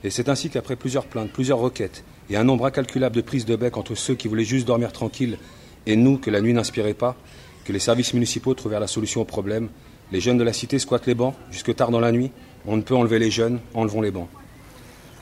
Et 0.05 0.11
c'est 0.11 0.29
ainsi 0.29 0.51
qu'après 0.51 0.77
plusieurs 0.77 1.07
plaintes, 1.07 1.31
plusieurs 1.31 1.59
requêtes, 1.59 2.05
et 2.29 2.37
un 2.37 2.45
nombre 2.45 2.67
incalculable 2.67 3.17
de 3.17 3.21
prises 3.23 3.47
de 3.47 3.57
bec 3.57 3.77
entre 3.77 3.95
ceux 3.95 4.15
qui 4.15 4.29
voulaient 4.29 4.45
juste 4.45 4.67
dormir 4.67 4.93
tranquille 4.93 5.39
et 5.87 5.97
nous 5.97 6.19
que 6.19 6.31
la 6.31 6.41
nuit 6.41 6.53
n'inspirait 6.53 6.95
pas, 6.95 7.17
que 7.65 7.73
les 7.73 7.79
services 7.79 8.15
municipaux 8.15 8.55
trouvèrent 8.55 8.81
la 8.81 8.87
solution 8.87 9.21
au 9.21 9.25
problème. 9.25 9.69
Les 10.11 10.21
jeunes 10.21 10.39
de 10.39 10.45
la 10.45 10.53
cité 10.53 10.79
squattent 10.79 11.07
les 11.07 11.15
bancs, 11.15 11.35
jusque 11.51 11.75
tard 11.75 11.91
dans 11.91 12.01
la 12.01 12.13
nuit. 12.13 12.31
On 12.67 12.77
ne 12.77 12.83
peut 12.83 12.95
enlever 12.95 13.19
les 13.19 13.31
jeunes, 13.31 13.61
enlevons 13.75 14.01
les 14.01 14.11
bancs. 14.11 14.29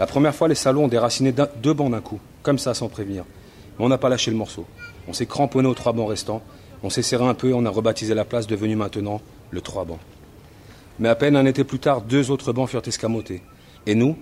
La 0.01 0.07
première 0.07 0.35
fois, 0.35 0.49
les 0.49 0.55
salons 0.55 0.85
ont 0.85 0.89
déraciné 0.89 1.31
deux 1.31 1.75
bancs 1.75 1.91
d'un 1.91 2.01
coup, 2.01 2.21
comme 2.43 2.59
ça, 2.59 2.73
sans 2.73 2.89
prévenir. 2.89 3.25
Mais 3.79 3.85
on 3.85 3.91
n'a 3.91 3.99
pas 3.99 4.09
lâché 4.09 4.31
le 4.31 4.37
morceau. 4.39 4.65
On 5.07 5.13
s'est 5.13 5.27
cramponné 5.27 5.69
aux 5.69 5.75
trois 5.75 5.93
bancs 5.93 6.09
restants. 6.09 6.43
On 6.83 6.89
s'est 6.89 7.03
serré 7.03 7.27
un 7.27 7.35
peu 7.35 7.51
et 7.51 7.53
on 7.53 7.67
a 7.67 7.71
rebaptisé 7.71 8.15
la 8.15 8.25
place, 8.25 8.47
devenue 8.47 8.77
maintenant 8.77 9.21
le 9.51 9.61
trois 9.61 9.85
bancs. 9.85 10.01
Mais 10.99 11.11
à 11.11 11.15
peine 11.15 11.37
un 11.37 11.45
été 11.45 11.65
plus 11.65 11.81
tard, 11.81 12.01
deux 12.01 12.31
autres 12.31 12.55
bancs 12.55 12.71
furent 12.71 12.81
escamotés. 12.87 13.43
Et 13.85 13.95
nous, 13.95 14.17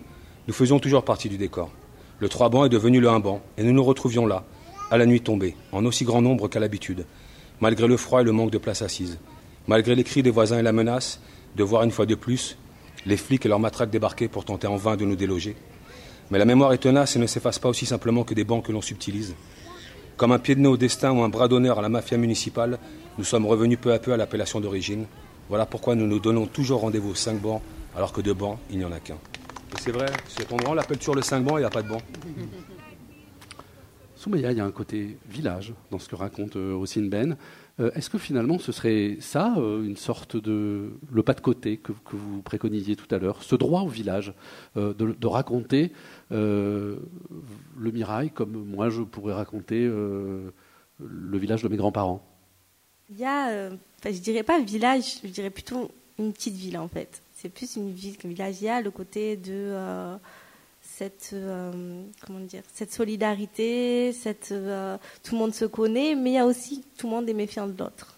nous 0.49 0.53
faisions 0.53 0.81
toujours 0.81 1.05
partie 1.05 1.29
du 1.29 1.39
décor. 1.39 1.71
Le 2.19 2.29
trois 2.29 2.49
bancs 2.49 2.67
est 2.67 2.71
devenu 2.71 2.99
le 2.99 3.09
un 3.09 3.21
banc, 3.21 3.41
et 3.57 3.63
nous 3.63 3.73
nous 3.73 3.85
retrouvions 3.85 4.27
là, 4.27 4.43
à 4.91 4.99
la 4.99 5.07
nuit 5.07 5.21
tombée, 5.21 5.55
en 5.71 5.85
aussi 5.85 6.05
grand 6.05 6.23
nombre 6.23 6.49
qu'à 6.49 6.59
l'habitude, 6.59 7.07
malgré 7.61 7.87
le 7.87 7.97
froid 7.97 8.23
et 8.23 8.25
le 8.25 8.33
manque 8.33 8.51
de 8.51 8.59
place 8.59 8.83
assise, 8.83 9.21
malgré 9.69 9.95
les 9.95 10.03
cris 10.03 10.25
des 10.25 10.31
voisins 10.31 10.59
et 10.59 10.63
la 10.63 10.73
menace 10.73 11.21
de 11.55 11.63
voir 11.63 11.85
une 11.85 11.93
fois 11.93 12.07
de 12.07 12.17
plus 12.17 12.57
les 13.07 13.17
flics 13.17 13.45
et 13.47 13.49
leurs 13.49 13.61
matraques 13.61 13.91
débarquer 13.91 14.29
pour 14.29 14.45
tenter 14.45 14.67
en 14.67 14.77
vain 14.77 14.97
de 14.97 15.05
nous 15.05 15.17
déloger. 15.17 15.57
Mais 16.31 16.39
la 16.39 16.45
mémoire 16.45 16.73
est 16.73 16.79
tenace 16.79 17.17
et 17.17 17.19
ne 17.19 17.27
s'efface 17.27 17.59
pas 17.59 17.69
aussi 17.69 17.87
simplement 17.87 18.25
que 18.25 18.35
des 18.35 18.45
bancs 18.45 18.65
que 18.65 18.73
l'on 18.73 18.83
subtilise. 18.83 19.35
Comme 20.17 20.33
un 20.33 20.39
pied 20.39 20.55
de 20.55 20.61
nez 20.61 20.69
au 20.69 20.77
destin 20.77 21.13
ou 21.13 21.23
un 21.23 21.29
bras 21.29 21.49
d'honneur 21.49 21.79
à 21.79 21.83
la 21.83 21.89
mafia 21.89 22.19
municipale, 22.19 22.79
nous 23.17 23.25
sommes 23.25 23.47
revenus 23.47 23.79
peu 23.81 23.93
à 23.93 23.99
peu 23.99 24.13
à 24.13 24.17
l'appellation 24.17 24.61
d'origine. 24.61 25.07
Voilà 25.49 25.65
pourquoi 25.65 25.95
nous 25.95 26.07
nous 26.07 26.19
donnons 26.19 26.47
toujours 26.47 26.81
rendez-vous 26.81 27.11
aux 27.11 27.15
cinq 27.15 27.41
bancs, 27.41 27.63
alors 27.97 28.13
que 28.13 28.21
de 28.21 28.33
bancs, 28.33 28.59
il 28.71 28.79
n'y 28.79 28.85
en 28.85 28.93
a 28.93 29.01
qu'un. 29.01 29.17
C'est 29.81 29.93
vrai, 29.93 30.07
c'est 30.29 30.47
on 30.53 30.75
l'appelle 30.75 31.01
sur 31.01 31.15
le 31.15 31.23
cinq 31.23 31.45
bancs, 31.45 31.57
il 31.57 31.61
n'y 31.61 31.67
a 31.67 31.71
pas 31.71 31.83
de 31.83 31.89
bancs. 31.89 32.03
Soumeya, 34.17 34.51
il 34.51 34.59
y 34.59 34.61
a 34.61 34.65
un 34.65 34.73
côté 34.73 35.17
village 35.31 35.73
dans 35.93 36.01
ce 36.01 36.09
que 36.09 36.17
raconte 36.17 36.57
euh, 36.57 36.85
Ben. 36.97 37.37
Euh, 37.81 37.91
est-ce 37.95 38.11
que 38.11 38.19
finalement 38.19 38.59
ce 38.59 38.73
serait 38.73 39.19
ça, 39.21 39.55
euh, 39.57 39.85
une 39.85 39.97
sorte 39.97 40.37
de 40.37 40.91
le 41.11 41.23
pas 41.23 41.35
de 41.35 41.41
côté 41.41 41.77
que, 41.77 41.93
vous 42.11 42.43
préconisiez 42.43 42.97
tout 42.97 43.13
à 43.15 43.19
l'heure, 43.19 43.43
ce 43.43 43.55
droit 43.55 43.83
au 43.83 43.89
village, 43.89 44.35
euh, 44.77 44.95
de, 44.95 45.27
raconter 45.27 45.93
le 46.31 46.99
Mirail 47.77 48.31
comme 48.31 48.65
moi 48.65 48.89
je 48.89 49.03
pourrais 49.03 49.35
raconter 49.35 49.85
le 49.87 50.53
village 51.39 51.63
de 51.63 51.69
mes 51.69 51.77
grands-parents? 51.77 52.25
Il 53.11 53.19
y 53.19 53.25
a, 53.25 53.71
je 53.71 54.21
dirais 54.21 54.43
pas 54.43 54.59
village, 54.61 55.21
je 55.23 55.29
dirais 55.29 55.51
plutôt 55.51 55.91
une 56.19 56.33
petite 56.33 56.55
ville 56.55 56.79
en 56.79 56.89
fait. 56.89 57.23
C'est 57.35 57.49
plus 57.49 57.77
une 57.77 57.93
ville 57.93 58.17
qu'un 58.17 58.29
village. 58.29 58.57
Il 58.61 58.65
y 58.65 58.69
a 58.69 58.81
le 58.81 58.91
côté 58.91 59.37
de 59.37 59.73
cette, 60.99 61.31
euh, 61.33 62.03
comment 62.27 62.41
dire, 62.41 62.63
cette 62.75 62.93
solidarité, 62.93 64.13
euh, 64.51 64.99
tout 65.23 65.35
le 65.35 65.39
monde 65.39 65.55
se 65.55 65.65
connaît, 65.65 66.17
mais 66.17 66.31
il 66.31 66.35
y 66.35 66.39
a 66.39 66.47
aussi 66.47 66.85
tout 66.97 67.07
le 67.07 67.13
monde 67.13 67.29
est 67.29 67.35
méfiant 67.35 67.69
de 67.69 67.79
l'autre. 67.79 68.15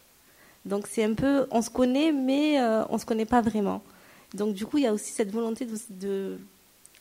Donc 0.64 0.87
c'est 0.87 1.05
un 1.05 1.12
peu, 1.12 1.47
on 1.51 1.61
se 1.61 1.69
connaît, 1.69 2.11
mais 2.11 2.59
euh, 2.59 2.83
on 2.88 2.95
ne 2.95 2.99
se 2.99 3.05
connaît 3.05 3.27
pas 3.27 3.43
vraiment. 3.43 3.83
Donc 4.33 4.55
du 4.55 4.64
coup, 4.64 4.79
il 4.79 4.85
y 4.85 4.87
a 4.87 4.95
aussi 4.95 5.12
cette 5.12 5.31
volonté 5.31 5.66
de, 5.90 6.38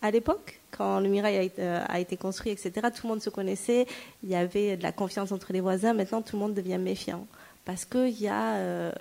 à 0.01 0.11
l'époque, 0.11 0.59
quand 0.71 0.99
le 0.99 1.07
Mirail 1.07 1.51
a 1.57 1.99
été, 1.99 2.17
construit, 2.17 2.51
etc., 2.51 2.71
tout 2.93 3.07
le 3.07 3.09
monde 3.09 3.21
se 3.21 3.29
connaissait, 3.29 3.85
il 4.23 4.29
y 4.29 4.35
avait 4.35 4.75
de 4.75 4.83
la 4.83 4.91
confiance 4.91 5.31
entre 5.31 5.53
les 5.53 5.61
voisins. 5.61 5.93
Maintenant, 5.93 6.21
tout 6.21 6.35
le 6.35 6.41
monde 6.41 6.53
devient 6.53 6.77
méfiant 6.77 7.25
parce 7.63 7.85
qu'il 7.85 8.19
y 8.19 8.27
a 8.27 8.91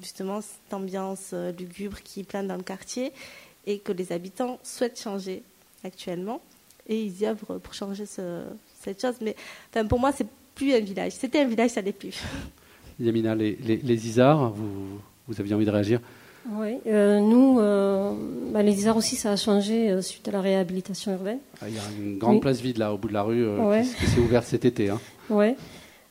justement 0.00 0.40
cette 0.40 0.72
ambiance 0.72 1.32
lugubre 1.58 2.00
qui 2.02 2.24
plane 2.24 2.48
dans 2.48 2.56
le 2.56 2.62
quartier 2.62 3.12
et 3.66 3.78
que 3.78 3.92
les 3.92 4.12
habitants 4.12 4.58
souhaitent 4.62 5.00
changer 5.00 5.42
actuellement. 5.84 6.40
Et 6.86 7.02
ils 7.02 7.22
y 7.22 7.26
œuvrent 7.26 7.58
pour 7.58 7.74
changer 7.74 8.04
cette 8.06 9.00
chose. 9.00 9.14
Mais 9.20 9.34
enfin, 9.70 9.86
pour 9.86 9.98
moi, 9.98 10.12
c'est 10.12 10.26
plus 10.54 10.74
un 10.74 10.80
village. 10.80 11.12
C'était 11.12 11.40
un 11.40 11.46
village, 11.46 11.70
ça 11.70 11.82
n'est 11.82 11.92
plus. 11.92 12.20
Yamina, 13.00 13.34
les, 13.34 13.56
les, 13.56 14.06
Isards, 14.06 14.50
vous, 14.50 15.00
vous 15.26 15.40
aviez 15.40 15.54
envie 15.54 15.64
de 15.64 15.70
réagir? 15.70 16.00
Oui, 16.52 16.76
euh, 16.86 17.20
nous, 17.20 17.58
euh, 17.58 18.12
bah, 18.52 18.62
les 18.62 18.74
Isards 18.74 18.98
aussi, 18.98 19.16
ça 19.16 19.32
a 19.32 19.36
changé 19.36 19.90
euh, 19.90 20.02
suite 20.02 20.28
à 20.28 20.30
la 20.30 20.42
réhabilitation 20.42 21.12
urbaine. 21.12 21.38
Ah, 21.62 21.68
il 21.68 21.74
y 21.74 21.78
a 21.78 21.82
une 21.98 22.18
grande 22.18 22.42
place 22.42 22.60
vide 22.60 22.78
là, 22.78 22.92
au 22.92 22.98
bout 22.98 23.08
de 23.08 23.14
la 23.14 23.22
rue, 23.22 23.46
qui, 23.98 24.06
s'est 24.06 24.20
ouverte 24.20 24.46
cet 24.46 24.64
été. 24.64 24.90
Hein. 24.90 25.00
Oui. 25.30 25.54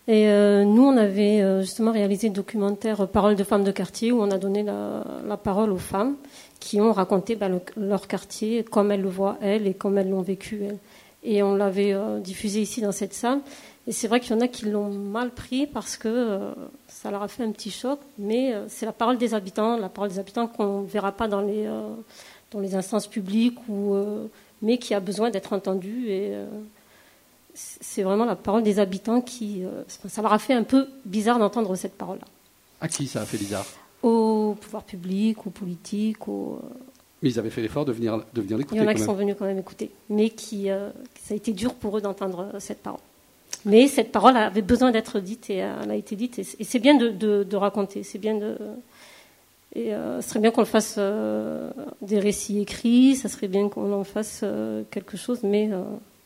Et 0.08 0.26
nous, 0.66 0.84
on 0.84 0.98
avait 0.98 1.62
justement 1.62 1.94
réalisé 1.94 2.28
le 2.28 2.34
documentaire 2.34 3.08
Parole 3.08 3.38
de 3.38 3.44
femmes 3.46 3.64
de 3.64 3.72
quartier, 3.72 4.12
où 4.12 4.22
on 4.22 4.32
a 4.32 4.38
donné 4.38 4.62
la, 4.62 5.06
la 5.26 5.38
parole 5.38 5.72
aux 5.72 5.78
femmes 5.78 6.18
qui 6.64 6.80
ont 6.80 6.94
raconté 6.94 7.36
ben, 7.36 7.60
leur 7.76 8.08
quartier 8.08 8.64
comme 8.64 8.90
elles 8.90 9.02
le 9.02 9.10
voient 9.10 9.38
elles 9.42 9.68
et 9.68 9.74
comme 9.74 9.98
elles 9.98 10.10
l'ont 10.10 10.22
vécu 10.22 10.64
elles. 10.64 10.78
Et 11.22 11.44
on 11.44 11.56
l'avait 11.56 11.94
euh, 11.94 12.20
diffusé 12.20 12.62
ici 12.62 12.80
dans 12.80 12.94
cette 12.94 13.14
salle. 13.14 13.42
Et 13.86 13.92
c'est 13.92 14.08
vrai 14.08 14.22
qu'il 14.22 14.32
y 14.32 14.34
en 14.34 14.40
a 14.40 14.48
qui 14.48 14.66
l'ont 14.66 14.90
mal 14.90 15.32
pris 15.32 15.68
parce 15.68 15.98
que 15.98 16.08
euh, 16.08 16.54
ça 16.88 17.12
leur 17.12 17.22
a 17.22 17.28
fait 17.28 17.44
un 17.44 17.52
petit 17.52 17.70
choc, 17.70 18.00
mais 18.18 18.54
euh, 18.54 18.66
c'est 18.70 18.86
la 18.86 18.94
parole 18.94 19.18
des 19.18 19.34
habitants, 19.34 19.76
la 19.76 19.90
parole 19.90 20.10
des 20.10 20.20
habitants 20.20 20.48
qu'on 20.48 20.84
ne 20.84 20.88
verra 20.88 21.12
pas 21.12 21.28
dans 21.28 21.42
les, 21.42 21.70
dans 22.52 22.62
les 22.62 22.76
instances 22.76 23.08
publiques, 23.08 23.60
ou, 23.68 23.98
mais 24.62 24.78
qui 24.78 24.94
a 24.94 25.02
besoin 25.02 25.32
d'être 25.32 25.52
entendue. 25.52 26.08
Et 26.08 26.34
c'est 27.54 28.04
vraiment 28.04 28.24
la 28.26 28.38
parole 28.38 28.64
des 28.64 28.80
habitants 28.80 29.20
qui. 29.20 29.64
ça 29.88 30.22
leur 30.22 30.32
a 30.32 30.40
fait 30.40 30.54
un 30.54 30.64
peu 30.64 30.88
bizarre 31.04 31.40
d'entendre 31.40 31.76
cette 31.76 31.98
parole-là. 31.98 32.26
À 32.80 32.88
qui 32.88 33.08
ça 33.08 33.22
a 33.22 33.26
fait 33.26 33.38
bizarre? 33.38 33.66
Au 34.04 34.56
pouvoir 34.60 34.84
public, 34.84 35.48
aux 35.48 35.50
politiques. 35.50 36.28
Aux... 36.28 36.60
Mais 37.22 37.30
ils 37.30 37.40
avaient 37.40 37.50
fait 37.50 37.62
l'effort 37.62 37.86
de 37.86 37.92
venir, 37.94 38.22
de 38.34 38.42
venir 38.42 38.58
l'écouter. 38.58 38.76
Il 38.80 38.84
y 38.84 38.86
en 38.86 38.90
a 38.90 38.94
qui 38.94 39.02
sont 39.02 39.14
venus 39.14 39.36
quand 39.40 39.46
même 39.46 39.58
écouter, 39.58 39.90
mais 40.10 40.30
qui, 40.30 40.70
euh, 40.70 40.90
ça 41.24 41.34
a 41.34 41.38
été 41.38 41.54
dur 41.54 41.74
pour 41.74 41.98
eux 41.98 42.02
d'entendre 42.02 42.52
euh, 42.54 42.60
cette 42.60 42.80
parole. 42.84 43.00
Mais 43.66 43.88
cette 43.88 44.12
parole 44.12 44.36
avait 44.36 44.62
besoin 44.62 44.92
d'être 44.92 45.20
dite 45.22 45.50
et 45.50 45.56
elle 45.58 45.90
a 45.90 45.96
été 45.96 46.18
dite. 46.18 46.38
Et 46.38 46.64
c'est 46.66 46.80
bien 46.80 46.96
de, 46.96 47.10
de, 47.44 47.56
raconter, 47.56 48.04
c'est 48.04 48.18
bien 48.20 48.38
de. 48.38 48.58
Et 49.74 49.94
euh, 49.94 50.22
ce 50.22 50.30
serait 50.30 50.42
bien 50.42 50.52
qu'on 50.52 50.62
le 50.62 50.68
fasse 50.68 50.96
euh, 50.98 51.72
des 52.02 52.20
récits 52.20 52.60
écrits, 52.60 53.16
ça 53.16 53.30
serait 53.30 53.48
bien 53.48 53.70
qu'on 53.70 53.94
en 53.94 54.04
fasse 54.04 54.42
euh, 54.44 54.84
quelque 54.92 55.16
chose, 55.16 55.40
mais 55.44 55.70
euh, 55.72 55.82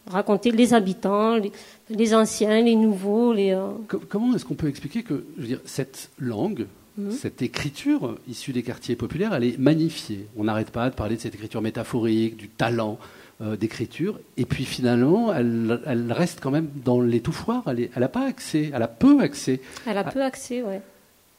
raconter 0.09 0.49
les 0.51 0.73
habitants, 0.73 1.35
les, 1.35 1.51
les 1.89 2.13
anciens, 2.15 2.59
les 2.61 2.75
nouveaux. 2.75 3.33
Les, 3.33 3.51
euh, 3.51 3.67
Co- 3.87 4.01
Comment 4.09 4.33
est-ce 4.35 4.43
qu'on 4.43 4.55
peut 4.55 4.67
expliquer 4.67 5.03
que 5.03 5.23
je 5.37 5.41
veux 5.41 5.47
dire, 5.47 5.61
cette 5.65 6.09
langue, 6.17 6.65
Mhm. 6.97 7.11
cette 7.11 7.41
écriture 7.41 8.15
issue 8.27 8.53
des 8.53 8.63
quartiers 8.63 8.95
populaires, 8.95 9.33
elle 9.33 9.43
est 9.43 9.57
magnifiée 9.59 10.27
On 10.35 10.45
n'arrête 10.45 10.71
pas 10.71 10.89
de 10.89 10.95
parler 10.95 11.15
de 11.15 11.21
cette 11.21 11.35
écriture 11.35 11.61
métaphorique, 11.61 12.37
du 12.37 12.49
talent 12.49 12.97
euh, 13.41 13.55
d'écriture, 13.55 14.19
et 14.35 14.45
puis 14.45 14.65
finalement, 14.65 15.33
elle, 15.33 15.79
elle 15.85 16.11
reste 16.11 16.39
quand 16.41 16.49
même 16.49 16.69
dans 16.83 16.99
l'étouffoir. 16.99 17.63
Elle 17.67 17.89
n'a 17.95 18.07
pas 18.07 18.25
accès, 18.25 18.71
elle 18.73 18.81
a 18.81 18.87
peu 18.87 19.21
accès. 19.21 19.61
Elle 19.85 19.97
a 19.97 20.03
peu 20.03 20.23
accès, 20.23 20.63
ouais. 20.63 20.81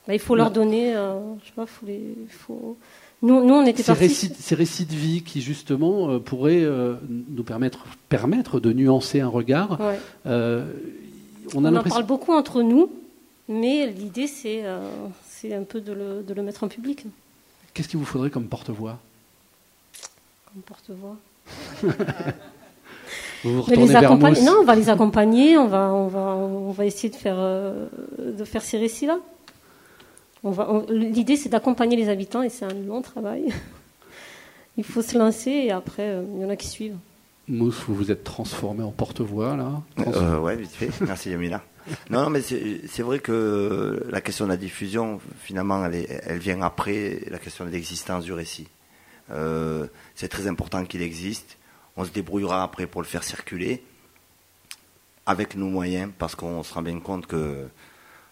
Bah, 0.09 0.15
il 0.15 0.21
faut 0.21 0.35
leur 0.35 0.51
donner, 0.51 0.97
euh, 0.97 1.19
je 1.43 1.49
sais 1.49 1.53
pas, 1.55 1.67
faut 1.67 1.85
les, 1.85 2.01
faut. 2.31 2.79
Nous, 3.21 3.45
nous, 3.45 3.55
on 3.55 3.67
était 3.67 3.83
Ces 3.83 3.93
récits, 3.93 4.33
ces 4.39 4.55
récits 4.55 4.87
de 4.87 4.95
vie 4.95 5.23
qui 5.23 5.43
justement 5.43 6.09
euh, 6.09 6.19
pourraient 6.19 6.65
euh, 6.65 6.95
nous 7.11 7.43
permettre, 7.43 7.85
permettre 8.09 8.59
de 8.59 8.73
nuancer 8.73 9.21
un 9.21 9.29
regard. 9.29 9.79
Ouais. 9.79 9.99
on 11.55 11.65
en 11.65 11.83
parle 11.83 12.07
beaucoup 12.07 12.33
entre 12.33 12.63
nous, 12.63 12.91
mais 13.51 13.87
l'idée, 13.89 14.29
c'est, 14.29 14.65
c'est 15.41 15.55
un 15.55 15.63
peu 15.63 15.81
de 15.81 15.93
le, 15.93 16.23
de 16.23 16.35
le 16.35 16.43
mettre 16.43 16.65
en 16.65 16.69
public, 16.69 17.05
Qu'est-ce 17.75 17.89
qu'il 17.89 17.99
vous 17.99 18.05
faudrait 18.07 18.31
comme 18.31 18.49
porte-voix? 18.49 18.99
Comme 20.53 20.63
porte-voix. 20.63 21.17
Vous 23.45 23.63
vous 23.63 23.71
les 23.71 23.95
accompagner, 23.95 24.43
non, 24.43 24.57
on 24.63 24.65
va 24.65 24.75
les 24.75 24.89
accompagner, 24.89 25.57
on 25.57 25.69
va, 25.69 25.93
on 25.95 26.09
va, 26.09 26.21
on 26.35 26.73
va 26.73 26.85
essayer 26.87 27.09
de 27.09 27.15
faire, 27.15 27.37
euh, 27.39 27.87
de 28.19 28.45
faire 28.45 28.63
ces 28.63 28.79
récits-là. 28.79 29.21
On 30.43 30.51
va, 30.51 30.69
on- 30.73 30.87
l'idée, 30.91 31.37
c'est 31.37 31.49
d'accompagner 31.49 31.97
les 31.97 32.09
habitants 32.09 32.43
et 32.43 32.49
c'est 32.49 32.65
un 32.65 32.75
long 32.75 33.01
travail. 33.01 33.45
Il 34.77 34.83
faut 34.83 35.03
se 35.03 35.17
lancer 35.17 35.51
et 35.51 35.71
après, 35.71 36.03
euh, 36.03 36.23
il 36.35 36.43
y 36.43 36.45
en 36.45 36.51
a 36.51 36.57
qui 36.57 36.67
suivent. 36.69 36.97
Mousse, 37.49 37.83
vous 37.87 37.95
vous 37.95 38.11
êtes 38.11 38.25
transformé 38.25 38.83
en 38.83 38.91
porte-voix 38.93 39.57
là 39.57 39.83
Euh, 40.07 40.39
ouais, 40.39 40.57
vite 40.57 40.71
fait. 40.71 40.91
Merci 41.01 41.31
Yamina. 41.31 41.63
Non, 42.11 42.25
non, 42.25 42.31
mais 42.31 42.43
c'est 42.43 42.83
c'est 42.87 43.03
vrai 43.03 43.19
que 43.19 44.05
la 44.11 44.21
question 44.21 44.45
de 44.45 44.51
la 44.51 44.57
diffusion, 44.59 45.21
finalement, 45.41 45.85
elle, 45.87 45.95
est- 45.95 46.21
elle 46.27 46.39
vient 46.39 46.61
après 46.61 47.21
la 47.31 47.39
question 47.39 47.65
de 47.65 47.71
l'existence 47.71 48.25
du 48.25 48.33
récit. 48.35 48.69
Euh, 49.31 49.87
c'est 50.15 50.29
très 50.29 50.47
important 50.47 50.85
qu'il 50.85 51.01
existe. 51.03 51.57
On 51.97 52.05
se 52.05 52.11
débrouillera 52.11 52.63
après 52.63 52.87
pour 52.87 53.01
le 53.01 53.07
faire 53.07 53.25
circuler 53.25 53.83
avec 55.27 55.57
nos 55.57 55.69
moyens, 55.69 56.11
parce 56.19 56.35
qu'on 56.35 56.63
se 56.63 56.73
rend 56.75 56.83
bien 56.83 57.01
compte 57.01 57.27
que, 57.27 57.67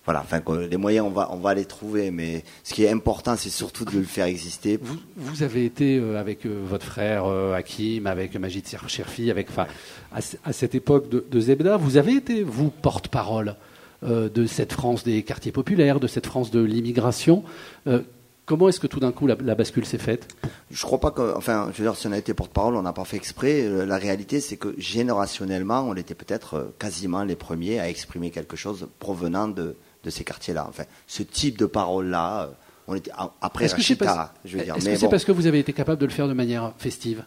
voilà, 0.07 0.21
enfin, 0.21 0.41
les 0.71 0.77
moyens, 0.77 1.05
on 1.05 1.11
va, 1.11 1.29
on 1.33 1.37
va 1.37 1.53
les 1.53 1.65
trouver, 1.65 2.13
mais 2.13 2.45
ce 2.63 2.73
qui 2.73 2.85
est 2.85 2.91
important, 2.91 3.35
c'est 3.37 3.51
surtout 3.51 3.85
de 3.85 3.99
le 3.99 4.05
faire 4.05 4.27
exister. 4.27 4.79
Vous, 4.81 4.97
vous 5.17 5.43
avez 5.43 5.65
été 5.65 5.99
euh, 5.99 6.19
avec 6.19 6.47
euh, 6.47 6.63
votre 6.65 6.87
frère 6.87 7.25
euh, 7.27 7.55
Hakim, 7.55 8.07
avec 8.07 8.37
Majid 8.37 8.65
Cherfi, 8.87 9.33
avec, 9.33 9.51
enfin, 9.51 9.67
à, 10.13 10.21
à 10.45 10.53
cette 10.53 10.77
époque 10.77 11.09
de, 11.09 11.25
de 11.29 11.41
Zebda, 11.41 11.77
vous 11.77 11.97
avez 11.97 12.15
été, 12.15 12.45
vous, 12.45 12.71
porte-parole 12.71 13.57
euh, 14.05 14.29
de 14.29 14.47
cette 14.47 14.73
France 14.73 15.03
des 15.03 15.25
quartiers 15.25 15.51
populaires, 15.51 15.99
de 15.99 16.07
cette 16.07 16.27
France 16.27 16.53
de 16.53 16.63
l'immigration. 16.63 17.43
Comment 18.45 18.69
est-ce 18.69 18.79
que 18.79 18.87
tout 18.87 19.01
d'un 19.01 19.11
coup 19.11 19.27
la, 19.27 19.37
la 19.43 19.57
bascule 19.57 19.85
s'est 19.85 19.99
faite? 19.99 20.29
Je 20.71 20.81
crois 20.83 21.01
pas 21.01 21.11
que, 21.11 21.35
enfin, 21.37 21.69
je 21.73 21.79
veux 21.79 21.89
dire, 21.89 21.97
si 21.97 22.07
on 22.07 22.13
a 22.13 22.19
été 22.19 22.33
porte-parole, 22.33 22.77
on 22.77 22.83
n'a 22.83 22.93
pas 22.93 23.05
fait 23.05 23.17
exprès. 23.17 23.69
La 23.85 23.97
réalité, 23.97 24.39
c'est 24.41 24.57
que 24.57 24.73
générationnellement, 24.79 25.81
on 25.81 25.97
était 25.97 26.15
peut-être 26.15 26.73
quasiment 26.79 27.25
les 27.25 27.35
premiers 27.35 27.81
à 27.81 27.89
exprimer 27.89 28.31
quelque 28.31 28.55
chose 28.55 28.87
provenant 29.01 29.49
de, 29.49 29.75
de 30.07 30.11
ces 30.11 30.25
quartiers-là. 30.25 30.65
Enfin, 30.69 30.85
ce 31.07 31.23
type 31.23 31.59
de 31.59 31.67
parole-là, 31.67 32.45
euh, 32.45 32.47
on 32.89 32.95
était 32.95 33.11
après 33.43 33.67
Rachida, 33.67 34.05
parce, 34.07 34.31
je 34.45 34.57
veux 34.57 34.65
dire. 34.65 34.77
est-ce 34.77 34.85
que 34.87 34.97
c'est 34.97 35.05
bon, 35.07 35.11
parce 35.11 35.25
que 35.25 35.33
vous 35.33 35.47
avez 35.47 35.59
été 35.59 35.73
capable 35.75 36.01
de 36.01 36.07
le 36.07 36.13
faire 36.13 36.29
de 36.29 36.33
manière 36.33 36.73
festive? 36.79 37.25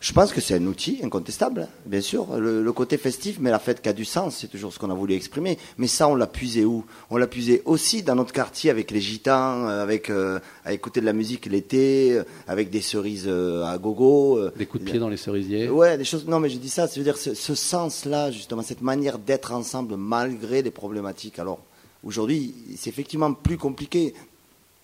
Je 0.00 0.12
pense 0.12 0.32
que 0.32 0.40
c'est 0.40 0.54
un 0.54 0.64
outil 0.66 1.00
incontestable, 1.02 1.62
hein, 1.62 1.68
bien 1.84 2.00
sûr. 2.00 2.38
Le, 2.38 2.62
le 2.62 2.72
côté 2.72 2.96
festif, 2.98 3.38
mais 3.40 3.50
la 3.50 3.58
fête 3.58 3.82
qui 3.82 3.88
a 3.88 3.92
du 3.92 4.04
sens, 4.04 4.36
c'est 4.36 4.46
toujours 4.46 4.72
ce 4.72 4.78
qu'on 4.78 4.92
a 4.92 4.94
voulu 4.94 5.14
exprimer. 5.14 5.58
Mais 5.76 5.88
ça, 5.88 6.06
on 6.06 6.14
l'a 6.14 6.28
puisé 6.28 6.64
où? 6.64 6.84
On 7.10 7.16
l'a 7.16 7.26
puisé 7.26 7.62
aussi 7.64 8.04
dans 8.04 8.14
notre 8.14 8.32
quartier 8.32 8.70
avec 8.70 8.92
les 8.92 9.00
gitans, 9.00 9.66
euh, 9.68 9.82
avec 9.82 10.08
euh, 10.08 10.38
à 10.64 10.72
écouter 10.72 11.00
de 11.00 11.04
la 11.06 11.12
musique 11.12 11.46
l'été, 11.46 12.22
avec 12.46 12.70
des 12.70 12.80
cerises 12.80 13.24
euh, 13.26 13.64
à 13.64 13.76
gogo. 13.78 14.38
euh, 14.38 14.52
Des 14.56 14.66
coups 14.66 14.84
de 14.84 14.88
pied 14.88 15.00
dans 15.00 15.08
les 15.08 15.16
cerisiers 15.16 15.68
Ouais, 15.68 15.98
des 15.98 16.04
choses. 16.04 16.28
Non, 16.28 16.38
mais 16.38 16.48
je 16.48 16.58
dis 16.58 16.68
ça, 16.68 16.86
c'est-à-dire 16.86 17.16
ce, 17.16 17.34
ce 17.34 17.56
sens-là, 17.56 18.30
justement, 18.30 18.62
cette 18.62 18.82
manière 18.82 19.18
d'être 19.18 19.50
ensemble 19.52 19.96
malgré 19.96 20.62
les 20.62 20.70
problématiques. 20.70 21.40
Alors, 21.40 21.58
aujourd'hui, 22.04 22.54
c'est 22.76 22.90
effectivement 22.90 23.32
plus 23.34 23.58
compliqué. 23.58 24.14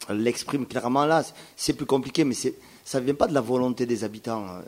On 0.09 0.15
l'exprime 0.15 0.67
clairement 0.67 1.07
là. 1.07 1.25
C'est 1.57 1.73
plus 1.75 1.87
compliqué, 1.87 2.25
mais 2.25 2.35
ça 2.85 3.01
ne 3.01 3.05
vient 3.05 3.15
pas 3.15 3.27
de 3.27 3.35
la 3.35 3.41
volonté 3.41 3.87
des 3.87 4.05
habitants. 4.05 4.47
euh. 4.49 4.61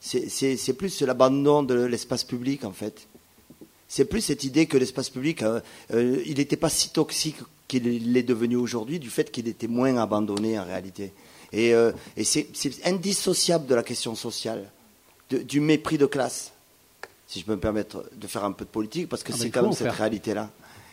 C'est, 0.00 0.72
plus 0.76 1.00
l'abandon 1.02 1.62
de 1.62 1.74
l'espace 1.74 2.24
public, 2.24 2.64
en 2.64 2.72
fait. 2.72 3.06
C'est 3.88 4.04
plus 4.04 4.20
cette 4.20 4.42
idée 4.42 4.66
que 4.66 4.76
l'espace 4.76 5.10
public, 5.10 5.42
euh, 5.42 5.60
euh, 5.92 6.22
il 6.26 6.38
n'était 6.38 6.56
pas 6.56 6.70
si 6.70 6.90
toxique 6.90 7.36
qu'il 7.68 8.12
l'est 8.12 8.22
devenu 8.22 8.56
aujourd'hui, 8.56 8.98
du 8.98 9.10
fait 9.10 9.30
qu'il 9.30 9.46
était 9.48 9.68
moins 9.68 9.96
abandonné 9.98 10.58
en 10.58 10.64
réalité. 10.64 11.12
Et, 11.52 11.72
euh, 11.74 11.92
et 12.16 12.24
c'est, 12.24 12.48
indissociable 12.84 13.66
de 13.66 13.74
la 13.74 13.82
question 13.82 14.14
sociale, 14.14 14.68
de- 15.30 15.38
du 15.38 15.60
mépris 15.60 15.98
de 15.98 16.06
classe, 16.06 16.52
si 17.28 17.40
je 17.40 17.44
peux 17.44 17.52
me 17.54 17.60
permettre 17.60 18.04
de 18.16 18.26
faire 18.26 18.44
un 18.44 18.52
peu 18.52 18.64
de 18.64 18.70
politique, 18.70 19.08
parce 19.08 19.22
que 19.22 19.32
Ah 19.32 19.36
c'est 19.38 19.50
quand 19.50 19.62
même 19.62 19.72
cette 19.72 19.92
réalité-là 19.92 20.50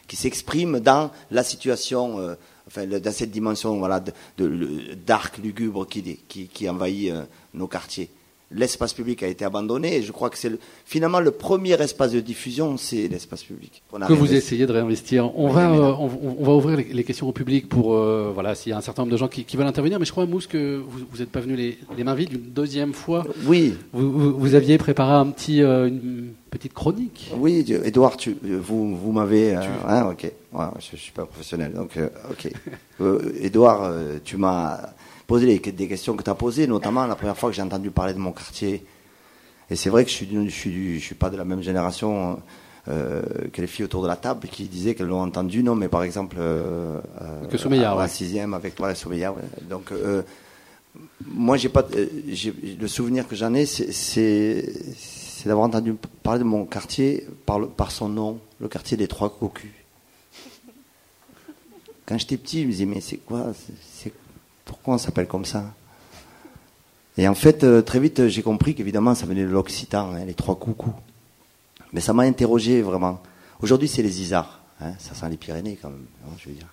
qui 0.10 0.18
s'exprime 0.18 0.80
dans 0.82 1.12
la 1.32 1.44
situation, 1.44 2.20
euh, 2.20 2.36
enfin, 2.68 2.86
dans 2.86 3.14
cette 3.14 3.32
dimension 3.32 3.78
voilà, 3.78 4.02
de, 4.02 4.12
de- 4.38 4.94
d'arc 4.96 5.38
lugubre 5.38 5.88
qui, 5.88 6.18
qui, 6.28 6.48
qui 6.48 6.68
envahit 6.68 7.12
euh, 7.14 7.24
nos 7.54 7.68
quartiers. 7.68 8.10
L'espace 8.52 8.94
public 8.94 9.22
a 9.22 9.28
été 9.28 9.46
abandonné 9.46 9.98
et 9.98 10.02
je 10.02 10.12
crois 10.12 10.32
que 10.32 10.38
c'est 10.38 10.50
le- 10.50 10.58
finalement 10.84 11.20
le 11.20 11.30
premier 11.30 11.74
espace 11.80 12.14
de 12.14 12.20
diffusion, 12.20 12.78
c'est 12.78 13.08
l'espace 13.08 13.44
public. 13.44 13.84
On 13.94 14.00
que 14.00 14.12
vous 14.14 14.34
essayez 14.34 14.66
de 14.66 14.72
réinvestir. 14.72 15.38
On 15.38 15.50
Oui, 15.50 15.54
va, 15.54 15.70
évidemment. 15.70 15.90
euh, 15.90 16.08
on, 16.24 16.36
on 16.40 16.44
va 16.46 16.54
ouvrir 16.54 16.78
les, 16.78 16.86
les 16.86 17.04
questions 17.04 17.28
au 17.30 17.32
public 17.32 17.70
pour 17.70 17.94
euh, 17.94 18.32
voilà 18.34 18.56
s'il 18.56 18.72
y 18.72 18.74
a 18.74 18.78
un 18.78 18.82
certain 18.82 19.04
nombre 19.04 19.12
de 19.12 19.18
gens 19.18 19.28
qui, 19.28 19.44
qui 19.46 19.56
veulent 19.56 19.68
intervenir. 19.68 20.00
Mais 20.00 20.06
je 20.06 20.12
crois 20.12 20.26
Mousse 20.26 20.48
que 20.48 20.78
vous 20.84 21.18
n'êtes 21.20 21.30
pas 21.30 21.42
venu 21.42 21.56
les, 21.56 21.78
les 21.96 22.04
mains 22.04 22.16
vides 22.16 22.34
une 22.34 22.50
deuxième 22.52 22.94
fois. 22.94 23.24
Oui, 23.46 23.76
Vous, 23.94 24.12
vous- 24.12 24.38
vous 24.40 24.56
aviez 24.56 24.80
préparé 24.80 25.14
un 25.14 25.28
petit, 25.28 25.62
euh, 25.62 25.88
une 25.88 26.30
petite 26.50 26.74
chronique. 26.74 27.30
oui, 27.38 27.64
Edouard, 27.84 28.18
tu, 28.18 28.36
vous, 28.44 28.96
vous 28.98 29.12
m'avez. 29.12 29.54
hein, 29.54 30.10
ok, 30.12 30.32
Ouais, 30.54 30.66
je, 30.80 30.94
ne 30.94 30.98
suis 30.98 31.12
pas 31.12 31.26
professionnel, 31.28 31.72
donc 31.74 31.92
ok. 32.32 32.52
Edouard, 33.42 33.94
tu 34.24 34.38
m'as 34.38 34.80
posé 35.30 35.46
les- 35.46 35.60
des 35.72 35.88
questions 35.88 36.16
que 36.18 36.24
tu 36.24 36.30
as 36.32 36.36
posées, 36.36 36.66
notamment 36.66 37.06
la 37.06 37.16
première 37.16 37.38
fois 37.38 37.50
que 37.52 37.56
j'ai 37.56 37.62
entendu 37.62 37.92
parler 37.92 38.14
de 38.14 38.20
mon 38.20 38.32
quartier. 38.32 38.84
Et 39.70 39.76
c'est 39.76 39.92
vrai 39.92 40.04
que 40.04 40.10
je 40.10 40.16
suis, 40.16 40.28
je 40.28 40.50
suis, 40.50 41.00
je 41.00 41.06
suis 41.06 41.16
pas 41.24 41.30
de 41.30 41.38
la 41.38 41.46
même 41.46 41.62
génération 41.62 42.42
euh, 42.88 43.22
que 43.54 43.62
les 43.62 43.68
filles 43.68 43.86
autour 43.86 44.02
de 44.02 44.08
la 44.08 44.16
table 44.16 44.48
qui 44.48 44.64
disaient 44.64 44.96
qu'elles 44.96 45.06
l'ont 45.14 45.22
entendu. 45.22 45.62
Non, 45.62 45.76
mais 45.76 45.88
par 45.88 46.02
exemple, 46.02 46.38
euh, 46.40 47.00
euh, 47.22 47.46
Que 47.46 47.58
la 47.96 47.96
ouais. 48.06 48.08
sixième 48.08 48.56
avec 48.56 48.74
voilà, 48.80 48.96
Soumeya, 48.96 49.32
ouais. 49.32 49.44
Donc, 49.70 49.92
euh, 49.92 50.24
moi, 51.28 51.56
j'ai 51.58 51.70
pas, 51.70 51.86
le 51.96 52.88
souvenir 52.88 53.28
que 53.28 53.36
j'en 53.36 53.54
ai, 53.54 53.68
c'est- 53.68 54.66
d'avoir 55.46 55.68
entendu 55.68 55.94
parler 56.24 56.40
de 56.40 56.46
mon 56.46 56.66
quartier 56.66 57.28
par, 57.46 57.60
le- 57.60 57.68
par 57.68 57.92
son 57.92 58.10
nom, 58.10 58.40
le 58.60 58.68
quartier 58.68 58.98
des 58.98 59.08
Trois 59.08 59.30
Cocus. 59.30 59.70
Quand 62.08 62.18
j'étais 62.18 62.38
petit, 62.38 62.62
je 62.64 62.66
me 62.68 62.72
disais, 62.72 62.86
mais 62.88 63.02
c'est 63.02 63.18
quoi 63.18 63.54
c'est- 63.94 64.12
Pourquoi 64.70 64.94
on 64.94 64.98
s'appelle 65.00 65.28
comme 65.28 65.46
ça 65.46 65.66
Et 67.18 67.28
en 67.28 67.34
fait, 67.34 67.64
euh, 67.64 67.82
très 67.82 68.00
vite, 68.00 68.28
j'ai 68.28 68.44
compris 68.44 68.76
qu'évidemment, 68.76 69.16
ça 69.16 69.26
venait 69.26 69.42
de 69.44 69.50
l'occitan, 69.50 70.12
hein, 70.14 70.26
les 70.26 70.36
Trois 70.36 70.60
Coucous. 70.60 70.94
Mais 71.92 72.02
ça 72.02 72.14
m'a 72.14 72.22
interrogé 72.24 72.84
vraiment. 72.84 73.20
Aujourd'hui, 73.62 73.88
c'est 73.88 74.04
les 74.04 74.22
Isards. 74.22 74.62
hein, 74.80 74.94
ça 75.00 75.16
sent 75.16 75.28
les 75.28 75.38
Pyrénées 75.38 75.76
quand 75.82 75.90
même, 75.90 76.06
hein, 76.24 76.32
je 76.38 76.50
veux 76.50 76.56
dire. 76.56 76.68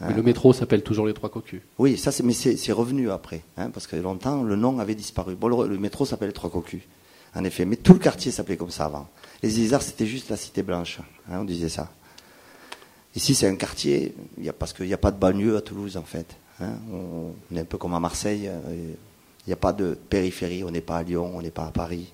Mais 0.00 0.06
Hein. 0.08 0.16
le 0.16 0.22
métro 0.22 0.54
s'appelle 0.54 0.82
toujours 0.82 1.06
les 1.06 1.12
Trois 1.12 1.28
Cocus. 1.28 1.60
Oui, 1.78 1.98
ça 1.98 2.10
c'est, 2.10 2.22
mais 2.22 2.32
c'est, 2.32 2.72
revenu 2.72 3.10
après, 3.10 3.42
hein, 3.58 3.68
parce 3.70 3.86
que 3.86 3.94
longtemps 3.96 4.42
le 4.42 4.56
nom 4.56 4.78
avait 4.80 4.94
disparu. 4.96 5.34
Bon, 5.36 5.48
le, 5.48 5.68
le 5.68 5.78
métro 5.78 6.06
s'appelait 6.06 6.28
les 6.28 6.32
Trois 6.32 6.50
Cocus, 6.50 6.80
en 7.36 7.44
effet, 7.44 7.66
mais 7.66 7.76
tout 7.76 7.92
le 7.92 7.98
quartier 7.98 8.32
s'appelait 8.32 8.56
comme 8.56 8.70
ça 8.70 8.86
avant. 8.86 9.08
Les 9.42 9.60
Isards 9.60 9.82
c'était 9.82 10.06
juste 10.06 10.30
la 10.30 10.36
cité 10.38 10.62
blanche, 10.64 10.98
hein, 11.30 11.40
on 11.40 11.44
disait 11.44 11.68
ça. 11.68 11.92
Ici 13.14 13.34
c'est 13.34 13.46
un 13.46 13.54
quartier, 13.56 14.14
il 14.38 14.44
y 14.44 14.48
a, 14.48 14.52
parce 14.54 14.72
qu'il 14.72 14.86
n'y 14.86 14.94
a 14.94 14.98
pas 14.98 15.10
de 15.12 15.18
banlieue 15.18 15.56
à 15.56 15.60
Toulouse 15.60 15.96
en 15.98 16.02
fait. 16.02 16.34
Hein. 16.60 16.74
on, 16.92 17.56
est 17.56 17.60
un 17.60 17.64
peu 17.64 17.78
comme 17.78 17.94
à 17.94 18.00
Marseille, 18.00 18.48
euh, 18.48 18.94
il 19.46 19.48
n'y 19.48 19.52
a 19.52 19.56
pas 19.56 19.72
de 19.72 19.94
périphérie, 19.94 20.64
on 20.64 20.70
n'est 20.70 20.80
pas 20.80 20.98
à 20.98 21.02
Lyon, 21.02 21.32
on 21.34 21.42
n'est 21.42 21.50
pas 21.50 21.66
à 21.66 21.70
Paris. 21.70 22.12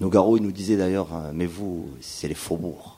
Nougaro, 0.00 0.36
il 0.38 0.42
nous 0.42 0.52
disait 0.52 0.76
d'ailleurs, 0.76 1.14
euh, 1.14 1.30
mais 1.34 1.46
vous, 1.46 1.90
c'est 2.00 2.28
les 2.28 2.34
faubourgs. 2.34 2.96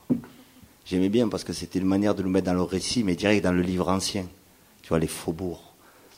J'aimais 0.85 1.09
bien 1.09 1.29
parce 1.29 1.45
que 1.45 1.53
c'était 1.53 1.79
une 1.79 1.87
manière 1.87 2.15
de 2.15 2.23
nous 2.23 2.31
mettre 2.31 2.47
dans 2.47 2.55
le 2.55 2.63
récit, 2.63 3.03
mais 3.03 3.15
direct 3.17 3.43
dans 3.43 3.53
le 3.53 3.63
livre 3.63 3.89
ancien. 3.89 4.27
Tu 4.83 4.89
vois, 4.89 4.99
les 4.99 5.09
faubourgs. 5.09 5.63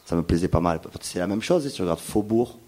Ça 0.04 0.16
me 0.16 0.22
plaisait 0.22 0.48
pas 0.48 0.60
mal. 0.60 0.80
C'est 1.00 1.18
la 1.18 1.26
même 1.26 1.42
chose, 1.42 1.66
si 1.66 1.74
tu 1.74 1.82
regardes 1.82 2.00
faubourg, 2.00 2.58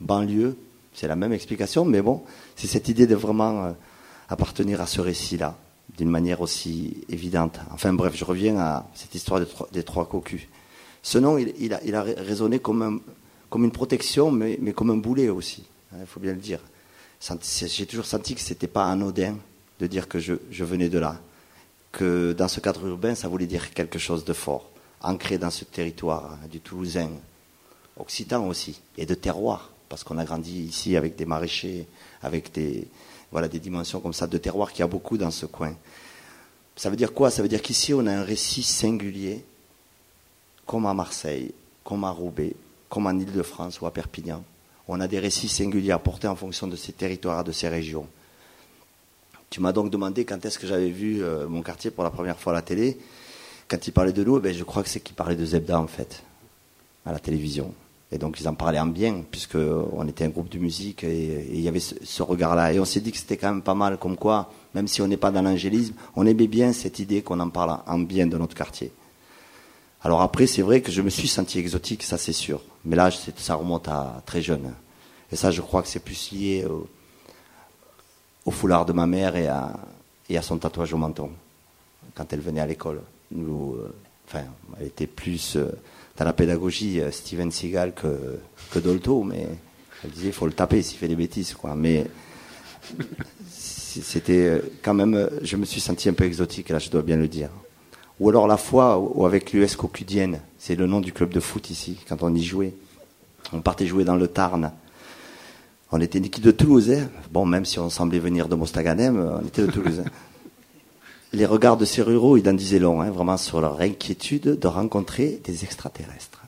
banlieue, 0.00 0.56
c'est 0.94 1.08
la 1.08 1.16
même 1.16 1.32
explication, 1.32 1.84
mais 1.84 2.00
bon, 2.00 2.22
c'est 2.56 2.66
cette 2.66 2.88
idée 2.88 3.06
de 3.06 3.14
vraiment 3.14 3.64
euh, 3.64 3.72
appartenir 4.30 4.80
à 4.80 4.86
ce 4.86 5.02
récit-là, 5.02 5.56
d'une 5.98 6.08
manière 6.08 6.40
aussi 6.40 7.04
évidente. 7.10 7.60
Enfin 7.72 7.92
bref, 7.92 8.16
je 8.16 8.24
reviens 8.24 8.56
à 8.56 8.86
cette 8.94 9.14
histoire 9.14 9.42
des 9.72 9.82
trois 9.82 10.06
cocus. 10.06 10.48
Ce 11.06 11.18
nom, 11.18 11.38
il, 11.38 11.72
a, 11.72 12.02
résonné 12.02 12.58
comme, 12.58 12.82
un- 12.82 12.98
comme 13.48 13.62
une 13.62 13.70
protection, 13.70 14.32
mais, 14.32 14.58
comme 14.72 14.90
un 14.90 14.96
boulet 14.96 15.28
aussi. 15.28 15.62
hein, 15.92 15.98
Il 16.00 16.06
faut 16.06 16.18
bien 16.18 16.32
le 16.32 16.40
dire. 16.40 16.58
J'ai 17.68 17.86
toujours 17.86 18.06
senti 18.06 18.34
que 18.34 18.40
c'était 18.40 18.66
pas 18.66 18.86
anodin 18.86 19.36
de 19.78 19.86
dire 19.86 20.08
que 20.08 20.18
je, 20.18 20.34
je 20.50 20.64
venais 20.64 20.88
de 20.88 20.98
là. 20.98 21.20
Que 21.92 22.32
dans 22.32 22.48
ce 22.48 22.58
cadre 22.58 22.84
urbain, 22.88 23.14
ça 23.14 23.28
voulait 23.28 23.46
dire 23.46 23.72
quelque 23.72 24.00
chose 24.00 24.24
de 24.24 24.32
fort, 24.32 24.68
ancré 25.00 25.38
dans 25.38 25.50
ce 25.50 25.64
territoire 25.64 26.32
hein, 26.42 26.48
du 26.50 26.58
Toulousain, 26.58 27.10
occitan 27.96 28.44
aussi, 28.48 28.80
et 28.98 29.06
de 29.06 29.14
terroir, 29.14 29.70
parce 29.88 30.02
qu'on 30.02 30.18
a 30.18 30.24
grandi 30.24 30.58
ici 30.64 30.96
avec 30.96 31.14
des 31.14 31.24
maraîchers, 31.24 31.86
avec 32.20 32.52
des, 32.52 32.88
voilà, 33.30 33.46
des 33.46 33.60
dimensions 33.60 34.00
comme 34.00 34.12
ça 34.12 34.26
de 34.26 34.38
terroir 34.38 34.72
qu'il 34.72 34.80
y 34.80 34.82
a 34.82 34.88
beaucoup 34.88 35.18
dans 35.18 35.30
ce 35.30 35.46
coin. 35.46 35.72
Ça 36.74 36.90
veut 36.90 36.96
dire 36.96 37.12
quoi? 37.14 37.30
Ça 37.30 37.42
veut 37.42 37.48
dire 37.48 37.62
qu'ici, 37.62 37.94
on 37.94 38.04
a 38.08 38.12
un 38.12 38.24
récit 38.24 38.64
singulier, 38.64 39.44
comme 40.66 40.86
à 40.86 40.94
Marseille, 40.94 41.52
comme 41.84 42.04
à 42.04 42.10
Roubaix, 42.10 42.54
comme 42.88 43.06
en 43.06 43.18
Ile-de-France 43.18 43.80
ou 43.80 43.86
à 43.86 43.92
Perpignan. 43.92 44.42
On 44.88 45.00
a 45.00 45.08
des 45.08 45.18
récits 45.18 45.48
singuliers 45.48 45.92
apportés 45.92 46.28
en 46.28 46.36
fonction 46.36 46.66
de 46.66 46.76
ces 46.76 46.92
territoires, 46.92 47.44
de 47.44 47.52
ces 47.52 47.68
régions. 47.68 48.06
Tu 49.50 49.60
m'as 49.60 49.72
donc 49.72 49.90
demandé 49.90 50.24
quand 50.24 50.44
est-ce 50.44 50.58
que 50.58 50.66
j'avais 50.66 50.90
vu 50.90 51.22
euh, 51.22 51.48
mon 51.48 51.62
quartier 51.62 51.90
pour 51.90 52.04
la 52.04 52.10
première 52.10 52.38
fois 52.38 52.52
à 52.52 52.56
la 52.56 52.62
télé. 52.62 52.98
Quand 53.68 53.84
il 53.86 53.92
parlait 53.92 54.12
de 54.12 54.22
nous, 54.22 54.40
ben, 54.40 54.52
je 54.52 54.64
crois 54.64 54.82
que 54.82 54.88
c'est 54.88 55.00
qu'il 55.00 55.14
parlait 55.14 55.36
de 55.36 55.44
Zebda 55.44 55.80
en 55.80 55.86
fait, 55.86 56.22
à 57.04 57.12
la 57.12 57.18
télévision. 57.18 57.72
Et 58.12 58.18
donc 58.18 58.40
ils 58.40 58.48
en 58.48 58.54
parlaient 58.54 58.78
en 58.78 58.86
bien, 58.86 59.24
puisqu'on 59.28 60.06
était 60.06 60.24
un 60.24 60.28
groupe 60.28 60.48
de 60.48 60.58
musique 60.58 61.02
et, 61.02 61.08
et 61.08 61.54
il 61.54 61.60
y 61.60 61.68
avait 61.68 61.80
ce, 61.80 61.94
ce 62.04 62.22
regard-là. 62.22 62.72
Et 62.72 62.78
on 62.78 62.84
s'est 62.84 63.00
dit 63.00 63.10
que 63.10 63.18
c'était 63.18 63.36
quand 63.36 63.50
même 63.50 63.62
pas 63.62 63.74
mal, 63.74 63.98
comme 63.98 64.16
quoi, 64.16 64.52
même 64.74 64.86
si 64.86 65.02
on 65.02 65.08
n'est 65.08 65.16
pas 65.16 65.32
dans 65.32 65.42
l'angélisme, 65.42 65.94
on 66.14 66.26
aimait 66.26 66.46
bien 66.46 66.72
cette 66.72 67.00
idée 67.00 67.22
qu'on 67.22 67.40
en 67.40 67.50
parle 67.50 67.78
en 67.86 67.98
bien 67.98 68.26
de 68.28 68.38
notre 68.38 68.54
quartier. 68.54 68.92
Alors 70.06 70.22
après, 70.22 70.46
c'est 70.46 70.62
vrai 70.62 70.82
que 70.82 70.92
je 70.92 71.02
me 71.02 71.10
suis 71.10 71.26
senti 71.26 71.58
exotique, 71.58 72.04
ça 72.04 72.16
c'est 72.16 72.32
sûr. 72.32 72.62
Mais 72.84 72.94
là, 72.94 73.10
ça 73.10 73.56
remonte 73.56 73.88
à 73.88 74.22
très 74.24 74.40
jeune. 74.40 74.72
Et 75.32 75.34
ça, 75.34 75.50
je 75.50 75.60
crois 75.60 75.82
que 75.82 75.88
c'est 75.88 75.98
plus 75.98 76.30
lié 76.30 76.64
au, 78.44 78.50
foulard 78.52 78.86
de 78.86 78.92
ma 78.92 79.08
mère 79.08 79.34
et 79.34 79.48
à, 79.48 80.42
son 80.42 80.58
tatouage 80.58 80.94
au 80.94 80.96
menton, 80.96 81.30
quand 82.14 82.32
elle 82.32 82.38
venait 82.38 82.60
à 82.60 82.66
l'école. 82.66 83.00
Nous, 83.32 83.74
euh, 83.74 83.92
enfin, 84.28 84.44
elle 84.78 84.86
était 84.86 85.08
plus 85.08 85.56
euh, 85.56 85.72
dans 86.16 86.24
la 86.24 86.32
pédagogie 86.32 87.00
euh, 87.00 87.10
Steven 87.10 87.50
Seagal 87.50 87.92
que, 87.92 88.78
Dolto, 88.78 89.24
mais 89.24 89.48
elle 90.04 90.10
disait 90.10 90.28
il 90.28 90.32
faut 90.32 90.46
le 90.46 90.52
taper 90.52 90.82
s'il 90.82 90.98
fait 90.98 91.08
des 91.08 91.16
bêtises. 91.16 91.52
Quoi. 91.54 91.74
Mais 91.74 92.06
c'était 93.50 94.62
quand 94.82 94.94
même, 94.94 95.30
je 95.42 95.56
me 95.56 95.64
suis 95.64 95.80
senti 95.80 96.08
un 96.08 96.12
peu 96.14 96.22
exotique, 96.22 96.68
là, 96.68 96.78
je 96.78 96.90
dois 96.90 97.02
bien 97.02 97.16
le 97.16 97.26
dire. 97.26 97.50
Ou 98.18 98.28
alors 98.30 98.46
la 98.46 98.56
fois 98.56 98.98
où 98.98 99.26
avec 99.26 99.52
l'US 99.52 99.76
Cocudienne, 99.76 100.40
c'est 100.58 100.74
le 100.74 100.86
nom 100.86 101.00
du 101.00 101.12
club 101.12 101.30
de 101.32 101.40
foot 101.40 101.68
ici, 101.70 101.98
quand 102.08 102.22
on 102.22 102.34
y 102.34 102.42
jouait. 102.42 102.74
On 103.52 103.60
partait 103.60 103.86
jouer 103.86 104.04
dans 104.04 104.16
le 104.16 104.26
Tarn. 104.26 104.72
On 105.92 106.00
était 106.00 106.18
une 106.18 106.24
équipe 106.24 106.42
de 106.42 106.50
Toulouse. 106.50 106.90
hein. 106.90 107.08
Bon, 107.30 107.44
même 107.46 107.64
si 107.64 107.78
on 107.78 107.90
semblait 107.90 108.18
venir 108.18 108.48
de 108.48 108.54
Mostaganem, 108.56 109.18
euh, 109.18 109.38
on 109.42 109.46
était 109.46 109.62
de 109.66 109.70
Toulouse. 109.70 110.02
hein. 110.04 110.10
Les 111.32 111.46
regards 111.46 111.76
de 111.76 111.84
ces 111.84 112.02
ruraux, 112.02 112.36
ils 112.36 112.48
en 112.48 112.54
disaient 112.54 112.78
long, 112.78 113.02
hein, 113.02 113.10
vraiment 113.10 113.36
sur 113.36 113.60
leur 113.60 113.80
inquiétude 113.80 114.58
de 114.58 114.66
rencontrer 114.66 115.40
des 115.44 115.64
extraterrestres. 115.64 116.42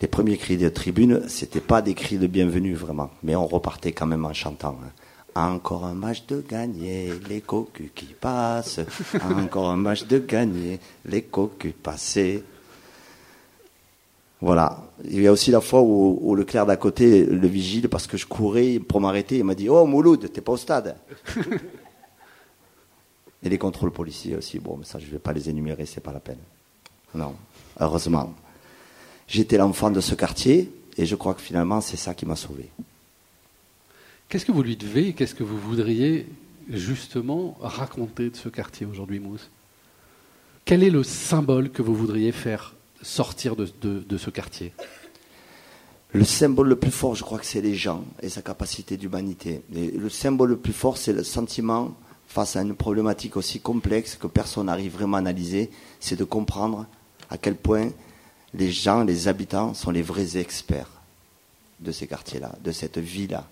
Les 0.00 0.08
premiers 0.08 0.36
cris 0.36 0.56
de 0.56 0.68
tribune, 0.68 1.22
c'était 1.28 1.60
pas 1.60 1.82
des 1.82 1.94
cris 1.94 2.18
de 2.18 2.26
bienvenue 2.26 2.74
vraiment, 2.74 3.10
mais 3.22 3.36
on 3.36 3.46
repartait 3.46 3.92
quand 3.92 4.06
même 4.06 4.24
en 4.24 4.32
chantant. 4.34 4.78
hein. 4.84 4.90
Encore 5.38 5.84
un 5.84 5.94
match 5.94 6.26
de 6.26 6.40
gagné, 6.40 7.12
les 7.28 7.42
cocus 7.42 7.92
qui 7.94 8.06
passent. 8.06 8.80
Encore 9.22 9.70
un 9.70 9.76
match 9.76 10.04
de 10.04 10.18
gagné, 10.18 10.80
les 11.04 11.22
cocus 11.22 11.72
passés. 11.80 12.42
Voilà. 14.40 14.82
Il 15.04 15.22
y 15.22 15.28
a 15.28 15.32
aussi 15.32 15.52
la 15.52 15.60
fois 15.60 15.80
où, 15.80 16.18
où 16.20 16.34
le 16.34 16.44
clerc 16.44 16.66
d'à 16.66 16.76
côté, 16.76 17.24
le 17.24 17.46
vigile, 17.46 17.88
parce 17.88 18.08
que 18.08 18.16
je 18.16 18.26
courais 18.26 18.80
pour 18.80 19.00
m'arrêter, 19.00 19.38
il 19.38 19.44
m'a 19.44 19.54
dit 19.54 19.68
Oh 19.68 19.86
Mouloud, 19.86 20.32
t'es 20.32 20.40
pas 20.40 20.50
au 20.52 20.56
stade 20.56 20.96
Et 23.44 23.48
les 23.48 23.58
contrôles 23.58 23.92
policiers 23.92 24.34
aussi, 24.34 24.58
bon, 24.58 24.78
mais 24.78 24.84
ça 24.84 24.98
je 24.98 25.06
vais 25.06 25.20
pas 25.20 25.32
les 25.32 25.48
énumérer, 25.48 25.86
c'est 25.86 26.00
pas 26.00 26.12
la 26.12 26.18
peine. 26.18 26.40
Non, 27.14 27.36
heureusement. 27.78 28.34
J'étais 29.28 29.56
l'enfant 29.56 29.92
de 29.92 30.00
ce 30.00 30.16
quartier 30.16 30.68
et 30.96 31.06
je 31.06 31.14
crois 31.14 31.34
que 31.34 31.42
finalement 31.42 31.80
c'est 31.80 31.96
ça 31.96 32.12
qui 32.12 32.26
m'a 32.26 32.34
sauvé. 32.34 32.70
Qu'est-ce 34.28 34.44
que 34.44 34.52
vous 34.52 34.62
lui 34.62 34.76
devez 34.76 35.12
qu'est-ce 35.14 35.34
que 35.34 35.42
vous 35.44 35.58
voudriez 35.58 36.26
justement 36.68 37.56
raconter 37.60 38.30
de 38.30 38.36
ce 38.36 38.48
quartier 38.48 38.86
aujourd'hui, 38.86 39.20
Mousse? 39.20 39.48
Quel 40.64 40.82
est 40.82 40.90
le 40.90 41.02
symbole 41.02 41.70
que 41.70 41.80
vous 41.80 41.94
voudriez 41.94 42.30
faire 42.32 42.74
sortir 43.00 43.56
de, 43.56 43.68
de- 43.82 44.18
ce 44.18 44.28
quartier? 44.28 44.74
Le 46.12 46.24
symbole 46.24 46.68
le 46.68 46.76
plus 46.76 46.90
fort, 46.90 47.14
je 47.14 47.22
crois 47.22 47.38
que 47.38 47.46
c'est 47.46 47.62
les 47.62 47.74
gens 47.74 48.04
et 48.20 48.28
sa 48.28 48.42
capacité 48.42 48.96
d'humanité. 48.98 49.62
Le 49.72 50.08
symbole 50.10 50.50
le 50.50 50.56
plus 50.58 50.72
fort, 50.74 50.98
c'est 50.98 51.12
le 51.14 51.24
sentiment 51.24 51.94
face 52.26 52.56
à 52.56 52.60
une 52.62 52.74
problématique 52.74 53.36
aussi 53.38 53.60
complexe 53.60 54.16
que 54.16 54.26
personne 54.26 54.66
n'arrive 54.66 54.92
vraiment 54.92 55.16
à 55.16 55.20
analyser, 55.20 55.70
c'est 56.00 56.16
de 56.16 56.24
comprendre 56.24 56.86
à 57.30 57.38
quel 57.38 57.54
point 57.56 57.88
les 58.52 58.70
gens, 58.70 59.04
les 59.04 59.28
habitants 59.28 59.72
sont 59.72 59.90
les 59.90 60.02
vrais 60.02 60.36
experts 60.36 60.90
de 61.80 61.92
ces 61.92 62.06
quartiers-là, 62.06 62.54
de 62.62 62.72
cette 62.72 62.98
vie-là. 62.98 63.48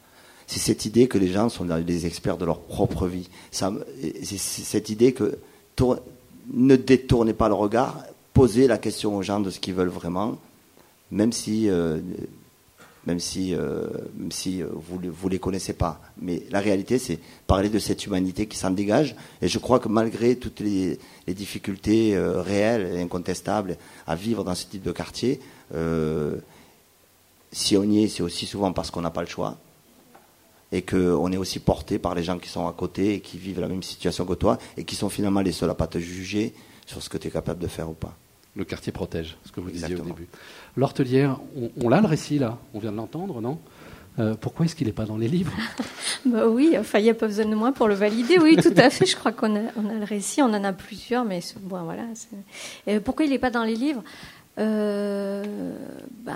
C'est 0.47 0.61
cette 0.61 0.85
idée 0.85 1.09
que 1.09 1.19
les 1.19 1.29
gens 1.29 1.49
sont 1.49 1.65
les 1.65 2.07
experts 2.07 2.37
de 2.37 2.45
leur 2.45 2.61
propre 2.61 3.07
vie. 3.07 3.29
C'est 3.51 4.39
cette 4.39 4.91
idée 4.91 5.13
que 5.13 5.39
ne 6.53 6.77
détournez 6.77 7.33
pas 7.33 7.49
le 7.49 7.55
regard, 7.55 8.05
posez 8.33 8.67
la 8.67 8.79
question 8.79 9.17
aux 9.17 9.23
gens 9.23 9.41
de 9.41 9.51
ce 9.51 9.59
qu'ils 9.59 9.75
veulent 9.75 9.89
vraiment, 9.89 10.39
même 11.11 11.33
si, 11.33 11.69
euh, 11.69 11.99
même 13.07 13.21
si, 13.21 13.55
euh, 13.55 13.89
euh, 14.47 14.69
vous 14.73 14.99
ne 15.01 15.31
les 15.31 15.39
connaissez 15.39 15.73
pas. 15.73 16.01
Mais 16.21 16.43
la 16.51 16.61
réalité, 16.61 16.99
c'est 16.99 17.19
parler 17.47 17.69
de 17.69 17.79
cette 17.79 18.07
humanité 18.07 18.47
qui 18.47 18.57
s'en 18.57 18.71
dégage. 18.71 19.17
Et 19.43 19.49
je 19.49 19.59
crois 19.59 19.81
que 19.81 19.89
malgré 19.89 20.37
toutes 20.37 20.61
les, 20.61 20.99
difficultés 21.29 22.17
réelles 22.17 22.97
et 22.97 23.03
incontestables 23.03 23.77
à 24.07 24.15
vivre 24.15 24.45
dans 24.45 24.55
ce 24.55 24.67
type 24.67 24.83
de 24.83 24.93
quartier, 24.93 25.41
si 27.51 27.77
on 27.77 27.83
y 27.83 28.05
est, 28.05 28.09
c'est 28.09 28.23
aussi 28.23 28.47
souvent 28.47 28.73
parce 28.73 28.93
qu'on 28.93 29.01
n'a 29.01 29.11
pas 29.11 29.23
le 29.23 29.29
choix 29.29 29.57
et 30.77 30.83
qu'on 30.83 31.33
est 31.33 31.39
aussi 31.39 31.59
porté 31.59 31.99
par 31.99 32.15
les 32.15 32.23
gens 32.23 32.39
qui 32.39 32.51
sont 32.51 32.69
à 32.69 32.73
côté 32.73 33.15
et 33.15 33.21
qui 33.21 33.39
vivent 33.39 33.61
la 33.61 33.69
même 33.69 33.83
situation 33.83 34.27
que 34.27 34.35
toi 34.35 34.59
et 34.77 34.85
qui 34.85 34.95
sont 34.95 35.09
finalement 35.09 35.41
les 35.41 35.53
seuls 35.53 35.71
à 35.71 35.75
pas 35.75 35.87
te 35.87 35.99
juger 35.99 36.53
sur 36.85 37.03
ce 37.03 37.09
que 37.09 37.17
tu 37.17 37.29
es 37.29 37.31
capable 37.31 37.61
de 37.61 37.67
faire 37.67 37.89
ou 37.89 37.95
pas. 37.95 38.15
Le 38.55 38.65
quartier 38.65 38.93
protège, 38.93 39.39
ce 39.47 39.53
que 39.53 39.61
vous 39.61 39.71
disiez 39.71 39.95
au 39.97 40.01
début. 40.05 40.29
L'Hortelière, 40.77 41.39
on, 41.57 41.71
on 41.83 41.89
l'a 41.89 42.01
le 42.03 42.07
récit 42.07 42.39
là, 42.39 42.59
on 42.75 42.79
vient 42.79 42.93
de 42.93 42.97
l'entendre, 42.97 43.41
non? 43.41 43.59
Euh, 44.19 44.35
Pourquoi 44.35 44.65
est-ce 44.65 44.75
qu'il 44.75 44.87
n'est 44.87 44.93
pas 44.95 45.05
dans 45.05 45.17
les 45.17 45.29
livres? 45.29 45.53
Bah 46.25 46.49
oui, 46.49 46.75
enfin, 46.77 46.99
il 46.99 47.05
n'y 47.05 47.11
a 47.11 47.15
pas 47.15 47.29
besoin 47.29 47.45
de 47.45 47.55
moi 47.55 47.71
pour 47.71 47.87
le 47.87 47.95
valider. 47.95 48.39
Oui, 48.41 48.57
tout 48.57 48.73
à 48.77 48.91
fait. 48.91 49.07
Je 49.07 49.15
crois 49.15 49.31
qu'on 49.31 49.55
a, 49.55 49.61
on 49.77 49.89
a 49.89 49.95
le 49.95 50.05
récit, 50.05 50.43
on 50.43 50.47
en 50.47 50.65
a 50.65 50.73
plusieurs, 50.73 51.25
mais 51.25 51.39
bon, 51.61 51.85
voilà. 51.85 52.03
Et 52.89 52.99
pourquoi 52.99 53.27
il 53.27 53.31
n'est 53.31 53.39
pas 53.39 53.51
dans 53.51 53.63
les 53.63 53.77
livres? 53.77 54.03
Euh, 54.59 55.45
ben, 56.25 56.35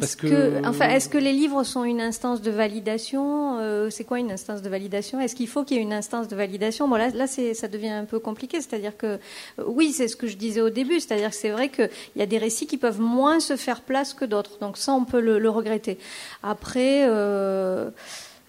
est-ce 0.00 0.16
que, 0.16 0.26
que- 0.26 0.66
enfin, 0.66 0.88
est-ce 0.88 1.08
que 1.08 1.18
les 1.18 1.32
livres 1.32 1.62
sont 1.62 1.84
une 1.84 2.00
instance 2.00 2.40
de 2.42 2.50
validation 2.50 3.58
Euh, 3.60 3.90
C'est 3.90 4.04
quoi 4.04 4.18
une 4.18 4.32
instance 4.32 4.62
de 4.62 4.68
validation? 4.68 5.20
Est-ce 5.20 5.34
qu'il 5.34 5.46
faut 5.48 5.62
qu'il 5.64 5.76
y 5.76 5.80
ait 5.80 5.82
une 5.82 5.92
instance 5.92 6.26
de 6.28 6.36
validation? 6.36 6.88
Bon, 6.88 6.96
là, 6.96 7.10
ça 7.26 7.68
devient 7.68 7.90
un 7.90 8.04
peu 8.06 8.18
compliqué. 8.18 8.60
C'est-à-dire 8.60 8.96
que, 8.96 9.06
euh, 9.06 9.18
oui, 9.66 9.92
c'est 9.92 10.08
ce 10.08 10.16
que 10.16 10.26
je 10.26 10.36
disais 10.36 10.60
au 10.62 10.70
début. 10.70 11.00
C'est-à-dire 11.00 11.30
que 11.30 11.36
c'est 11.36 11.50
vrai 11.50 11.68
qu'il 11.68 11.90
y 12.16 12.22
a 12.22 12.26
des 12.26 12.38
récits 12.38 12.66
qui 12.66 12.78
peuvent 12.78 13.00
moins 13.00 13.40
se 13.40 13.56
faire 13.56 13.82
place 13.82 14.14
que 14.14 14.24
d'autres. 14.24 14.58
Donc 14.60 14.76
ça, 14.78 14.92
on 14.92 15.04
peut 15.04 15.20
le, 15.20 15.38
le 15.38 15.50
regretter. 15.50 15.98
Après. 16.42 17.04
Euh, 17.06 17.90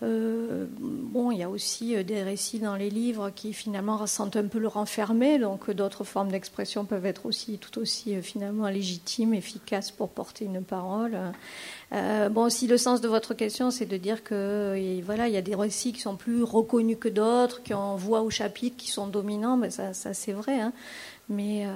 euh, 0.03 0.65
bon, 0.77 1.31
il 1.31 1.37
y 1.37 1.43
a 1.43 1.49
aussi 1.49 1.95
euh, 1.95 2.03
des 2.03 2.21
récits 2.21 2.59
dans 2.59 2.75
les 2.75 2.89
livres 2.89 3.29
qui 3.33 3.53
finalement 3.53 4.05
sentent 4.07 4.35
un 4.35 4.47
peu 4.47 4.59
le 4.59 4.67
renfermé, 4.67 5.39
donc 5.39 5.69
euh, 5.69 5.73
d'autres 5.73 6.03
formes 6.03 6.29
d'expression 6.29 6.83
peuvent 6.83 7.05
être 7.05 7.25
aussi 7.25 7.57
tout 7.59 7.79
aussi 7.79 8.21
finalement 8.21 8.67
légitimes, 8.67 9.33
efficaces 9.33 9.91
pour 9.91 10.09
porter 10.09 10.45
une 10.45 10.63
parole. 10.63 11.17
Bon, 12.31 12.49
si 12.49 12.67
le 12.67 12.77
sens 12.77 12.99
de 12.99 13.07
votre 13.07 13.33
question, 13.33 13.71
c'est 13.71 13.85
de 13.85 13.95
dire 13.95 14.21
que 14.23 14.99
voilà, 15.01 15.29
il 15.29 15.33
y 15.33 15.37
a 15.37 15.41
des 15.41 15.55
récits 15.55 15.93
qui 15.93 16.01
sont 16.01 16.17
plus 16.17 16.43
reconnus 16.43 16.97
que 16.99 17.07
d'autres, 17.07 17.63
qui 17.63 17.73
ont 17.73 17.95
voix 17.95 18.21
au 18.21 18.29
chapitre, 18.29 18.75
qui 18.75 18.89
sont 18.89 19.07
dominants, 19.07 19.55
mais 19.55 19.69
ça, 19.69 19.93
ça 19.93 20.13
c'est 20.13 20.33
vrai. 20.33 20.59
hein. 20.59 20.73
Mais, 21.28 21.63
euh, 21.65 21.69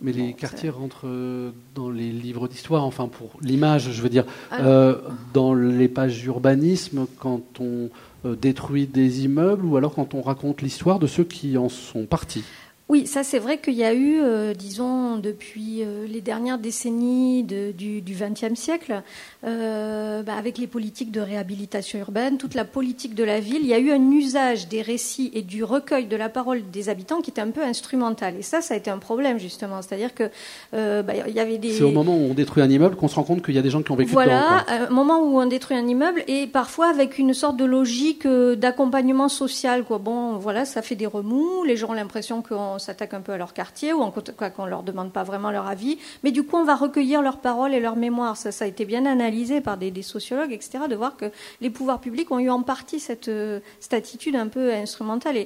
Mais 0.00 0.12
les 0.12 0.32
quartiers 0.32 0.70
rentrent 0.70 1.06
euh, 1.08 1.50
dans 1.74 1.90
les 1.90 2.12
livres 2.12 2.46
d'histoire, 2.46 2.84
enfin 2.84 3.08
pour 3.08 3.30
l'image, 3.42 3.90
je 3.90 4.00
veux 4.00 4.08
dire, 4.08 4.24
Ah. 4.50 4.60
euh, 4.60 4.96
dans 5.34 5.54
les 5.54 5.88
pages 5.88 6.20
d'urbanisme, 6.20 7.06
quand 7.18 7.60
on 7.60 7.90
détruit 8.24 8.86
des 8.86 9.24
immeubles 9.24 9.64
ou 9.64 9.76
alors 9.76 9.94
quand 9.94 10.12
on 10.12 10.22
raconte 10.22 10.60
l'histoire 10.60 10.98
de 10.98 11.06
ceux 11.06 11.22
qui 11.22 11.56
en 11.56 11.68
sont 11.68 12.04
partis. 12.04 12.42
Oui, 12.88 13.06
ça 13.06 13.22
c'est 13.22 13.38
vrai 13.38 13.58
qu'il 13.58 13.74
y 13.74 13.84
a 13.84 13.92
eu, 13.92 14.18
euh, 14.22 14.54
disons, 14.54 15.16
depuis 15.18 15.82
euh, 15.82 16.06
les 16.06 16.22
dernières 16.22 16.58
décennies 16.58 17.42
de- 17.42 17.70
du 17.72 18.00
XXe 18.14 18.58
siècle, 18.58 19.02
euh, 19.44 20.22
bah, 20.22 20.32
avec 20.38 20.56
les 20.56 20.66
politiques 20.66 21.10
de 21.12 21.20
réhabilitation 21.20 21.98
urbaine, 21.98 22.38
toute 22.38 22.54
la 22.54 22.64
politique 22.64 23.14
de 23.14 23.24
la 23.24 23.40
ville, 23.40 23.58
il 23.60 23.66
y 23.68 23.74
a 23.74 23.78
eu 23.78 23.90
un 23.92 24.10
usage 24.10 24.68
des 24.68 24.80
récits 24.80 25.30
et 25.34 25.42
du 25.42 25.64
recueil 25.64 26.06
de 26.06 26.16
la 26.16 26.30
parole 26.30 26.62
des 26.72 26.88
habitants 26.88 27.20
qui 27.20 27.30
était 27.30 27.42
un 27.42 27.50
peu 27.50 27.62
instrumental. 27.62 28.34
Et 28.38 28.42
ça, 28.42 28.62
ça 28.62 28.72
a 28.72 28.76
été 28.78 28.90
un 28.90 28.98
problème 28.98 29.38
justement. 29.38 29.82
C'est-à-dire 29.82 30.14
que 30.14 30.30
bah, 30.72 31.12
il 31.26 31.34
y 31.34 31.40
avait 31.40 31.58
des 31.58 31.72
C'est 31.72 31.84
au 31.84 31.90
moment 31.90 32.16
où 32.16 32.30
on 32.30 32.34
détruit 32.34 32.62
un 32.62 32.70
immeuble 32.70 32.96
qu'on 32.96 33.08
se 33.08 33.16
rend 33.16 33.22
compte 33.24 33.44
qu'il 33.44 33.54
y 33.54 33.58
a 33.58 33.62
des 33.62 33.70
gens 33.70 33.82
qui 33.82 33.90
ont 33.92 33.96
vécu 33.96 34.12
dedans. 34.12 34.22
voilà, 34.24 34.64
un 34.68 34.88
moment 34.90 35.18
où 35.20 35.38
on 35.40 35.46
détruit 35.46 35.76
un 35.76 35.86
immeuble 35.86 36.22
et 36.26 36.46
parfois 36.46 36.88
avec 36.88 37.18
une 37.18 37.34
sorte 37.34 37.56
de 37.58 37.64
logique 37.66 38.26
d'accompagnement 38.26 39.28
social. 39.28 39.84
Quoi. 39.84 39.98
Bon, 39.98 40.38
voilà, 40.38 40.64
ça 40.64 40.80
fait 40.82 40.96
des 40.96 41.06
remous. 41.06 41.64
Les 41.64 41.76
gens 41.76 41.90
ont 41.90 41.92
l'impression 41.92 42.42
qu'on 42.42 42.77
s'attaque 42.78 43.14
un 43.14 43.20
peu 43.20 43.32
à 43.32 43.36
leur 43.36 43.52
quartier 43.52 43.92
ou 43.92 44.04
qu'on 44.56 44.66
leur 44.66 44.82
demande 44.82 45.12
pas 45.12 45.22
vraiment 45.22 45.50
leur 45.50 45.66
avis. 45.66 45.98
Mais 46.22 46.30
du 46.30 46.42
coup, 46.44 46.56
on 46.56 46.64
va 46.64 46.74
recueillir 46.74 47.22
leurs 47.22 47.38
paroles 47.38 47.74
et 47.74 47.80
leurs 47.80 47.96
mémoires. 47.96 48.36
Ça, 48.36 48.64
a 48.64 48.68
été 48.68 48.84
bien 48.84 49.06
analysé 49.06 49.60
par 49.60 49.76
des, 49.76 50.02
sociologues, 50.02 50.52
etc., 50.52 50.84
de 50.88 50.94
voir 50.94 51.16
que 51.16 51.26
les 51.60 51.70
pouvoirs 51.70 52.00
publics 52.00 52.30
ont 52.30 52.38
eu 52.38 52.50
en 52.50 52.62
partie 52.62 53.00
cette, 53.00 53.28
euh, 53.28 53.60
attitude 53.90 54.36
un 54.36 54.48
peu 54.48 54.72
instrumentale 54.72 55.36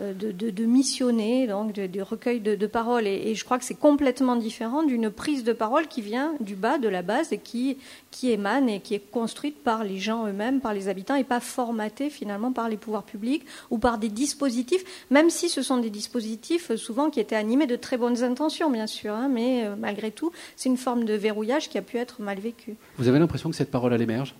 de, 0.00 0.32
de, 0.32 0.64
missionner, 0.64 1.46
donc 1.46 1.72
de, 1.72 1.86
de 1.86 2.00
recueil 2.00 2.40
de, 2.40 2.66
paroles. 2.66 3.06
Et, 3.06 3.34
je 3.34 3.44
crois 3.44 3.58
que 3.58 3.64
c'est 3.64 3.78
complètement 3.78 4.36
différent 4.36 4.82
d'une 4.82 5.10
prise 5.10 5.44
de 5.44 5.52
parole 5.52 5.86
qui 5.86 6.02
vient 6.02 6.34
du 6.40 6.56
bas, 6.56 6.78
de 6.78 6.88
la 6.88 7.02
base, 7.02 7.32
et 7.32 7.38
qui, 7.38 7.78
qui 8.10 8.30
émane 8.30 8.68
et 8.68 8.80
qui 8.80 8.94
est 8.94 9.10
construite 9.10 9.62
par 9.62 9.84
les 9.84 9.98
gens 9.98 10.26
eux-mêmes, 10.26 10.60
par 10.60 10.74
les 10.74 10.88
habitants, 10.88 11.14
et 11.14 11.24
pas 11.24 11.40
formatée 11.40 12.10
finalement 12.10 12.52
par 12.52 12.68
les 12.68 12.76
pouvoirs 12.76 13.04
publics 13.04 13.44
ou 13.70 13.78
par 13.78 13.98
des 13.98 14.08
dispositifs, 14.08 14.84
même 15.10 15.30
si 15.30 15.48
ce 15.48 15.62
sont 15.62 15.78
des 15.78 15.90
dispositifs 15.90 16.72
euh, 16.72 16.76
souvent 16.76 17.10
qui 17.10 17.20
étaient 17.20 17.36
animés 17.36 17.66
de 17.66 17.76
très 17.76 17.96
bonnes 17.96 18.22
intentions, 18.22 18.70
bien 18.70 18.86
sûr, 18.86 19.12
hein, 19.14 19.28
mais 19.30 19.64
euh, 19.64 19.76
malgré 19.78 20.10
tout, 20.10 20.32
c'est 20.56 20.68
une 20.68 20.76
forme 20.76 21.04
de 21.04 21.14
verrouillage 21.14 21.68
qui 21.68 21.78
a 21.78 21.82
pu 21.82 21.98
être 21.98 22.20
mal 22.20 22.40
vécu. 22.40 22.74
Vous 22.98 23.08
avez 23.08 23.18
l'impression 23.18 23.50
que 23.50 23.56
cette 23.56 23.70
parole, 23.70 23.92
elle 23.92 24.02
émerge? 24.02 24.34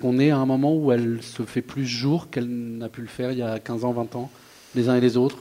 Qu'on 0.00 0.18
est 0.18 0.30
à 0.30 0.38
un 0.38 0.46
moment 0.46 0.74
où 0.74 0.90
elle 0.90 1.22
se 1.22 1.42
fait 1.42 1.62
plus 1.62 1.86
jour 1.86 2.30
qu'elle 2.30 2.48
n'a 2.48 2.88
pu 2.88 3.00
le 3.00 3.06
faire 3.06 3.30
il 3.30 3.38
y 3.38 3.42
a 3.42 3.58
15 3.58 3.84
ans, 3.84 3.92
20 3.92 4.16
ans, 4.16 4.30
les 4.74 4.88
uns 4.88 4.96
et 4.96 5.00
les 5.00 5.16
autres 5.16 5.36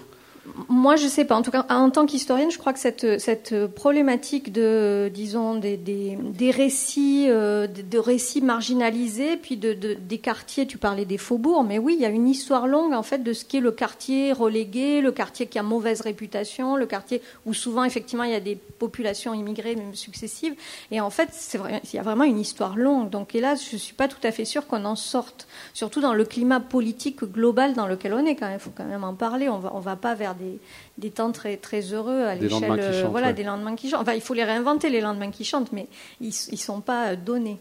Moi, 0.67 0.97
je 0.97 1.07
sais 1.07 1.23
pas. 1.23 1.35
En 1.35 1.41
tout 1.41 1.51
cas, 1.51 1.65
en 1.69 1.89
tant 1.89 2.05
qu'historienne, 2.05 2.51
je 2.51 2.57
crois 2.57 2.73
que 2.73 2.79
cette, 2.79 3.67
problématique 3.67 4.51
de, 4.51 5.09
disons, 5.13 5.55
des, 5.55 6.51
récits, 6.51 7.27
euh, 7.29 7.65
de, 7.67 7.97
récits 7.97 8.41
marginalisés, 8.41 9.37
puis 9.37 9.55
de, 9.55 9.73
de- 9.73 9.93
des 9.93 10.17
quartiers. 10.17 10.67
Tu 10.67 10.77
parlais 10.77 11.05
des 11.05 11.17
faubourgs, 11.17 11.65
mais 11.65 11.79
oui, 11.79 11.95
il 11.97 12.01
y 12.01 12.05
a 12.05 12.09
une 12.09 12.27
histoire 12.27 12.67
longue 12.67 12.93
en 12.93 13.03
fait 13.03 13.19
de 13.19 13.31
ce 13.31 13.45
qu'est 13.45 13.61
le 13.61 13.71
quartier 13.71 14.33
relégué, 14.33 14.99
le 14.99 15.11
quartier 15.13 15.47
qui 15.47 15.59
a 15.59 15.63
mauvaise 15.63 16.01
réputation, 16.01 16.75
le 16.75 16.85
quartier 16.85 17.21
où 17.45 17.53
souvent 17.53 17.85
effectivement 17.85 18.23
il 18.23 18.31
y 18.31 18.35
a 18.35 18.41
des 18.41 18.55
populations 18.55 19.33
immigrées 19.33 19.75
même 19.75 19.95
successives. 19.95 20.55
Et 20.91 20.99
en 20.99 21.09
fait, 21.09 21.57
il 21.85 21.95
y 21.95 21.99
a 21.99 22.03
vraiment 22.03 22.25
une 22.25 22.39
histoire 22.39 22.75
longue. 22.75 23.09
Donc, 23.09 23.33
hélas, 23.33 23.65
je 23.71 23.77
suis 23.77 23.93
pas 23.93 24.09
tout 24.09 24.19
à 24.23 24.31
fait 24.31 24.45
sûre 24.45 24.67
qu'on 24.67 24.83
en 24.83 24.95
sorte, 24.95 25.47
surtout 25.73 26.01
dans 26.01 26.13
le 26.13 26.25
climat 26.25 26.59
politique 26.59 27.23
global 27.23 27.73
dans 27.73 27.87
lequel 27.87 28.13
on 28.13 28.25
est. 28.25 28.35
Quand 28.35 28.49
même, 28.49 28.59
faut 28.59 28.73
quand 28.75 28.85
même 28.85 29.05
en 29.05 29.13
parler. 29.13 29.47
On 29.47 29.59
va, 29.59 29.71
va 29.79 29.95
pas 29.95 30.15
vers 30.15 30.32
des, 30.33 30.59
des 30.97 31.09
temps 31.11 31.31
très 31.31 31.57
très 31.57 31.81
heureux 31.93 32.23
à 32.23 32.35
l'échelle, 32.35 32.71
euh, 32.79 33.07
voilà, 33.09 33.27
ouais. 33.27 33.33
des 33.33 33.43
lendemains 33.43 33.75
qui 33.75 33.89
chantent. 33.89 34.01
Enfin, 34.01 34.13
il 34.13 34.21
faut 34.21 34.33
les 34.33 34.43
réinventer 34.43 34.89
les 34.89 35.01
lendemains 35.01 35.31
qui 35.31 35.45
chantent, 35.45 35.71
mais 35.71 35.87
ils, 36.21 36.33
ils 36.51 36.57
sont 36.57 36.81
pas 36.81 37.09
euh, 37.11 37.15
donnés. 37.15 37.57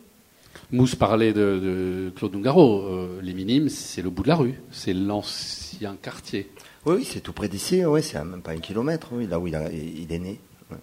Mousse 0.70 0.94
parlait 0.94 1.32
de, 1.32 1.58
de 1.58 2.12
Claude 2.14 2.32
Nougaro. 2.34 2.82
Euh, 2.82 3.20
les 3.22 3.34
Minimes, 3.34 3.68
c'est 3.68 4.02
le 4.02 4.10
bout 4.10 4.22
de 4.22 4.28
la 4.28 4.36
rue. 4.36 4.60
C'est 4.70 4.92
l'ancien 4.94 5.96
quartier. 6.00 6.50
Oui, 6.84 6.96
oui, 6.96 7.04
c'est 7.04 7.20
tout 7.20 7.32
près 7.32 7.48
d'ici, 7.48 7.84
oui, 7.84 8.02
c'est 8.02 8.22
même 8.24 8.42
pas 8.42 8.52
un 8.52 8.58
kilomètre, 8.58 9.08
oui, 9.12 9.26
là 9.26 9.38
où 9.38 9.46
il, 9.46 9.54
a- 9.54 9.70
il 9.70 10.12
est 10.12 10.18
né. 10.18 10.40
ouais. 10.70 10.76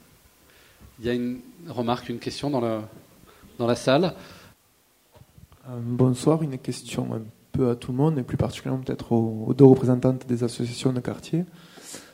Il 0.99 1.05
y 1.05 1.09
a 1.09 1.13
une 1.13 1.39
remarque, 1.67 2.07
une 2.09 2.19
question 2.19 2.49
dans 2.49 2.61
la, 2.61 2.87
dans 3.57 3.67
la 3.67 3.75
salle. 3.75 4.13
Euh, 5.67 5.77
bonsoir, 5.81 6.41
une 6.41 6.57
question 6.57 7.13
un 7.13 7.21
peu 7.51 7.69
à 7.69 7.75
tout 7.75 7.91
le 7.91 7.97
monde, 7.97 8.17
et 8.17 8.23
plus 8.23 8.37
particulièrement 8.37 8.81
peut-être 8.81 9.11
aux, 9.11 9.45
aux 9.47 9.53
deux 9.53 9.65
représentantes 9.65 10.25
des 10.25 10.43
associations 10.43 10.93
de 10.93 11.01
quartier. 11.01 11.43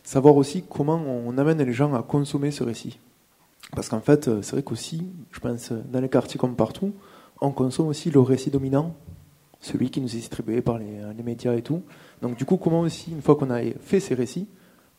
Savoir 0.06 0.38
aussi 0.38 0.64
comment 0.70 1.01
on 1.03 1.38
amène 1.38 1.62
les 1.62 1.74
gens 1.74 1.93
à 1.93 2.01
consommer 2.03 2.51
ce 2.51 2.64
récit. 2.64 2.99
Parce 3.76 3.89
qu'en 3.89 3.99
fait, 3.99 4.28
euh, 4.28 4.41
c'est 4.43 4.51
vrai 4.53 4.62
qu'aussi, 4.64 5.08
je 5.32 5.39
pense, 5.39 5.72
euh, 5.72 5.82
dans 5.91 5.99
les 5.99 6.08
quartiers 6.10 6.39
comme 6.39 6.56
partout, 6.56 6.93
on 7.41 7.49
consomme 7.51 7.88
aussi 7.88 8.12
le 8.12 8.20
récit 8.20 8.51
dominant, 8.51 8.93
celui 9.60 9.89
qui 9.89 9.99
nous 9.99 10.08
est 10.08 10.18
distribué 10.20 10.62
par 10.62 10.78
les, 10.78 10.86
euh, 10.99 11.12
les 11.18 11.24
médias 11.24 11.53
et 11.56 11.64
tout. 11.64 11.82
Donc 12.22 12.38
du 12.38 12.45
coup, 12.45 12.58
comment 12.58 12.82
aussi, 12.82 13.12
une 13.12 13.22
fois 13.24 13.36
qu'on 13.36 13.49
a 13.49 13.60
fait 13.82 13.99
ces 13.99 14.14
récits, 14.14 14.47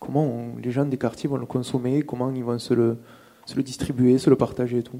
comment 0.00 0.24
on- 0.24 0.56
les 0.60 0.72
gens 0.72 0.84
des 0.84 0.98
quartiers 0.98 1.28
vont 1.30 1.36
le 1.36 1.46
consommer, 1.46 2.02
comment 2.02 2.30
ils 2.32 2.42
vont 2.44 2.58
se 2.58 2.74
le, 2.74 2.98
se 3.46 3.54
le 3.54 3.62
distribuer, 3.62 4.18
se 4.18 4.28
le 4.28 4.36
partager 4.36 4.78
et 4.78 4.82
tout. 4.82 4.98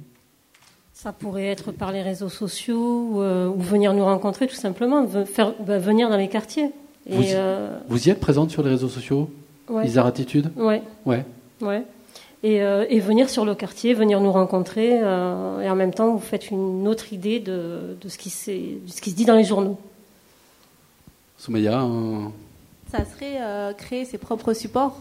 Ça 0.93 1.13
pourrait 1.13 1.47
être 1.49 1.73
par 1.73 1.91
les 1.91 2.01
réseaux 2.03 2.29
sociaux 2.31 3.09
ou, 3.11 3.21
euh, 3.21 3.49
ou 3.49 3.59
venir 3.61 3.93
nous 3.93 4.05
rencontrer 4.05 4.47
tout 4.47 4.55
simplement, 4.55 5.05
faire, 5.27 5.53
bah, 5.67 5.79
venir 5.79 6.09
dans 6.09 6.17
les 6.17 6.29
quartiers. 6.29 6.71
Et, 7.07 7.17
Vous 7.17 7.23
y, 7.23 7.33
euh, 7.35 7.77
vous 7.89 8.07
y 8.07 8.11
êtes 8.11 8.21
présente 8.21 8.51
sur 8.51 8.63
les 8.63 8.71
réseaux 8.71 8.89
sociaux? 8.89 9.29
Ouais. 9.69 9.87
Isard 9.87 10.07
Attitude 10.07 10.51
Ouais. 10.57 10.83
Ouais. 11.05 11.25
Ouais. 11.61 11.83
Et, 12.43 12.63
euh, 12.63 12.85
et 12.89 13.01
venir 13.01 13.29
sur 13.31 13.45
le 13.45 13.55
quartier, 13.55 13.95
venir 13.95 14.21
nous 14.21 14.31
rencontrer, 14.31 14.91
euh, 15.03 15.61
et 15.61 15.71
en 15.71 15.75
même 15.75 15.93
temps, 15.95 16.13
vous 16.13 16.19
faites 16.21 16.51
une 16.51 16.87
autre 16.87 17.13
idée 17.13 17.41
de, 17.41 17.97
de 18.01 18.09
ce, 18.09 18.19
qui 18.19 18.29
de 18.29 18.91
ce 18.91 19.01
qui 19.01 19.11
se 19.11 19.17
dit 19.17 19.25
dans 19.25 19.35
les 19.37 19.45
journaux. 19.45 19.79
Soumeya, 21.39 21.79
un- 21.79 22.33
Ça 22.91 23.05
serait 23.05 23.39
euh, 23.41 23.73
créer 23.73 24.05
ses 24.05 24.19
propres 24.19 24.53
supports. 24.53 25.01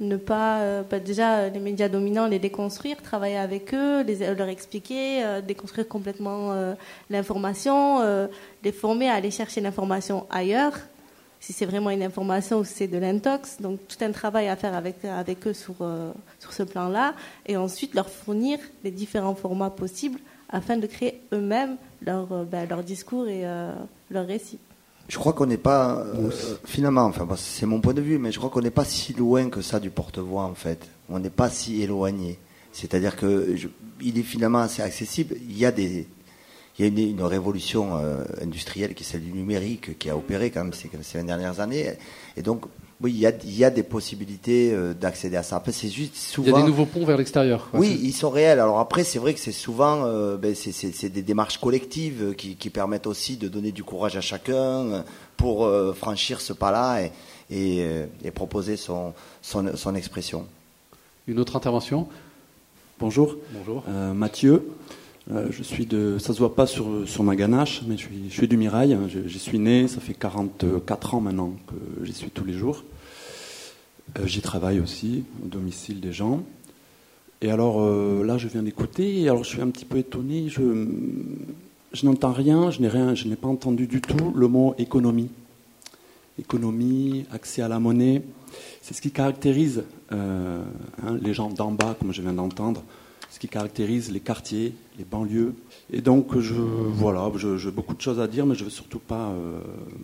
Ne 0.00 0.16
pas, 0.16 0.60
euh, 0.60 0.82
bah, 0.90 0.98
déjà, 0.98 1.36
euh, 1.40 1.50
les 1.50 1.60
médias 1.60 1.88
dominants, 1.90 2.26
les 2.26 2.38
déconstruire, 2.38 3.02
travailler 3.02 3.36
avec 3.36 3.74
eux, 3.74 4.02
les, 4.02 4.22
euh, 4.22 4.34
leur 4.34 4.48
expliquer, 4.48 5.22
euh, 5.22 5.40
déconstruire 5.42 5.86
complètement 5.86 6.52
euh, 6.52 6.72
l'information, 7.10 8.00
euh, 8.00 8.26
les 8.64 8.72
former 8.72 9.10
à 9.10 9.14
aller 9.14 9.30
chercher 9.30 9.60
l'information 9.60 10.24
ailleurs, 10.30 10.72
si 11.40 11.52
c'est 11.52 11.66
vraiment 11.66 11.90
une 11.90 12.02
information 12.02 12.58
ou 12.58 12.64
si 12.64 12.74
c'est 12.74 12.86
de 12.86 12.98
l'intox. 12.98 13.56
Donc, 13.60 13.80
tout 13.88 13.96
un 14.04 14.12
travail 14.12 14.48
à 14.48 14.56
faire 14.56 14.74
avec, 14.74 15.04
avec 15.04 15.46
eux 15.46 15.54
sur, 15.54 15.74
euh, 15.80 16.12
sur 16.38 16.52
ce 16.52 16.62
plan-là. 16.62 17.14
Et 17.46 17.56
ensuite, 17.56 17.94
leur 17.94 18.08
fournir 18.10 18.58
les 18.84 18.90
différents 18.90 19.34
formats 19.34 19.70
possibles 19.70 20.20
afin 20.50 20.76
de 20.76 20.86
créer 20.86 21.20
eux-mêmes 21.32 21.76
leur, 22.02 22.30
euh, 22.32 22.44
bah, 22.44 22.66
leur 22.66 22.82
discours 22.82 23.26
et 23.28 23.46
euh, 23.46 23.72
leur 24.10 24.26
récit. 24.26 24.58
Je 25.08 25.18
crois 25.18 25.32
qu'on 25.32 25.46
n'est 25.46 25.56
pas, 25.56 25.98
euh, 25.98 26.30
finalement, 26.64 27.02
enfin 27.04 27.24
bon, 27.24 27.34
c'est 27.36 27.66
mon 27.66 27.80
point 27.80 27.94
de 27.94 28.00
vue, 28.00 28.18
mais 28.18 28.30
je 28.30 28.38
crois 28.38 28.48
qu'on 28.50 28.60
n'est 28.60 28.70
pas 28.70 28.84
si 28.84 29.12
loin 29.12 29.48
que 29.50 29.60
ça 29.60 29.80
du 29.80 29.90
porte-voix 29.90 30.44
en 30.44 30.54
fait. 30.54 30.86
On 31.08 31.18
n'est 31.18 31.30
pas 31.30 31.50
si 31.50 31.82
éloigné. 31.82 32.38
C'est-à-dire 32.72 33.16
que 33.16 33.56
je- 33.56 33.66
il 34.00 34.16
est 34.18 34.22
finalement 34.22 34.60
assez 34.60 34.82
accessible. 34.82 35.34
Il 35.48 35.58
y 35.58 35.66
a 35.66 35.72
des, 35.72 36.06
il 36.78 36.82
y 36.84 36.84
a 36.84 36.88
une, 36.88 36.98
une 36.98 37.22
révolution 37.22 37.96
euh, 37.96 38.24
industrielle 38.40 38.94
qui 38.94 39.02
est 39.02 39.06
celle 39.06 39.22
du 39.22 39.32
numérique 39.32 39.98
qui 39.98 40.08
a 40.10 40.16
opéré 40.16 40.50
quand 40.50 40.64
même 40.64 40.72
ces, 40.72 40.90
ces 41.02 41.18
20 41.18 41.24
dernières 41.24 41.60
années. 41.60 41.92
Et 42.36 42.42
donc, 42.42 42.64
oui, 43.02 43.12
il 43.12 43.18
y 43.20 43.26
a, 43.26 43.32
il 43.44 43.56
y 43.56 43.64
a 43.64 43.70
des 43.70 43.82
possibilités 43.82 44.72
euh, 44.72 44.92
d'accéder 44.94 45.36
à 45.36 45.42
ça. 45.42 45.56
Après, 45.56 45.72
c'est 45.72 45.88
juste 45.88 46.14
il 46.14 46.18
souvent. 46.20 46.50
y 46.50 46.54
a 46.54 46.62
des 46.62 46.68
nouveaux 46.68 46.84
ponts 46.86 47.04
vers 47.04 47.16
l'extérieur. 47.16 47.68
Oui, 47.72 47.98
ils 48.02 48.12
sont 48.12 48.28
réels. 48.30 48.60
Alors 48.60 48.78
après, 48.78 49.04
c'est 49.04 49.18
vrai 49.18 49.32
que 49.34 49.40
c'est 49.40 49.52
souvent 49.52 50.04
euh, 50.04 50.36
ben, 50.36 50.54
c'est- 50.54 50.72
c'est 50.72 50.92
c'est 50.92 51.08
des 51.08 51.22
démarches 51.22 51.58
collectives 51.58 52.34
qui, 52.36 52.56
qui 52.56 52.68
permettent 52.70 53.06
aussi 53.06 53.36
de 53.38 53.48
donner 53.48 53.72
du 53.72 53.84
courage 53.84 54.16
à 54.16 54.20
chacun 54.20 55.04
pour 55.38 55.64
euh, 55.64 55.92
franchir 55.94 56.40
ce 56.42 56.52
pas-là 56.52 57.02
et, 57.02 57.12
et, 57.50 57.86
et 58.22 58.30
proposer 58.30 58.76
son, 58.76 59.14
son, 59.42 59.76
son 59.76 59.94
expression. 59.94 60.46
Une 61.26 61.38
autre 61.40 61.56
intervention? 61.56 62.06
Bonjour. 62.98 63.36
Bonjour. 63.52 63.82
Euh, 63.88 64.12
Mathieu. 64.12 64.68
Euh, 65.30 65.46
je 65.50 65.62
suis 65.62 65.86
de. 65.86 66.18
Ça 66.18 66.32
se 66.32 66.38
voit 66.38 66.54
pas 66.54 66.66
sur, 66.66 67.08
sur 67.08 67.22
ma 67.22 67.36
ganache, 67.36 67.82
mais 67.86 67.96
je 67.96 68.08
suis, 68.30 68.48
du 68.48 68.56
Mirail. 68.56 68.98
J'y 69.26 69.38
suis 69.38 69.58
né, 69.58 69.86
ça 69.86 70.00
fait 70.00 70.14
44 70.14 71.14
ans 71.14 71.20
maintenant 71.20 71.54
que 71.66 72.04
j'y 72.04 72.12
suis 72.12 72.30
tous 72.30 72.44
les 72.44 72.54
jours. 72.54 72.84
Euh, 74.18 74.26
J'y 74.26 74.40
travaille 74.40 74.80
aussi, 74.80 75.24
au 75.44 75.48
domicile 75.48 76.00
des 76.00 76.12
gens. 76.12 76.42
Et 77.42 77.50
alors 77.50 77.80
euh, 77.80 78.24
là, 78.24 78.38
je 78.38 78.48
viens 78.48 78.62
d'écouter, 78.62 79.22
et 79.22 79.28
alors 79.28 79.44
je 79.44 79.50
suis 79.50 79.62
un 79.62 79.68
petit 79.70 79.84
peu 79.84 79.98
étonné. 79.98 80.48
Je, 80.48 80.86
je 81.92 82.06
n'entends 82.06 82.32
rien, 82.32 82.70
je 82.70 82.80
n'ai 82.80 82.88
rien, 82.88 83.14
je 83.14 83.26
n'ai 83.26 83.36
pas 83.36 83.48
entendu 83.48 83.86
du 83.86 84.00
tout 84.00 84.32
le 84.34 84.48
mot 84.48 84.74
économie. 84.78 85.30
Économie, 86.38 87.26
accès 87.32 87.62
à 87.62 87.68
la 87.68 87.78
monnaie, 87.78 88.22
c'est 88.82 88.94
ce 88.94 89.00
qui 89.00 89.10
caractérise 89.10 89.84
euh, 90.12 90.62
hein, 91.04 91.18
les 91.20 91.34
gens 91.34 91.50
d'en 91.50 91.70
bas, 91.70 91.96
comme 91.98 92.12
je 92.12 92.22
viens 92.22 92.32
d'entendre, 92.32 92.82
ce 93.30 93.38
qui 93.38 93.48
caractérise 93.48 94.10
les 94.10 94.20
quartiers, 94.20 94.74
les 94.98 95.04
banlieues. 95.04 95.54
Et 95.92 96.00
donc, 96.00 96.38
je, 96.38 96.54
voilà, 96.54 97.30
je- 97.36 97.56
j'ai 97.56 97.70
beaucoup 97.70 97.94
de 97.94 98.00
choses 98.00 98.20
à 98.20 98.26
dire, 98.26 98.44
mais 98.44 98.54
je 98.54 98.60
ne 98.60 98.64
veux 98.64 98.70
surtout 98.70 98.98
pas 98.98 99.28
euh, 99.30 99.60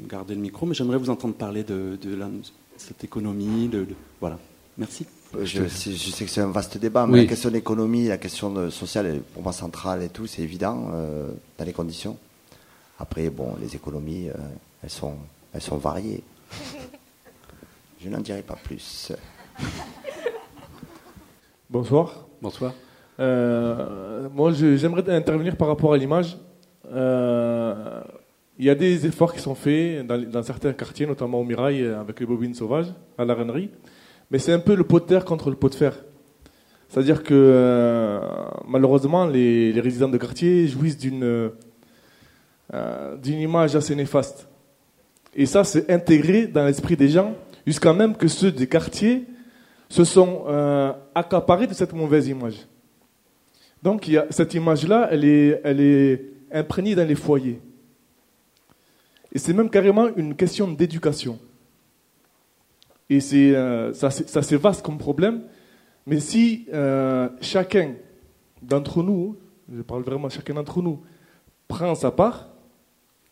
garder 0.09 0.35
le 0.35 0.41
micro. 0.41 0.65
Mais 0.67 0.75
j'aimerais 0.75 0.97
vous 0.99 1.11
entendre 1.11 1.35
parler 1.35 1.63
de, 1.65 1.99
de 2.01 2.15
la- 2.15 2.31
cette 2.77 3.03
économie. 3.05 3.69
De, 3.69 3.81
de- 3.85 3.95
voilà. 4.21 4.39
Merci. 4.79 5.07
Euh, 5.35 5.45
Je, 5.45 5.67
sais 5.67 6.25
que 6.25 6.31
c'est 6.31 6.41
un 6.41 6.51
vaste 6.51 6.79
débat, 6.79 7.07
mais 7.07 7.15
Oui. 7.15 7.21
la 7.23 7.27
question 7.27 7.49
de 7.49 7.55
l'économie, 7.55 8.07
la 8.07 8.19
question 8.19 8.51
de- 8.53 8.71
sociale 8.71 9.07
est 9.07 9.19
pour 9.21 9.43
moi 9.43 9.53
centrale 9.53 10.03
et 10.03 10.09
tout, 10.09 10.27
c'est 10.27 10.43
évident 10.43 10.89
euh, 10.93 11.29
dans 11.59 11.65
les 11.65 11.73
conditions. 11.73 12.17
Après, 12.99 13.29
bon, 13.29 13.57
les 13.61 13.75
économies, 13.75 14.29
euh, 14.29 14.35
elles, 14.85 14.91
sont, 14.91 15.15
elles 15.53 15.61
sont 15.63 15.77
variées. 15.79 16.23
Je 18.03 18.09
n'en 18.09 18.21
dirai 18.21 18.43
pas 18.43 18.55
plus. 18.63 19.11
Bonsoir. 21.69 22.27
Bonsoir. 22.41 22.73
Euh, 23.19 24.29
moi, 24.33 24.53
j'aimerais 24.53 25.09
intervenir 25.15 25.57
par 25.57 25.69
rapport 25.69 25.93
à 25.93 25.97
l'image. 25.97 26.37
Euh, 26.93 28.01
Il 28.59 28.65
y 28.65 28.71
a 28.71 28.75
des 28.75 29.07
efforts 29.07 29.35
qui 29.35 29.41
sont 29.41 29.55
faits 29.55 30.07
dans, 30.07 30.43
certains 30.43 30.73
quartiers, 30.73 31.07
notamment 31.07 31.41
au 31.41 31.45
Mirail, 31.45 31.87
avec 31.87 32.21
les 32.21 32.27
bobines 32.27 32.55
sauvages, 32.55 32.87
à 33.19 33.25
la 33.25 33.35
Rennerie. 33.35 33.71
Mais 34.31 34.39
c'est 34.39 34.53
un 34.53 34.59
peu 34.59 34.75
le 34.75 34.85
pot 34.85 34.99
de 34.99 35.05
terre 35.05 35.25
contre 35.25 35.51
le 35.51 35.57
pot 35.57 35.69
de 35.69 35.75
fer. 35.75 35.95
C'est-à-dire 36.89 37.23
que 37.23 37.35
euh, 37.35 38.21
malheureusement, 38.67 39.27
les, 39.27 39.73
les 39.73 39.81
résidents 39.81 40.09
de 40.09 40.19
quartier 40.19 40.67
jouissent 40.69 40.99
d'une 40.99 41.51
d'une 43.23 43.39
image 43.39 43.77
assez 43.77 43.95
néfaste. 43.95 44.49
Et 45.33 45.47
ça, 45.47 45.63
c'est 45.63 45.89
intégré 45.89 46.49
dans 46.49 46.65
l'esprit 46.65 46.97
des 46.97 47.09
gens, 47.09 47.33
jusqu'à 47.65 47.93
même 47.93 48.17
que 48.17 48.27
ceux 48.27 48.51
des 48.51 48.67
quartiers 48.67 49.25
se 49.89 50.03
sont 50.03 50.45
accaparés 51.15 51.69
de 51.69 51.75
cette 51.75 51.93
mauvaise 51.93 52.27
image. 52.27 52.67
Donc 53.87 54.11
cette 54.31 54.53
image-là, 54.55 55.07
elle 55.13 55.25
est, 55.25 55.61
elle 55.63 55.81
est 55.81 56.25
imprégnée 56.51 56.97
dans 56.97 57.07
les 57.07 57.15
foyers. 57.15 57.61
Et 59.31 59.39
c'est 59.39 59.53
même 59.53 59.71
carrément 59.71 60.09
une 60.17 60.35
question 60.35 60.67
d'éducation. 60.67 61.39
Et 63.09 63.21
c'est, 63.21 63.55
euh, 63.55 63.93
ça, 63.93 64.11
c'est 64.11 64.57
vaste 64.57 64.85
comme 64.85 64.99
problème. 64.99 65.43
Mais 66.05 66.19
si 66.19 66.67
euh, 66.75 67.29
chacun 67.41 67.95
d'entre 68.61 69.05
nous, 69.05 69.37
je 69.73 69.83
parle 69.83 70.03
vraiment 70.03 70.29
chacun 70.31 70.55
d'entre 70.55 70.83
nous, 70.83 71.01
prend 71.69 71.95
sa 71.95 72.11
part, 72.11 72.49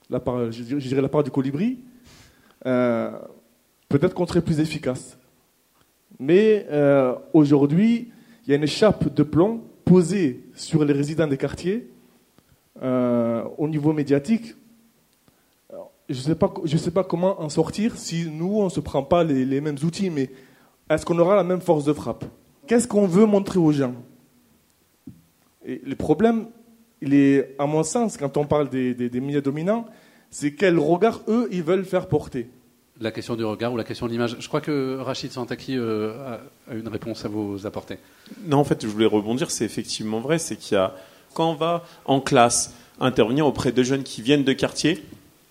la 0.09 0.20
part 0.20 0.52
je, 0.52 0.62
dirais, 0.62 1.02
la 1.02 1.09
part 1.09 1.24
du 1.24 1.32
colibri, 1.32 1.80
euh, 2.64 3.11
peut-être 3.88 4.14
qu'on 4.14 4.28
serait 4.28 4.40
plus 4.40 4.61
efficace. 4.61 5.18
Mais 6.20 6.64
aujourd'hui, 7.32 8.12
il 8.46 8.50
y 8.50 8.52
a 8.52 8.57
une 8.57 8.68
chape 8.68 9.12
de 9.12 9.24
plomb 9.24 9.64
posée 9.85 10.45
sur 10.55 10.85
les 10.85 10.93
résidents 10.93 11.26
des 11.26 11.37
quartiers 11.37 11.91
euh, 12.82 13.45
au 13.59 13.68
niveau 13.68 13.93
médiatique. 13.93 14.55
Alors, 15.70 15.93
Je 16.09 16.14
ne 16.14 16.78
sais, 16.78 16.91
pas- 16.91 17.05
comment 17.05 17.41
en 17.41 17.49
sortir 17.49 17.97
si 17.97 18.28
nous, 18.30 18.59
on 18.59 18.64
ne 18.64 18.70
se 18.70 18.80
prend 18.80 19.03
pas 19.03 19.24
les, 19.24 19.45
les 19.45 19.61
mêmes 19.61 19.76
outils, 19.85 20.11
mais 20.11 20.30
est-ce 20.91 21.05
qu'on 21.07 21.18
aura 21.18 21.37
la 21.37 21.45
même 21.45 21.61
force 21.61 21.85
de 21.85 21.93
frappe? 21.93 22.24
Qu'est-ce 22.66 22.89
qu'on 22.89 23.07
veut 23.07 23.26
montrer 23.26 23.59
aux 23.59 23.72
gens? 23.72 23.95
Et 25.64 25.80
le 25.85 25.95
problème, 25.97 26.47
il 27.01 27.14
est, 27.14 27.55
à 27.59 27.66
mon 27.66 27.82
sens, 27.82 28.16
quand 28.16 28.37
on 28.37 28.47
parle 28.47 28.68
des, 28.68 28.95
des, 28.95 29.09
des 29.09 29.20
médias 29.20 29.41
dominants, 29.41 29.87
c'est 30.30 30.55
quel 30.55 30.78
regard, 30.78 31.22
eux, 31.28 31.49
ils 31.53 31.62
veulent 31.62 31.85
faire 31.85 32.09
porter. 32.09 32.49
La 33.01 33.11
question 33.11 33.34
du 33.34 33.45
regard 33.45 33.72
ou 33.72 33.76
la 33.76 33.82
question 33.84 34.07
de 34.07 34.12
l'image. 34.12 34.36
Je 34.38 34.47
crois 34.47 34.61
que 34.61 34.99
Rachid 35.01 35.32
Santaki 35.32 35.76
euh, 35.76 36.12
a- 36.68 36.74
une 36.74 36.86
réponse 36.86 37.24
à 37.24 37.28
vous 37.28 37.66
apporter. 37.66 37.99
Non, 38.47 38.59
en 38.59 38.64
fait, 38.64 38.82
je 38.82 38.86
voulais 38.86 39.07
rebondir, 39.07 39.51
c'est 39.51 39.64
effectivement 39.64 40.20
vrai, 40.20 40.38
c'est 40.38 40.55
qu'il 40.57 40.74
y 40.76 40.78
a, 40.78 40.95
quand 41.34 41.51
on 41.51 41.55
va 41.55 41.84
en 42.05 42.20
classe 42.20 42.72
intervenir 43.01 43.47
auprès 43.47 43.72
de 43.72 43.82
jeunes 43.82 44.05
qui 44.05 44.22
viennent 44.22 44.45
de 44.45 44.53
quartier, 44.53 45.03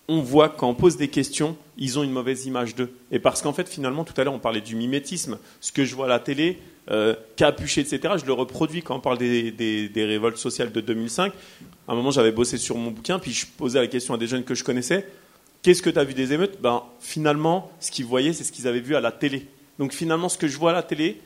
on 0.08 0.20
voit 0.22 0.48
quand 0.48 0.68
on 0.70 0.74
pose 0.74 0.96
des 0.96 1.08
questions, 1.08 1.56
ils 1.76 1.98
ont 1.98 2.02
une 2.02 2.12
mauvaise 2.12 2.46
image 2.46 2.74
d'eux. 2.74 2.90
Et 3.10 3.18
parce 3.18 3.42
qu'en 3.42 3.52
fait, 3.52 3.68
finalement, 3.68 4.04
tout 4.04 4.18
à 4.18 4.24
l'heure, 4.24 4.32
on 4.34 4.38
parlait 4.38 4.60
du 4.62 4.74
mimétisme. 4.74 5.38
Ce 5.60 5.70
que 5.70 5.84
je 5.84 5.94
vois 5.94 6.06
à 6.06 6.08
la 6.08 6.20
télé, 6.20 6.58
euh, 6.90 7.14
capuché, 7.36 7.82
etc., 7.82 8.14
je 8.18 8.24
le 8.24 8.32
reproduis 8.32 8.82
quand 8.82 8.96
on 8.96 9.00
parle 9.00 9.18
des- 9.18 9.52
des 9.52 10.04
révoltes 10.06 10.38
sociales 10.38 10.72
de 10.72 10.80
2005. 10.80 11.32
À 11.88 11.92
un 11.92 11.94
moment, 11.94 12.10
j'avais 12.10 12.32
bossé 12.32 12.56
sur 12.56 12.76
mon 12.78 12.90
bouquin, 12.90 13.18
puis 13.18 13.32
je 13.32 13.46
posais 13.46 13.80
la 13.80 13.86
question 13.86 14.14
à 14.14 14.18
des 14.18 14.26
jeunes 14.26 14.44
que 14.44 14.54
je 14.54 14.64
connaissais. 14.64 15.06
Qu'est-ce 15.64 15.80
que 15.80 15.88
tu 15.88 15.98
as 15.98 16.04
vu 16.04 16.12
des 16.12 16.34
émeutes? 16.34 16.60
Ben, 16.60 16.82
Finalement, 17.00 17.70
ce 17.80 17.90
qu'ils 17.90 18.04
voyaient, 18.04 18.34
c'est 18.34 18.44
ce 18.44 18.52
qu'ils 18.52 18.68
avaient 18.68 18.80
vu 18.80 18.96
à 18.96 19.00
la 19.00 19.10
télé. 19.10 19.48
Donc 19.78 19.94
finalement, 19.94 20.28
ce 20.28 20.36
que 20.36 20.46
je 20.46 20.58
vois 20.58 20.72
à 20.72 20.74
la 20.74 20.82
télé, 20.82 21.22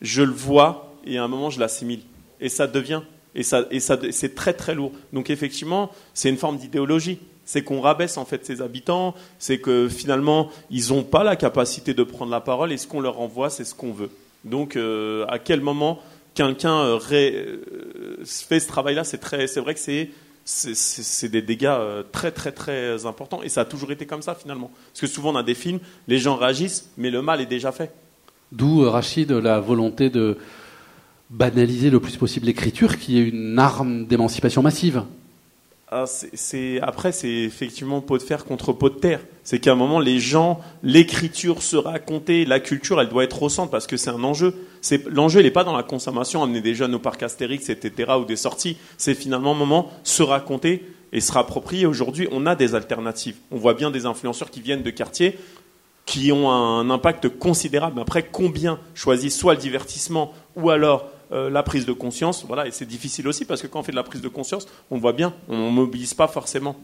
je 0.00 0.22
le 0.22 0.32
vois 0.32 0.94
et 1.04 1.18
à 1.18 1.24
un 1.24 1.28
moment, 1.28 1.50
je 1.50 1.60
l'assimile. 1.60 2.00
Et 2.40 2.48
ça 2.48 2.66
devient. 2.66 3.02
Et, 3.34 3.42
ça, 3.42 3.66
et 3.70 3.80
ça, 3.80 3.98
c'est 4.10 4.34
très 4.34 4.54
très 4.54 4.74
lourd. 4.74 4.92
Donc 5.12 5.28
effectivement, 5.28 5.90
c'est 6.14 6.30
une 6.30 6.38
forme 6.38 6.56
d'idéologie. 6.56 7.18
C'est 7.44 7.64
qu'on 7.64 7.82
rabaisse 7.82 8.16
en 8.16 8.24
fait 8.24 8.46
ces 8.46 8.62
habitants, 8.62 9.14
c'est 9.38 9.58
que 9.58 9.90
finalement, 9.90 10.48
ils 10.70 10.88
n'ont 10.88 11.04
pas 11.04 11.22
la 11.22 11.36
capacité 11.36 11.92
de 11.92 12.02
prendre 12.02 12.30
la 12.30 12.40
parole 12.40 12.72
et 12.72 12.78
ce 12.78 12.86
qu'on 12.86 13.00
leur 13.00 13.20
envoie, 13.20 13.50
c'est 13.50 13.64
ce 13.64 13.74
qu'on 13.74 13.92
veut. 13.92 14.10
Donc 14.44 14.76
euh, 14.76 15.26
à 15.28 15.38
quel 15.38 15.60
moment 15.60 16.00
quelqu'un 16.32 16.78
euh, 16.78 16.98
euh, 17.12 18.24
fait 18.24 18.58
ce 18.58 18.68
travail-là, 18.68 19.04
c'est 19.04 19.18
très, 19.18 19.46
c'est 19.48 19.60
vrai 19.60 19.74
que 19.74 19.80
c'est 19.80 20.08
c'est- 20.44 21.28
des 21.28 21.42
dégâts 21.42 21.66
euh, 21.66 22.02
très 22.10 22.30
très 22.32 22.52
très 22.52 23.06
importants 23.06 23.42
et 23.42 23.48
ça 23.48 23.62
a 23.62 23.64
toujours 23.64 23.90
été 23.92 24.06
comme 24.06 24.22
ça 24.22 24.34
finalement. 24.34 24.70
Parce 24.92 25.00
que 25.00 25.06
souvent 25.06 25.32
on 25.32 25.36
a 25.36 25.42
des 25.42 25.54
films, 25.54 25.78
les 26.08 26.18
gens 26.18 26.36
réagissent, 26.36 26.90
mais 26.96 27.10
le 27.10 27.22
mal 27.22 27.40
est 27.40 27.46
déjà 27.46 27.72
fait. 27.72 27.92
D'où, 28.50 28.82
euh, 28.82 28.90
Rachid, 28.90 29.30
la 29.30 29.60
volonté 29.60 30.10
de 30.10 30.36
banaliser 31.30 31.88
le 31.90 32.00
plus 32.00 32.16
possible 32.16 32.46
l'écriture, 32.46 32.98
qui 32.98 33.18
est 33.18 33.22
une 33.28 33.58
arme 33.58 34.06
d'émancipation 34.06 34.60
massive. 34.62 35.04
Ah, 35.94 36.06
c'est- 36.06 36.80
après, 36.80 37.12
c'est 37.12 37.28
effectivement 37.28 38.00
pot 38.00 38.16
de 38.16 38.22
fer 38.22 38.46
contre 38.46 38.72
pot 38.72 38.88
de 38.88 38.94
terre. 38.98 39.20
C'est 39.44 39.58
qu'à 39.58 39.72
un 39.72 39.74
moment, 39.74 40.00
les 40.00 40.20
gens, 40.20 40.58
l'écriture 40.82 41.62
se 41.62 41.76
raconter, 41.76 42.46
la 42.46 42.60
culture, 42.60 42.98
elle 42.98 43.10
doit 43.10 43.24
être 43.24 43.42
au 43.42 43.50
centre 43.50 43.70
parce 43.70 43.86
que 43.86 43.98
c'est 43.98 44.08
un 44.08 44.24
enjeu. 44.24 44.54
L'enjeu, 45.10 45.42
n'est 45.42 45.50
pas 45.50 45.64
dans 45.64 45.76
la 45.76 45.82
consommation, 45.82 46.42
amener 46.42 46.62
des 46.62 46.74
jeunes 46.74 46.94
au 46.94 46.98
parc 46.98 47.22
Astérix, 47.22 47.68
etc., 47.68 48.12
ou 48.18 48.24
des 48.24 48.36
sorties. 48.36 48.78
C'est 48.96 49.12
finalement 49.12 49.52
un 49.52 49.56
moment 49.56 49.90
se 50.02 50.22
raconter 50.22 50.82
et 51.12 51.20
se 51.20 51.30
rapproprier. 51.30 51.84
Aujourd'hui, 51.84 52.26
on 52.32 52.46
a 52.46 52.54
des 52.54 52.74
alternatives. 52.74 53.36
On 53.50 53.58
voit 53.58 53.74
bien 53.74 53.90
des 53.90 54.06
influenceurs 54.06 54.50
qui 54.50 54.62
viennent 54.62 54.82
de 54.82 54.90
quartiers 54.90 55.38
qui 56.06 56.32
ont 56.32 56.50
un 56.50 56.88
impact 56.88 57.28
considérable. 57.28 58.00
Après, 58.00 58.22
combien 58.24 58.78
choisissent 58.94 59.38
soit 59.38 59.52
le 59.54 59.60
divertissement 59.60 60.32
ou 60.56 60.70
alors 60.70 61.06
euh, 61.32 61.48
la 61.50 61.62
prise 61.62 61.86
de 61.86 61.92
conscience 61.92 62.44
Voilà, 62.46 62.66
et 62.66 62.70
c'est 62.70 62.84
difficile 62.86 63.26
aussi 63.28 63.44
parce 63.44 63.62
que 63.62 63.66
quand 63.66 63.80
on 63.80 63.82
fait 63.82 63.92
de 63.92 63.96
la 63.96 64.02
prise 64.02 64.20
de 64.20 64.28
conscience, 64.28 64.66
on 64.90 64.98
voit 64.98 65.12
bien, 65.12 65.34
on 65.48 65.66
ne 65.66 65.70
mobilise 65.70 66.14
pas 66.14 66.28
forcément. 66.28 66.76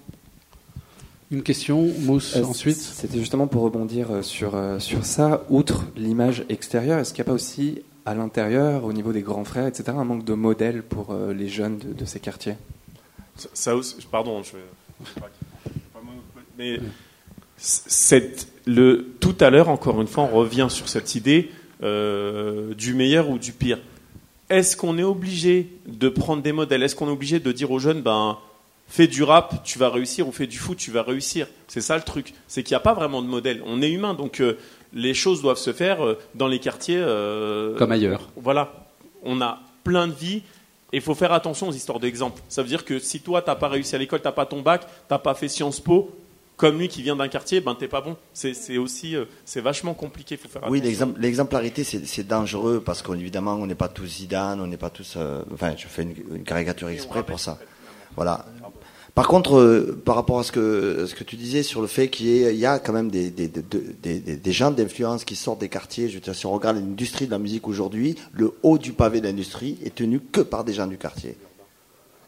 Une 1.30 1.42
question, 1.42 1.82
Mousse, 2.01 2.36
Euh, 2.36 2.42
ensuite. 2.44 2.78
C'était 2.78 3.18
justement 3.18 3.46
pour 3.46 3.62
rebondir 3.62 4.11
euh, 4.11 4.22
sur, 4.22 4.53
sur 4.78 5.05
ça. 5.05 5.44
Outre 5.51 5.84
l'image 5.96 6.44
extérieure, 6.49 6.99
est-ce 7.01 7.12
qu'il 7.12 7.22
n'y 7.22 7.26
a 7.28 7.30
pas 7.30 7.34
aussi 7.34 7.82
à 8.07 8.14
l'intérieur, 8.14 8.84
au 8.84 8.92
niveau 8.94 9.12
des 9.12 9.20
grands 9.20 9.44
frères, 9.44 9.66
etc., 9.66 9.92
un 9.94 10.05
manque 10.05 10.24
de 10.24 10.32
modèles 10.32 10.82
pour 10.82 11.14
les 11.14 11.49
jeunes 11.49 11.76
de, 11.78 11.92
de 11.92 12.05
ces 12.07 12.18
quartiers? 12.20 12.55
Ça- 13.36 13.49
Ça 13.53 13.76
aussi, 13.76 13.96
pardon, 14.11 14.42
je 14.42 14.53
vais. 14.53 14.64
Mais 16.59 16.78
cette, 17.57 18.49
le, 18.66 19.14
tout 19.20 19.36
à 19.40 19.51
l'heure, 19.51 19.68
encore 19.68 20.01
une 20.01 20.07
fois, 20.07 20.24
on 20.32 20.36
revient 20.36 20.66
sur 20.70 20.88
cette 20.88 21.14
idée 21.14 21.51
euh, 21.82 22.74
du 22.74 22.94
meilleur 22.94 23.28
ou 23.30 23.38
du 23.38 23.53
pire. 23.53 23.78
Est-ce 24.51 24.76
qu'on 24.76 24.96
est 24.99 25.03
obligé 25.03 25.68
de 25.86 26.09
prendre 26.09 26.42
des 26.42 26.53
modèles? 26.53 26.82
Est-ce 26.82 26.94
qu'on 26.96 27.09
est 27.09 27.12
obligé 27.12 27.38
de 27.40 27.53
dire 27.53 27.70
aux 27.70 27.78
jeunes, 27.78 28.01
ben, 28.01 28.38
fais 28.88 29.07
du 29.07 29.22
rap, 29.22 29.62
tu 29.64 29.78
vas 29.78 29.90
réussir, 29.90 30.26
ou 30.26 30.32
fais 30.32 30.46
du 30.46 30.57
foot, 30.59 30.78
tu 30.78 30.90
vas 30.90 31.03
réussir? 31.03 31.46
C'est 31.68 31.82
ça 31.82 31.96
le 31.96 32.03
truc. 32.03 32.32
C'est 32.46 32.62
qu'il 32.62 32.72
n'y 32.72 32.76
a 32.76 32.80
pas 32.80 32.94
vraiment 32.94 33.20
de 33.20 33.26
modèle. 33.26 33.62
On 33.66 33.82
est 33.82 33.90
humain, 33.90 34.14
donc 34.14 34.40
euh, 34.40 34.57
les 34.94 35.12
choses 35.14 35.42
doivent 35.42 35.59
se 35.59 35.72
faire 35.72 36.05
euh, 36.05 36.18
dans 36.34 36.49
les 36.49 36.61
quartiers. 36.61 36.96
euh, 36.99 37.76
Comme 37.76 37.92
ailleurs. 37.92 38.30
Voilà. 38.36 38.72
On 39.22 39.40
a 39.42 39.61
plein 39.84 40.07
de 40.09 40.14
vies. 40.14 40.42
Et 40.90 40.96
il 40.96 41.03
faut 41.03 41.14
faire 41.14 41.34
attention 41.34 41.68
aux 41.68 41.72
histoires 41.72 42.01
d'exemple. 42.01 42.40
Ça 42.49 42.62
veut 42.62 42.68
dire 42.68 42.86
que 42.86 42.99
si 42.99 43.20
toi, 43.20 43.42
t'as 43.42 43.57
pas 43.57 43.68
réussi 43.68 43.94
à 43.94 43.99
l'école, 43.99 44.22
t'as 44.22 44.32
pas 44.32 44.46
ton 44.46 44.62
bac, 44.62 44.86
t'as 45.07 45.18
pas 45.18 45.34
fait 45.34 45.49
Sciences 45.49 45.80
Po, 45.80 46.11
comme 46.59 46.78
lui 46.78 46.88
qui 46.88 47.02
vient 47.02 47.16
d'un 47.16 47.28
quartier, 47.28 47.62
ben 47.62 47.74
t'es 47.74 47.88
pas 47.88 48.02
bon. 48.02 48.16
C'est 48.34 48.76
aussi, 48.76 49.16
euh, 49.16 49.24
c'est 49.46 49.62
vachement 49.62 49.94
compliqué. 49.94 50.36
Faut 50.36 50.48
faire 50.48 50.68
Oui, 50.68 50.82
l'exemplarité, 51.18 51.84
c'est 51.84 52.26
dangereux 52.26 52.82
parce 52.84 53.00
qu'évidemment, 53.00 53.54
on 53.54 53.66
n'est 53.66 53.74
pas 53.74 53.88
tous 53.88 54.06
Zidane, 54.06 54.61
on 54.61 54.66
n'est 54.66 54.76
pas 54.76 54.90
tous. 54.90 55.14
euh, 55.16 55.40
enfin, 55.54 55.74
je 55.76 55.86
fais 55.86 56.02
une, 56.02 56.14
une 56.36 56.44
caricature 56.44 56.90
exprès 56.90 57.22
pour 57.22 57.40
ça. 57.40 57.59
Voilà. 58.16 58.44
Par 59.14 59.26
contre, 59.26 59.56
euh, 59.59 60.00
par 60.04 60.14
rapport 60.14 60.38
à 60.38 60.44
ce 60.44 60.52
que, 60.52 61.06
ce 61.09 61.14
que 61.14 61.24
tu 61.24 61.34
disais 61.36 61.64
sur 61.64 61.80
le 61.80 61.88
fait 61.88 62.09
qu'il 62.09 62.26
y, 62.28 62.66
a 62.66 62.78
quand 62.78 62.92
même 62.92 63.11
des, 63.11 63.30
des, 63.30 63.48
des, 63.48 63.62
des- 63.62 64.20
des- 64.20 64.36
des 64.36 64.52
gens 64.52 64.70
d'influence 64.70 65.24
qui 65.24 65.34
sortent 65.34 65.59
des 65.61 65.68
quartiers, 65.68 66.09
je 66.09 66.14
veux 66.14 66.20
dire, 66.20 66.36
si 66.36 66.46
on 66.46 66.52
regarde 66.52 66.76
l'industrie 66.76 67.26
de 67.26 67.32
la 67.32 67.38
musique 67.40 67.66
aujourd'hui, 67.66 68.14
le 68.32 68.52
haut 68.62 68.78
du 68.78 68.92
pavé 68.92 69.20
de 69.20 69.26
l'industrie 69.26 69.76
est 69.84 69.94
tenu 69.94 70.20
que 70.20 70.40
par 70.40 70.62
des 70.62 70.72
gens 70.72 70.86
du 70.86 70.98
quartier. 70.98 71.36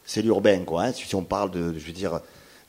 C'est 0.05 0.23
l'urbain, 0.23 0.65
quoi. 0.65 0.85
hein. 0.85 0.93
Si 0.93 1.15
on 1.15 1.23
parle 1.23 1.53
de, 1.53 1.75
je 1.79 1.87
veux 1.87 1.93
dire, 1.93 2.21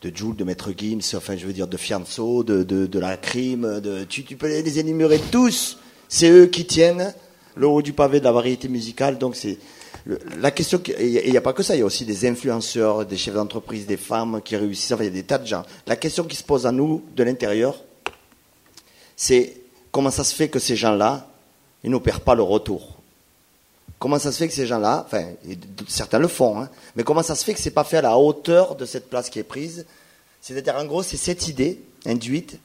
de 0.01 0.15
Jules, 0.15 0.35
de 0.35 0.43
Maître 0.43 0.71
Gims, 0.75 1.15
enfin, 1.15 1.37
je 1.37 1.45
veux 1.45 1.53
dire, 1.53 1.67
de 1.67 1.77
Fianso, 1.77 2.43
de, 2.43 2.63
de, 2.63 2.99
la 2.99 3.17
crime, 3.17 3.79
de, 3.81 4.03
tu, 4.03 4.23
tu 4.23 4.35
peux 4.35 4.47
les, 4.47 4.79
énumérer 4.79 5.19
tous. 5.31 5.77
C'est 6.07 6.29
eux 6.29 6.47
qui 6.47 6.65
tiennent 6.65 7.13
le 7.55 7.67
haut 7.67 7.81
du 7.81 7.93
pavé 7.93 8.19
de 8.19 8.25
la 8.25 8.31
variété 8.31 8.67
musicale. 8.67 9.17
Donc, 9.17 9.35
c'est 9.35 9.59
la 10.39 10.49
question. 10.49 10.81
il 10.99 11.29
n'y 11.29 11.37
a 11.37 11.41
pas 11.41 11.53
que 11.53 11.61
ça. 11.61 11.75
Il 11.75 11.79
y 11.79 11.81
a 11.83 11.85
aussi 11.85 12.05
des 12.05 12.27
influenceurs, 12.27 13.05
des 13.05 13.17
chefs 13.17 13.35
d'entreprise, 13.35 13.85
des 13.85 13.97
femmes 13.97 14.41
qui 14.43 14.55
réussissent. 14.55 14.91
Enfin, 14.91 15.03
il 15.03 15.07
y 15.07 15.09
a 15.09 15.13
des 15.13 15.23
tas 15.23 15.37
de 15.37 15.45
gens. 15.45 15.63
La 15.85 15.95
question 15.95 16.23
qui 16.23 16.35
se 16.35 16.43
pose 16.43 16.65
à 16.65 16.71
nous 16.71 17.03
de 17.15 17.23
l'intérieur, 17.23 17.83
c'est 19.15 19.61
comment 19.91 20.11
ça 20.11 20.23
se 20.23 20.33
fait 20.33 20.49
que 20.49 20.57
ces 20.57 20.75
gens-là, 20.75 21.27
ils 21.83 21.91
n'opèrent 21.91 22.21
pas 22.21 22.33
le 22.33 22.43
retour? 22.43 23.00
Comment 24.01 24.17
ça 24.17 24.31
se 24.31 24.37
fait 24.39 24.47
que 24.47 24.53
ces 24.55 24.65
gens-là, 24.65 25.03
enfin, 25.05 25.25
certains 25.87 26.17
le 26.17 26.27
font, 26.27 26.59
hein, 26.59 26.69
mais 26.95 27.03
comment 27.03 27.21
ça 27.21 27.35
se 27.35 27.45
fait 27.45 27.53
que 27.53 27.59
c'est 27.59 27.69
pas 27.69 27.83
fait 27.83 27.97
à 27.97 28.01
la 28.01 28.17
hauteur 28.17 28.75
de 28.75 28.85
cette 28.85 29.11
place 29.11 29.29
qui 29.29 29.37
est 29.37 29.43
prise? 29.43 29.85
C'est-à-dire, 30.41 30.75
en 30.75 30.85
gros, 30.85 31.03
c'est 31.03 31.17
cette 31.17 31.47
idée 31.47 31.79
induite 32.07 32.57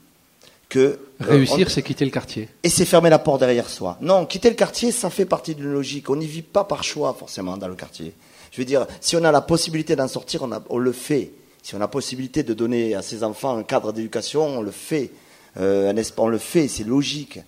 que 0.67 0.79
euh, 0.79 0.97
Réussir, 1.19 1.67
on- 1.67 1.69
c'est 1.69 1.83
quitter 1.83 2.05
le 2.05 2.09
quartier. 2.11 2.49
et 2.63 2.69
c'est 2.69 2.85
fermer 2.85 3.11
la 3.11 3.19
porte 3.19 3.39
derrière 3.41 3.69
soi. 3.69 3.99
Non, 4.01 4.25
quitter 4.25 4.49
le 4.49 4.55
quartier, 4.55 4.91
ça 4.91 5.11
fait 5.11 5.25
partie 5.25 5.53
d'une 5.53 5.71
logique. 5.71 6.09
On 6.09 6.15
n'y 6.15 6.25
vit 6.25 6.41
pas 6.41 6.63
par 6.63 6.83
choix 6.83 7.13
forcément 7.13 7.55
dans 7.55 7.67
le 7.67 7.75
quartier. 7.75 8.13
Je 8.51 8.57
veux 8.59 8.65
dire, 8.65 8.87
si 8.99 9.15
on 9.15 9.23
a 9.23 9.31
la 9.31 9.41
possibilité 9.41 9.95
d'en 9.95 10.07
sortir, 10.07 10.41
on, 10.41 10.51
a- 10.51 10.63
on 10.71 10.79
le 10.79 10.91
fait. 10.91 11.31
Si 11.61 11.75
on 11.75 11.77
a 11.77 11.81
la 11.81 11.87
possibilité 11.87 12.41
de 12.41 12.55
donner 12.55 12.95
à 12.95 13.03
ses 13.03 13.23
enfants 13.23 13.55
un 13.55 13.63
cadre 13.63 13.93
d'éducation, 13.93 14.43
on 14.43 14.61
le 14.61 14.71
fait. 14.71 15.11
Euh, 15.57 15.93
on 16.17 16.27
le 16.27 16.37
fait, 16.39 16.67
c'est 16.67 16.83
logique. 16.83 17.39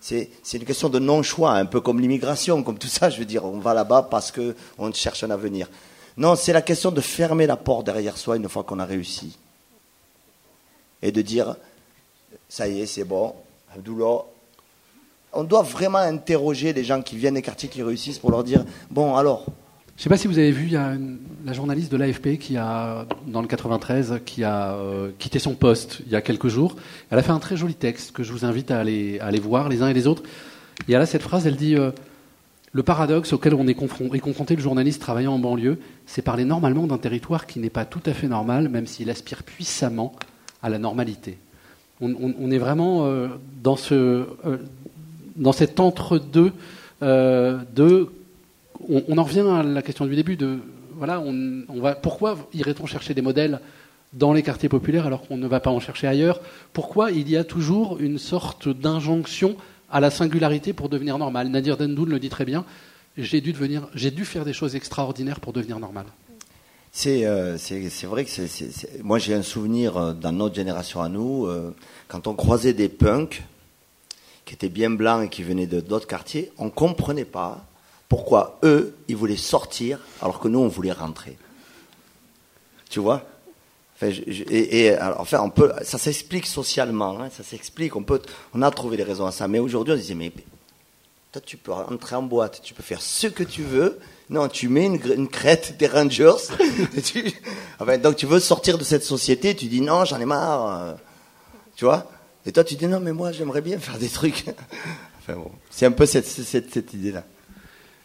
C'est 0.00 0.30
une 0.54 0.64
question 0.64 0.88
de 0.88 0.98
non-choix, 0.98 1.52
un 1.52 1.66
peu 1.66 1.80
comme 1.80 2.00
l'immigration, 2.00 2.62
comme 2.62 2.78
tout 2.78 2.88
ça. 2.88 3.10
Je 3.10 3.18
veux 3.18 3.24
dire, 3.24 3.44
on 3.44 3.58
va 3.58 3.74
là-bas 3.74 4.08
parce 4.10 4.30
que 4.30 4.54
on 4.78 4.92
cherche 4.92 5.24
un 5.24 5.30
avenir. 5.30 5.68
Non, 6.16 6.34
c'est 6.34 6.52
la 6.52 6.62
question 6.62 6.90
de 6.90 7.00
fermer 7.00 7.46
la 7.46 7.56
porte 7.56 7.86
derrière 7.86 8.16
soi 8.16 8.36
une 8.36 8.48
fois 8.48 8.64
qu'on 8.64 8.78
a 8.78 8.84
réussi. 8.84 9.38
Et 11.00 11.12
de 11.12 11.22
dire, 11.22 11.56
ça 12.48 12.66
y 12.66 12.80
est, 12.80 12.86
c'est 12.86 13.04
bon, 13.04 13.34
Abdullah. 13.74 14.24
On 15.32 15.44
doit 15.44 15.62
vraiment 15.62 15.98
interroger 15.98 16.72
les 16.72 16.84
gens 16.84 17.02
qui 17.02 17.16
viennent 17.16 17.34
des 17.34 17.42
quartiers 17.42 17.68
qui 17.68 17.82
réussissent 17.82 18.18
pour 18.18 18.30
leur 18.30 18.42
dire, 18.42 18.64
bon 18.90 19.14
alors, 19.16 19.46
Je 19.98 20.02
ne 20.02 20.04
sais 20.04 20.10
pas 20.10 20.16
si 20.16 20.28
vous 20.28 20.38
avez 20.38 20.52
vu, 20.52 20.66
il 20.66 20.72
y 20.74 20.76
a 20.76 20.92
la 21.44 21.52
journaliste 21.52 21.90
de 21.90 21.96
l'AFP 21.96 22.38
qui 22.38 22.56
a, 22.56 23.04
dans 23.26 23.42
le 23.42 23.48
93, 23.48 24.20
qui 24.24 24.44
a 24.44 24.74
euh, 24.74 25.10
quitté 25.18 25.40
son 25.40 25.54
poste 25.54 26.02
il 26.06 26.12
y 26.12 26.14
a 26.14 26.20
quelques 26.20 26.46
jours. 26.46 26.76
Elle 27.10 27.18
a 27.18 27.22
fait 27.24 27.32
un 27.32 27.40
très 27.40 27.56
joli 27.56 27.74
texte 27.74 28.12
que 28.12 28.22
je 28.22 28.30
vous 28.30 28.44
invite 28.44 28.70
à 28.70 28.78
aller, 28.78 29.18
voir 29.42 29.68
les 29.68 29.82
uns 29.82 29.88
et 29.88 29.94
les 29.94 30.06
autres. 30.06 30.22
Et 30.86 30.92
elle 30.92 31.00
a 31.02 31.06
cette 31.06 31.22
phrase, 31.22 31.48
elle 31.48 31.56
dit 31.56 31.74
euh, 31.74 31.90
Le 32.70 32.84
paradoxe 32.84 33.32
auquel 33.32 33.54
on 33.54 33.66
est, 33.66 33.76
confron- 33.76 34.14
est 34.14 34.20
confronté 34.20 34.54
le 34.54 34.62
journaliste 34.62 35.00
travaillant 35.00 35.32
en 35.32 35.40
banlieue, 35.40 35.80
c'est 36.06 36.22
parler 36.22 36.44
normalement 36.44 36.86
d'un 36.86 36.98
territoire 36.98 37.48
qui 37.48 37.58
n'est 37.58 37.68
pas 37.68 37.84
tout 37.84 38.02
à 38.06 38.12
fait 38.12 38.28
normal, 38.28 38.68
même 38.68 38.86
s'il 38.86 39.10
aspire 39.10 39.42
puissamment 39.42 40.14
à 40.62 40.68
la 40.68 40.78
normalité. 40.78 41.38
On, 42.00 42.52
est 42.52 42.58
vraiment 42.58 43.06
euh, 43.06 43.26
dans, 43.64 43.74
ce, 43.74 44.26
dans 45.34 45.50
cet 45.50 45.80
entre-deux 45.80 46.52
de 47.02 48.08
on, 48.88 49.18
en 49.18 49.22
revient 49.22 49.46
à 49.48 49.62
la 49.62 49.82
question 49.82 50.06
du 50.06 50.16
début 50.16 50.38
voilà, 50.98 51.20
on, 51.20 51.64
va, 51.80 51.94
pourquoi 51.94 52.36
irait-on 52.52 52.86
chercher 52.86 53.14
des 53.14 53.22
modèles 53.22 53.60
dans 54.12 54.32
les 54.32 54.42
quartiers 54.42 54.68
populaires 54.68 55.06
alors 55.06 55.26
qu'on 55.26 55.36
ne 55.36 55.46
va 55.46 55.60
pas 55.60 55.70
en 55.70 55.78
chercher 55.78 56.08
ailleurs? 56.08 56.40
Pourquoi 56.72 57.12
il 57.12 57.30
y 57.30 57.36
a 57.36 57.44
toujours 57.44 57.98
une 58.00 58.18
sorte 58.18 58.68
d'injonction 58.68 59.56
à 59.90 60.00
la 60.00 60.10
singularité 60.10 60.72
pour 60.72 60.88
devenir 60.88 61.16
normal? 61.18 61.48
Nadir 61.48 61.76
Dendoun 61.76 62.08
le 62.08 62.18
dit 62.18 62.30
très 62.30 62.44
bien. 62.44 62.64
J'ai 63.16 63.40
dû 63.40 63.52
devenir, 63.52 63.88
j'ai 63.94 64.10
dû 64.10 64.24
faire 64.24 64.44
des 64.44 64.52
choses 64.52 64.74
extraordinaires 64.74 65.40
pour 65.40 65.52
devenir 65.52 65.78
normal. 65.78 66.06
C'est 66.90 67.26
euh, 67.26 67.56
vrai 68.04 68.24
que 68.24 69.02
moi 69.02 69.18
j'ai 69.18 69.34
un 69.34 69.42
souvenir 69.42 69.96
euh, 69.96 70.12
dans 70.14 70.32
notre 70.32 70.54
génération 70.54 71.00
à 71.00 71.08
nous 71.08 71.46
euh, 71.46 71.74
quand 72.08 72.26
on 72.26 72.34
croisait 72.34 72.72
des 72.72 72.88
punks 72.88 73.42
qui 74.44 74.54
étaient 74.54 74.68
bien 74.68 74.90
blancs 74.90 75.26
et 75.26 75.28
qui 75.28 75.42
venaient 75.42 75.66
de 75.66 75.80
d'autres 75.80 76.06
quartiers, 76.06 76.50
on 76.58 76.70
comprenait 76.70 77.26
pas 77.26 77.66
pourquoi 78.08 78.58
eux 78.62 78.94
ils 79.08 79.16
voulaient 79.16 79.36
sortir 79.36 79.98
alors 80.22 80.40
que 80.40 80.48
nous 80.48 80.58
on 80.60 80.68
voulait 80.68 80.92
rentrer. 80.92 81.36
Tu 82.88 83.00
vois? 83.00 83.22
Enfin, 83.94 84.10
je- 84.10 84.22
je- 84.26 84.44
et, 84.44 84.84
et, 84.84 84.90
alors, 84.92 85.20
enfin, 85.20 85.40
on 85.40 85.50
peut, 85.50 85.72
ça 85.82 85.98
s'explique 85.98 86.46
socialement, 86.46 87.20
hein, 87.20 87.28
ça 87.36 87.42
s'explique. 87.42 87.96
On 87.96 88.02
peut, 88.04 88.22
on 88.54 88.62
a 88.62 88.70
trouvé 88.70 88.96
des 88.96 89.02
raisons 89.02 89.26
à 89.26 89.32
ça. 89.32 89.48
Mais 89.48 89.58
aujourd'hui, 89.58 89.92
on 89.92 89.96
disait, 89.96 90.14
mais 90.14 90.32
toi, 91.32 91.42
tu 91.44 91.56
peux 91.56 91.72
entrer 91.72 92.14
en 92.16 92.22
boîte, 92.22 92.60
tu 92.62 92.74
peux 92.74 92.82
faire 92.82 93.02
ce 93.02 93.26
que 93.26 93.42
tu 93.42 93.62
veux. 93.62 93.98
Non, 94.30 94.48
tu 94.48 94.68
mets 94.68 94.86
une, 94.86 95.28
crête 95.28 95.76
des 95.78 95.88
Rangers. 95.88 96.32
et 96.96 97.02
tu- 97.02 97.32
enfin, 97.80 97.98
donc, 97.98 98.16
tu 98.16 98.26
veux 98.26 98.40
sortir 98.40 98.78
de 98.78 98.84
cette 98.84 99.04
société, 99.04 99.54
tu 99.56 99.66
dis 99.66 99.80
non, 99.80 100.04
j'en 100.04 100.20
ai 100.20 100.24
marre. 100.26 100.80
euh, 100.82 100.94
Tu 101.76 101.84
vois? 101.84 102.06
Et 102.46 102.52
toi, 102.52 102.62
tu 102.64 102.76
dis 102.76 102.86
non, 102.86 103.00
mais 103.00 103.12
moi, 103.12 103.32
j'aimerais 103.32 103.60
bien 103.62 103.78
faire 103.80 103.98
des 103.98 104.08
trucs. 104.08 104.44
enfin, 105.20 105.34
bon, 105.34 105.50
c'est 105.70 105.86
un 105.86 105.90
peu 105.92 106.06
cette, 106.06 106.26
cette, 106.26 106.72
cette 106.72 106.94
idée-là. 106.94 107.24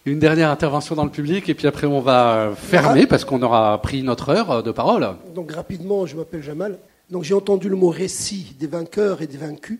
Une 0.05 0.19
dernière 0.19 0.49
intervention 0.49 0.95
dans 0.95 1.05
le 1.05 1.09
public 1.09 1.47
et 1.47 1.53
puis 1.53 1.65
après 1.65 1.87
on 1.87 2.01
va 2.01 2.51
fermer 2.57 3.07
parce 3.07 3.23
qu'on 3.23 3.41
aura 3.41 3.81
pris 3.81 4.03
notre 4.03 4.31
heure 4.31 4.61
de 4.61 4.71
parole. 4.71 5.15
Donc 5.33 5.53
rapidement, 5.53 6.05
je 6.05 6.17
m'appelle 6.17 6.43
Jamal. 6.43 6.77
Donc 7.09 7.23
j'ai 7.23 7.33
entendu 7.33 7.69
le 7.69 7.77
mot 7.77 7.87
récit 7.87 8.53
des 8.59 8.67
vainqueurs 8.67 9.21
et 9.21 9.27
des 9.27 9.37
vaincus. 9.37 9.79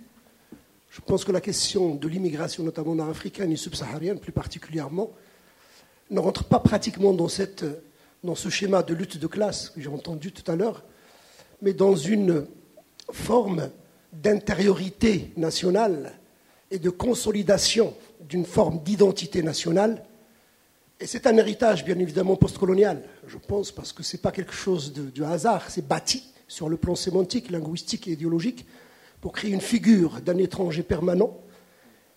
Je 0.89 1.01
pense 1.01 1.25
que 1.25 1.33
la 1.33 1.41
question 1.41 1.95
de 1.95 2.07
l'immigration, 2.07 2.63
notamment 2.63 2.95
nord-africaine 2.95 3.51
et 3.51 3.57
subsaharienne 3.57 4.17
plus 4.17 4.31
particulièrement, 4.31 5.11
ne 6.09 6.21
rentre 6.21 6.45
pas 6.45 6.59
pratiquement 6.59 7.11
dans, 7.11 7.27
cette, 7.27 7.65
dans 8.23 8.35
ce 8.35 8.47
schéma 8.47 8.81
de 8.81 8.93
lutte 8.93 9.17
de 9.17 9.27
classe 9.27 9.71
que 9.71 9.81
j'ai 9.81 9.89
entendu 9.89 10.31
tout 10.31 10.49
à 10.49 10.55
l'heure, 10.55 10.83
mais 11.61 11.73
dans 11.73 11.97
une 11.97 12.45
forme 13.11 13.69
d'intériorité 14.13 15.33
nationale 15.35 16.13
et 16.71 16.79
de 16.79 16.89
consolidation 16.89 17.93
d'une 18.21 18.45
forme 18.45 18.79
d'identité 18.83 19.43
nationale. 19.43 20.01
Et 21.03 21.05
c'est 21.05 21.27
un 21.27 21.35
héritage, 21.35 21.83
bien 21.83 21.99
évidemment, 21.99 22.37
postcolonial, 22.37 23.03
je 23.27 23.37
pense, 23.37 23.73
parce 23.73 23.91
que 23.91 24.03
ce 24.03 24.15
n'est 24.15 24.21
pas 24.21 24.31
quelque 24.31 24.53
chose 24.53 24.93
de, 24.93 25.01
du 25.01 25.25
hasard, 25.25 25.69
c'est 25.69 25.85
bâti 25.85 26.23
sur 26.47 26.69
le 26.69 26.77
plan 26.77 26.95
sémantique, 26.95 27.51
linguistique 27.51 28.07
et 28.07 28.11
idéologique 28.11 28.65
pour 29.19 29.33
créer 29.33 29.51
une 29.51 29.59
figure 29.59 30.21
d'un 30.21 30.37
étranger 30.37 30.81
permanent. 30.81 31.37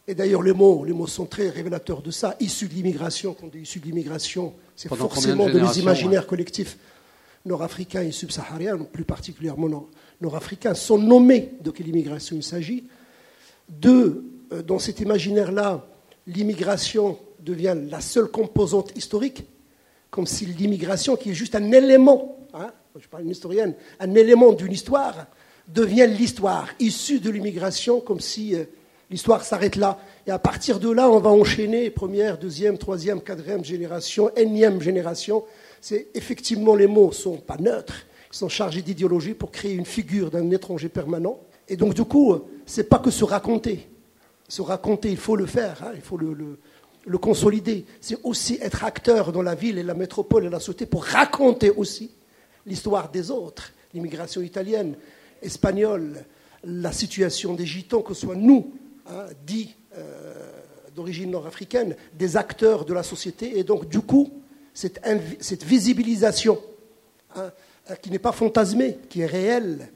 Et 0.06 0.14
d'ailleurs, 0.14 0.42
les 0.42 0.52
mots, 0.52 0.84
les 0.84 0.92
mots 0.92 1.08
sont 1.08 1.26
très 1.26 1.48
révélateurs 1.48 2.00
de 2.00 2.12
ça. 2.12 2.36
Issu 2.38 2.68
de 2.68 2.74
l'immigration, 2.74 3.34
quand 3.34 3.46
on 3.46 3.48
dit 3.48 3.58
issu 3.58 3.80
de 3.80 3.86
l'immigration, 3.86 4.54
c'est 4.76 4.88
combien 4.88 5.06
de 5.06 5.10
forcément 5.10 5.46
de, 5.48 5.58
les 5.58 5.80
imaginaires 5.80 6.20
ouais. 6.20 6.28
collectifs 6.28 6.78
nord-africains 7.44 8.02
et 8.02 8.12
subsahariens, 8.12 8.78
plus 8.78 9.04
particulièrement 9.04 9.68
nord- 9.68 9.90
nord-africains, 10.20 10.74
sont 10.74 10.98
nommés 10.98 11.54
de 11.60 11.72
quelle 11.72 11.88
immigration 11.88 12.36
il 12.36 12.44
s'agit. 12.44 12.84
Deux, 13.68 14.24
euh, 14.52 14.62
dans 14.62 14.78
cet 14.78 15.00
imaginaire-là, 15.00 15.84
l'immigration 16.28 17.18
devient 17.46 17.76
la 17.90 18.00
seule 18.02 18.26
composante 18.28 18.92
historique, 18.96 19.44
comme 20.10 20.26
si 20.26 20.44
l'immigration, 20.44 21.16
qui 21.16 21.30
est 21.30 21.34
juste 21.34 21.54
un 21.54 21.70
élément, 21.72 22.36
hein, 22.52 22.70
je 23.00 23.08
parle 23.08 23.22
d'une 23.22 23.32
historienne, 23.32 23.74
un 24.00 24.14
élément 24.14 24.52
d'une 24.52 24.72
histoire, 24.72 25.26
devient 25.68 26.06
l'histoire 26.08 26.68
issue 26.80 27.20
de 27.20 27.30
l'immigration, 27.30 28.00
comme 28.00 28.20
si 28.20 28.54
euh, 28.54 28.64
l'histoire 29.10 29.44
s'arrête 29.44 29.76
là. 29.76 29.98
Et 30.26 30.30
à 30.30 30.38
partir 30.38 30.78
de 30.80 30.90
là, 30.90 31.10
on 31.10 31.18
va 31.18 31.30
enchaîner 31.30 31.90
première, 31.90 32.38
deuxième, 32.38 32.78
troisième, 32.78 33.20
quatrième 33.20 33.64
génération, 33.64 34.30
énième 34.36 34.80
génération. 34.80 35.44
C'est 35.80 36.08
effectivement 36.14 36.74
les 36.74 36.86
mots 36.86 37.12
sont 37.12 37.36
pas 37.36 37.56
neutres, 37.58 38.06
ils 38.32 38.36
sont 38.36 38.48
chargés 38.48 38.82
d'idéologie 38.82 39.34
pour 39.34 39.50
créer 39.50 39.72
une 39.74 39.86
figure 39.86 40.30
d'un 40.30 40.50
étranger 40.50 40.88
permanent. 40.88 41.38
Et 41.68 41.76
donc 41.76 41.94
du 41.94 42.04
coup, 42.04 42.32
euh, 42.32 42.44
c'est 42.64 42.88
pas 42.88 42.98
que 42.98 43.10
se 43.10 43.24
raconter. 43.24 43.88
Se 44.48 44.62
raconter, 44.62 45.10
il 45.10 45.16
faut 45.16 45.34
le 45.34 45.46
faire, 45.46 45.82
hein, 45.84 45.90
il 45.96 46.00
faut 46.00 46.16
le, 46.16 46.32
le- 46.32 46.58
le 47.06 47.18
consolider. 47.18 47.86
C'est 48.00 48.18
aussi 48.24 48.58
être 48.60 48.84
acteur 48.84 49.32
dans 49.32 49.42
la 49.42 49.54
ville 49.54 49.78
et 49.78 49.82
la 49.82 49.94
métropole 49.94 50.44
et 50.44 50.50
la 50.50 50.60
société 50.60 50.86
pour 50.86 51.04
raconter 51.04 51.70
aussi 51.70 52.10
l'histoire 52.66 53.10
des 53.10 53.30
autres, 53.30 53.72
l'immigration 53.94 54.42
italienne, 54.42 54.96
espagnole, 55.40 56.24
la 56.64 56.92
situation 56.92 57.54
des 57.54 57.64
gitans, 57.64 58.02
que 58.02 58.12
ce 58.12 58.22
soit 58.22 58.34
nous, 58.34 58.74
hein, 59.08 59.26
dits 59.46 59.74
euh, 59.96 60.34
d'origine 60.94 61.30
nord-africaine, 61.30 61.94
des 62.14 62.36
acteurs 62.36 62.84
de 62.84 62.92
la 62.92 63.02
société. 63.02 63.58
Et 63.58 63.62
donc, 63.62 63.88
du 63.88 64.00
coup, 64.00 64.30
cette, 64.74 65.00
visibilisation, 65.64 66.60
hein, 67.36 67.52
euh, 67.90 67.94
qui 67.96 68.10
n'est 68.10 68.18
pas 68.18 68.32
fantasmée, 68.32 68.98
qui 69.08 69.20
est 69.20 69.26
réelle, 69.26 69.90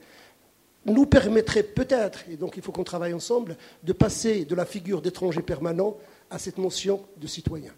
nous 0.87 1.07
permettrait 1.07 1.63
peut-être, 1.63 2.21
et 2.31 2.37
donc 2.37 2.57
il 2.57 2.63
faut 2.63 2.73
qu'on 2.73 2.85
travaille 2.85 3.13
ensemble, 3.13 3.57
de 3.83 3.93
passer 3.93 4.45
de 4.45 4.55
la 4.55 4.65
figure 4.65 5.03
d'étranger 5.03 5.43
permanent 5.43 5.97
à 6.31 6.39
cette 6.39 6.59
notion 6.59 7.05
de 7.17 7.27
citoyen. 7.27 7.73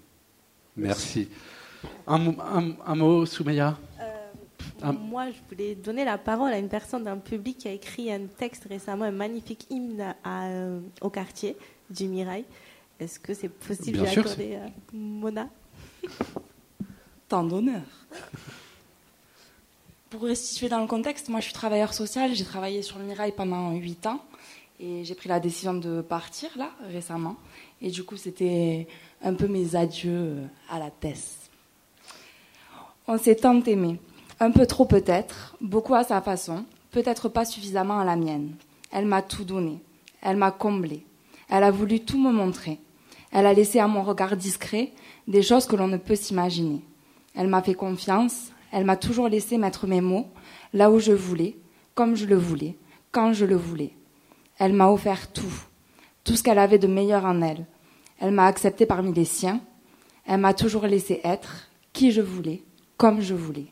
Merci. 0.77 1.29
Un, 2.07 2.19
mot- 2.19 2.37
un- 2.41 2.75
un 2.87 2.95
mot, 2.95 3.27
Soumeya? 3.27 3.77
Un- 4.83 4.93
Moi, 4.93 5.31
je 5.31 5.37
voulais 5.49 5.75
donner 5.75 6.05
la 6.05 6.19
parole 6.19 6.53
à 6.53 6.59
une 6.59 6.69
personne 6.69 7.05
d'un 7.05 7.19
public 7.19 7.59
qui 7.59 7.69
a 7.69 7.73
écrit 7.73 8.13
un 8.13 8.27
texte 8.27 8.65
récemment, 8.69 9.05
un 9.05 9.11
magnifique 9.13 9.67
hymne 9.71 10.15
à, 10.25 10.47
euh, 10.47 10.81
au 11.01 11.09
quartier 11.11 11.57
du 11.91 12.07
Mirail. 12.09 12.45
Est-ce 12.99 13.19
que 13.21 13.33
c'est 13.35 13.49
possible 13.49 13.99
Bien 13.99 14.03
de 14.05 14.09
sûr, 14.09 14.23
l'accorder 14.25 14.57
à 14.57 14.67
Mona? 14.93 15.49
Tant 17.29 17.45
d'honneur. 17.45 17.83
Pour 20.11 20.23
restituer 20.23 20.69
dans 20.69 20.81
le 20.81 20.87
contexte, 20.87 21.29
moi 21.29 21.41
je 21.41 21.45
suis 21.47 21.55
travailleur 21.55 21.95
social, 21.95 22.35
j'ai 22.35 22.45
travaillé 22.45 22.83
sur 22.83 22.99
le 22.99 23.05
Mirail 23.05 23.33
pendant 23.33 23.73
8 23.73 24.07
ans 24.07 24.23
et 24.79 25.05
j'ai 25.05 25.15
pris 25.15 25.29
la 25.29 25.41
décision 25.41 25.73
de 25.75 26.03
partir 26.03 26.51
là 26.57 26.71
récemment. 26.91 27.37
Et 27.83 27.91
du 27.91 28.05
coup, 28.05 28.17
c'était 28.17 28.87
un 29.23 29.35
peu 29.35 29.49
mes 29.49 29.75
adieux 29.75 30.37
à 30.71 30.79
la 30.79 30.91
thèse. 30.91 31.37
On 33.09 33.19
s'est 33.19 33.35
tant 33.35 33.61
aimé, 33.65 33.99
un 34.39 34.53
peu 34.53 34.67
trop 34.67 34.85
peut-être, 34.85 35.57
beaucoup 35.61 35.95
à 35.95 36.05
sa 36.05 36.21
façon, 36.21 36.65
peut-être 36.93 37.29
pas 37.29 37.45
suffisamment 37.45 37.99
à 37.99 38.05
la 38.05 38.15
mienne. 38.15 38.55
Elle 38.93 39.07
m'a 39.07 39.21
tout 39.21 39.45
donné, 39.45 39.81
elle 40.21 40.37
m'a 40.37 40.53
comblé, 40.53 41.05
elle 41.49 41.65
a 41.65 41.73
voulu 41.73 41.99
tout 42.01 42.19
me 42.19 42.31
montrer. 42.31 42.79
Elle 43.33 43.47
a 43.47 43.53
laissé 43.53 43.81
à 43.81 43.89
mon 43.89 44.03
regard 44.03 44.37
discret 44.37 44.93
des 45.27 45.43
choses 45.43 45.67
que 45.67 45.75
l'on 45.75 45.89
ne 45.89 45.97
peut 45.97 46.15
s'imaginer. 46.15 46.83
Elle 47.35 47.49
m'a 47.49 47.63
fait 47.63 47.75
confiance, 47.75 48.53
elle 48.71 48.85
m'a 48.85 48.97
toujours 48.97 49.29
laissé 49.29 49.59
mettre 49.59 49.89
mes 49.89 50.01
mots 50.01 50.29
là 50.73 50.91
où 50.91 51.01
je 51.01 51.13
voulais, 51.13 51.57
comme 51.95 52.15
je 52.15 52.27
le 52.27 52.37
voulais, 52.37 52.77
quand 53.11 53.33
je 53.33 53.45
le 53.45 53.57
voulais. 53.57 53.93
Elle 54.59 54.73
m'a 54.73 54.89
offert 54.89 55.33
tout, 55.33 55.65
tout 56.23 56.37
ce 56.37 56.43
qu'elle 56.45 56.59
avait 56.59 56.79
de 56.79 56.87
meilleur 56.87 57.25
en 57.25 57.43
elle. 57.43 57.67
Elle 58.23 58.31
m'a 58.31 58.47
accepté 58.47 58.87
parmi 58.87 59.13
les 59.13 59.25
siens. 59.25 59.61
Elle 60.29 60.39
m'a 60.39 60.55
toujours 60.55 60.87
laissé 60.87 61.21
être 61.25 61.67
qui 61.93 62.13
je 62.13 62.21
voulais, 62.21 62.63
comme 62.97 63.21
je 63.21 63.35
voulais. 63.35 63.67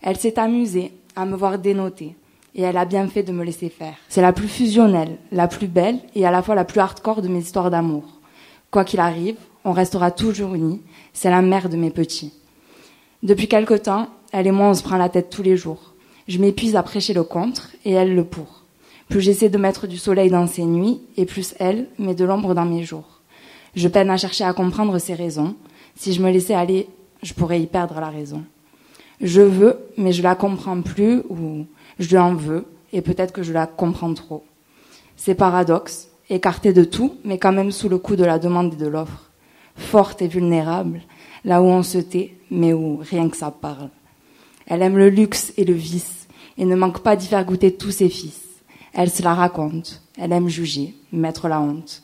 Elle 0.00 0.16
s'est 0.16 0.38
amusée 0.38 0.92
à 1.16 1.26
me 1.26 1.34
voir 1.34 1.58
dénoter, 1.58 2.14
et 2.54 2.62
elle 2.62 2.76
a 2.76 2.84
bien 2.84 3.08
fait 3.08 3.24
de 3.24 3.32
me 3.32 3.42
laisser 3.42 3.68
faire. 3.68 3.96
C'est 4.08 4.22
la 4.22 4.32
plus 4.32 4.46
fusionnelle, 4.46 5.18
la 5.32 5.48
plus 5.48 5.66
belle 5.66 5.98
et 6.14 6.24
à 6.24 6.30
la 6.30 6.40
fois 6.40 6.54
la 6.54 6.64
plus 6.64 6.78
hardcore 6.78 7.20
de 7.20 7.26
mes 7.26 7.40
histoires 7.40 7.68
d'amour. 7.68 8.04
Quoi 8.70 8.84
qu'il 8.84 9.00
arrive, 9.00 9.38
on 9.64 9.72
restera 9.72 10.12
toujours 10.12 10.54
unis. 10.54 10.80
C'est 11.12 11.28
la 11.28 11.42
mère 11.42 11.68
de 11.68 11.76
mes 11.76 11.90
petits. 11.90 12.32
Depuis 13.24 13.48
quelque 13.48 13.74
temps, 13.74 14.06
elle 14.30 14.46
et 14.46 14.52
moi, 14.52 14.68
on 14.68 14.74
se 14.74 14.84
prend 14.84 14.98
la 14.98 15.08
tête 15.08 15.30
tous 15.30 15.42
les 15.42 15.56
jours. 15.56 15.94
Je 16.28 16.38
m'épuise 16.38 16.76
à 16.76 16.84
prêcher 16.84 17.12
le 17.12 17.24
contre 17.24 17.70
et 17.84 17.90
elle 17.90 18.14
le 18.14 18.24
pour. 18.24 18.62
Plus 19.08 19.20
j'essaie 19.20 19.50
de 19.50 19.58
mettre 19.58 19.88
du 19.88 19.98
soleil 19.98 20.30
dans 20.30 20.46
ses 20.46 20.64
nuits, 20.64 21.00
et 21.16 21.26
plus 21.26 21.56
elle 21.58 21.88
met 21.98 22.14
de 22.14 22.24
l'ombre 22.24 22.54
dans 22.54 22.64
mes 22.64 22.84
jours. 22.84 23.19
Je 23.74 23.88
peine 23.88 24.10
à 24.10 24.16
chercher 24.16 24.44
à 24.44 24.52
comprendre 24.52 24.98
ses 24.98 25.14
raisons. 25.14 25.54
Si 25.96 26.12
je 26.12 26.22
me 26.22 26.30
laissais 26.30 26.54
aller, 26.54 26.88
je 27.22 27.34
pourrais 27.34 27.60
y 27.60 27.66
perdre 27.66 28.00
la 28.00 28.08
raison. 28.08 28.44
Je 29.20 29.42
veux, 29.42 29.78
mais 29.96 30.12
je 30.12 30.22
la 30.22 30.34
comprends 30.34 30.80
plus, 30.80 31.22
ou 31.28 31.66
je 31.98 32.08
lui 32.08 32.18
en 32.18 32.34
veux, 32.34 32.64
et 32.92 33.02
peut-être 33.02 33.32
que 33.32 33.42
je 33.42 33.52
la 33.52 33.66
comprends 33.66 34.14
trop. 34.14 34.44
C'est 35.16 35.34
paradoxe, 35.34 36.08
écartée 36.30 36.72
de 36.72 36.84
tout, 36.84 37.14
mais 37.24 37.38
quand 37.38 37.52
même 37.52 37.72
sous 37.72 37.88
le 37.88 37.98
coup 37.98 38.16
de 38.16 38.24
la 38.24 38.38
demande 38.38 38.72
et 38.72 38.76
de 38.76 38.86
l'offre. 38.86 39.30
Forte 39.76 40.22
et 40.22 40.28
vulnérable, 40.28 41.02
là 41.44 41.62
où 41.62 41.66
on 41.66 41.82
se 41.82 41.98
tait, 41.98 42.34
mais 42.50 42.72
où 42.72 42.96
rien 42.96 43.28
que 43.28 43.36
ça 43.36 43.50
parle. 43.50 43.90
Elle 44.66 44.82
aime 44.82 44.96
le 44.96 45.10
luxe 45.10 45.52
et 45.56 45.64
le 45.64 45.74
vice, 45.74 46.28
et 46.56 46.64
ne 46.64 46.76
manque 46.76 47.00
pas 47.00 47.16
d'y 47.16 47.26
faire 47.26 47.44
goûter 47.44 47.74
tous 47.74 47.90
ses 47.90 48.08
fils. 48.08 48.40
Elle 48.92 49.10
se 49.10 49.22
la 49.22 49.34
raconte, 49.34 50.02
elle 50.16 50.32
aime 50.32 50.48
juger, 50.48 50.94
mettre 51.12 51.48
la 51.48 51.60
honte. 51.60 52.02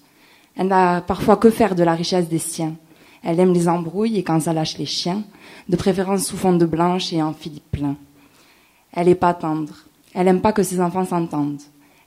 Elle 0.57 0.69
n'a 0.69 1.01
parfois 1.01 1.37
que 1.37 1.51
faire 1.51 1.75
de 1.75 1.83
la 1.83 1.95
richesse 1.95 2.29
des 2.29 2.39
siens. 2.39 2.75
Elle 3.23 3.41
aime 3.41 3.53
les 3.53 3.69
embrouilles 3.69 4.19
et 4.19 4.23
quand 4.23 4.41
ça 4.41 4.53
lâche 4.53 4.79
les 4.79 4.87
chiens, 4.87 5.23
de 5.69 5.77
préférence 5.77 6.27
sous 6.27 6.37
fond 6.37 6.55
de 6.55 6.67
blanche 6.67 7.13
et 7.13 7.23
en 7.23 7.33
philippe 7.33 7.71
plein. 7.73 7.97
Elle 8.93 9.09
est 9.09 9.15
pas 9.15 9.35
tendre. 9.35 9.75
Elle 10.15 10.29
aime 10.29 10.41
pas 10.41 10.53
que 10.53 10.63
ses 10.63 10.81
enfants 10.81 11.05
s'entendent. 11.05 11.61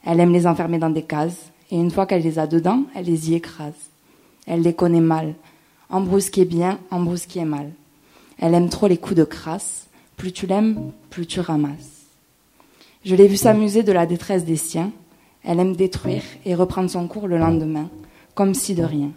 Elle 0.05 0.19
aime 0.19 0.33
les 0.33 0.47
enfermer 0.47 0.79
dans 0.79 0.89
des 0.89 1.03
cases, 1.03 1.51
et 1.71 1.75
une 1.75 1.91
fois 1.91 2.05
qu'elle 2.05 2.23
les 2.23 2.39
a 2.39 2.47
dedans, 2.47 2.83
elle 2.95 3.05
les 3.05 3.29
y 3.29 3.35
écrase. 3.35 3.89
Elle 4.47 4.61
les 4.61 4.73
connaît 4.73 5.01
mal. 5.01 5.35
Embrousse 5.89 6.29
qui 6.29 6.41
est 6.41 6.45
bien, 6.45 6.79
embrousse 6.89 7.25
qui 7.25 7.39
est 7.39 7.45
mal. 7.45 7.69
Elle 8.39 8.53
aime 8.53 8.69
trop 8.69 8.87
les 8.87 8.97
coups 8.97 9.17
de 9.17 9.23
crasse. 9.23 9.87
Plus 10.17 10.31
tu 10.31 10.47
l'aimes, 10.47 10.91
plus 11.09 11.27
tu 11.27 11.39
ramasses. 11.39 12.07
Je 13.05 13.15
l'ai 13.15 13.27
vue 13.27 13.37
s'amuser 13.37 13.83
de 13.83 13.91
la 13.91 14.05
détresse 14.05 14.45
des 14.45 14.55
siens. 14.55 14.91
Elle 15.43 15.59
aime 15.59 15.75
détruire 15.75 16.23
et 16.45 16.55
reprendre 16.55 16.89
son 16.89 17.07
cours 17.07 17.27
le 17.27 17.37
lendemain, 17.37 17.89
comme 18.39 18.53
si 18.53 18.73
de 18.73 18.85
rien. 18.85 19.11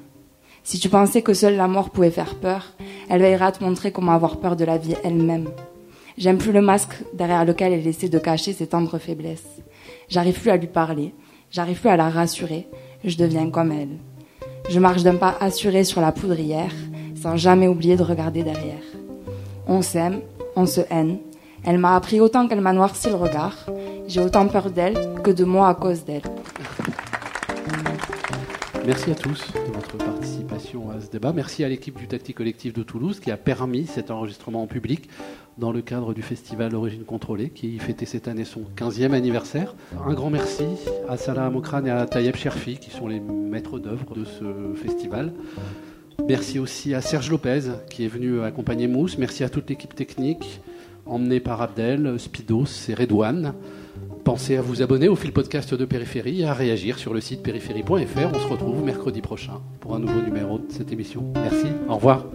Si 0.64 0.80
tu 0.80 0.88
pensais 0.88 1.22
que 1.22 1.32
seule 1.32 1.54
la 1.54 1.68
mort 1.68 1.90
pouvait 1.90 2.10
faire 2.10 2.34
peur, 2.34 2.72
elle 3.08 3.22
veillera 3.22 3.46
à 3.46 3.52
te 3.52 3.62
montrer 3.62 3.92
comment 3.92 4.10
avoir 4.10 4.38
peur 4.38 4.56
de 4.56 4.64
la 4.64 4.78
vie 4.78 4.96
elle-même. 5.04 5.48
J'aime 6.18 6.38
plus 6.38 6.50
le 6.50 6.60
masque 6.60 6.96
derrière 7.14 7.44
lequel 7.44 7.72
elle 7.72 7.86
essaie 7.86 8.08
de 8.08 8.18
cacher 8.18 8.52
ses 8.52 8.66
tendres 8.66 8.98
faiblesses. 8.98 9.62
J'arrive 10.08 10.40
plus 10.40 10.50
à 10.50 10.56
lui 10.56 10.66
parler, 10.66 11.14
j'arrive 11.52 11.78
plus 11.78 11.90
à 11.90 11.96
la 11.96 12.10
rassurer, 12.10 12.66
je 13.04 13.16
deviens 13.16 13.48
comme 13.48 13.70
elle. 13.70 13.96
Je 14.68 14.80
marche 14.80 15.04
d'un 15.04 15.14
pas 15.14 15.36
assuré 15.38 15.84
sur 15.84 16.00
la 16.00 16.10
poudrière, 16.10 16.74
sans 17.14 17.36
jamais 17.36 17.68
oublier 17.68 17.94
de 17.94 18.02
regarder 18.02 18.42
derrière. 18.42 18.82
On 19.68 19.82
s'aime, 19.82 20.18
on 20.56 20.66
se 20.66 20.80
haine. 20.90 21.18
Elle 21.62 21.78
m'a 21.78 21.94
appris 21.94 22.18
autant 22.20 22.48
qu'elle 22.48 22.60
m'a 22.60 22.72
noirci 22.72 23.08
le 23.08 23.14
regard. 23.14 23.70
J'ai 24.08 24.20
autant 24.20 24.48
peur 24.48 24.72
d'elle 24.72 24.98
que 25.22 25.30
de 25.30 25.44
moi 25.44 25.68
à 25.68 25.74
cause 25.74 26.04
d'elle. 26.04 26.22
Merci 28.84 29.12
à 29.12 29.14
tous 29.14 29.46
de 29.52 29.72
votre 29.72 29.96
participation 29.96 30.90
à 30.90 31.00
ce 31.00 31.08
débat. 31.08 31.32
Merci 31.32 31.62
à 31.62 31.68
l'équipe 31.68 31.96
du 31.96 32.08
Tactique 32.08 32.36
Collectif 32.36 32.72
de 32.72 32.82
Toulouse 32.82 33.20
qui 33.20 33.30
a 33.30 33.36
permis 33.36 33.86
cet 33.86 34.10
enregistrement 34.10 34.62
en 34.62 34.66
public 34.66 35.08
dans 35.56 35.70
le 35.70 35.82
cadre 35.82 36.14
du 36.14 36.22
festival 36.22 36.74
Origine 36.74 37.04
Contrôlée 37.04 37.50
qui 37.50 37.78
fêtait 37.78 38.06
cette 38.06 38.26
année 38.26 38.44
son 38.44 38.62
15e 38.76 39.12
anniversaire. 39.12 39.76
Un 40.04 40.14
grand 40.14 40.30
merci 40.30 40.64
à 41.08 41.16
Salah 41.16 41.46
Amokran 41.46 41.84
et 41.84 41.90
à 41.90 42.06
Tayeb 42.06 42.34
Cherfi 42.34 42.78
qui 42.78 42.90
sont 42.90 43.06
les 43.06 43.20
maîtres 43.20 43.78
d'œuvre 43.78 44.16
de 44.16 44.24
ce 44.24 44.74
festival. 44.74 45.32
Merci 46.28 46.58
aussi 46.58 46.92
à 46.92 47.00
Serge 47.00 47.30
Lopez 47.30 47.60
qui 47.88 48.04
est 48.04 48.08
venu 48.08 48.42
accompagner 48.42 48.88
Mousse. 48.88 49.16
Merci 49.16 49.44
à 49.44 49.48
toute 49.48 49.70
l'équipe 49.70 49.94
technique 49.94 50.60
emmenée 51.06 51.40
par 51.40 51.62
Abdel, 51.62 52.18
Spidos 52.18 52.88
et 52.88 52.94
Redouane. 52.94 53.54
Pensez 54.24 54.56
à 54.56 54.62
vous 54.62 54.82
abonner 54.82 55.08
au 55.08 55.16
fil 55.16 55.32
podcast 55.32 55.74
de 55.74 55.84
Périphérie 55.84 56.42
et 56.42 56.46
à 56.46 56.54
réagir 56.54 56.98
sur 56.98 57.12
le 57.12 57.20
site 57.20 57.42
périphérie.fr. 57.42 58.30
On 58.32 58.38
se 58.38 58.46
retrouve 58.46 58.84
mercredi 58.84 59.20
prochain 59.20 59.60
pour 59.80 59.96
un 59.96 59.98
nouveau 59.98 60.20
numéro 60.22 60.58
de 60.58 60.70
cette 60.70 60.92
émission. 60.92 61.32
Merci, 61.34 61.66
au 61.88 61.96
revoir. 61.96 62.26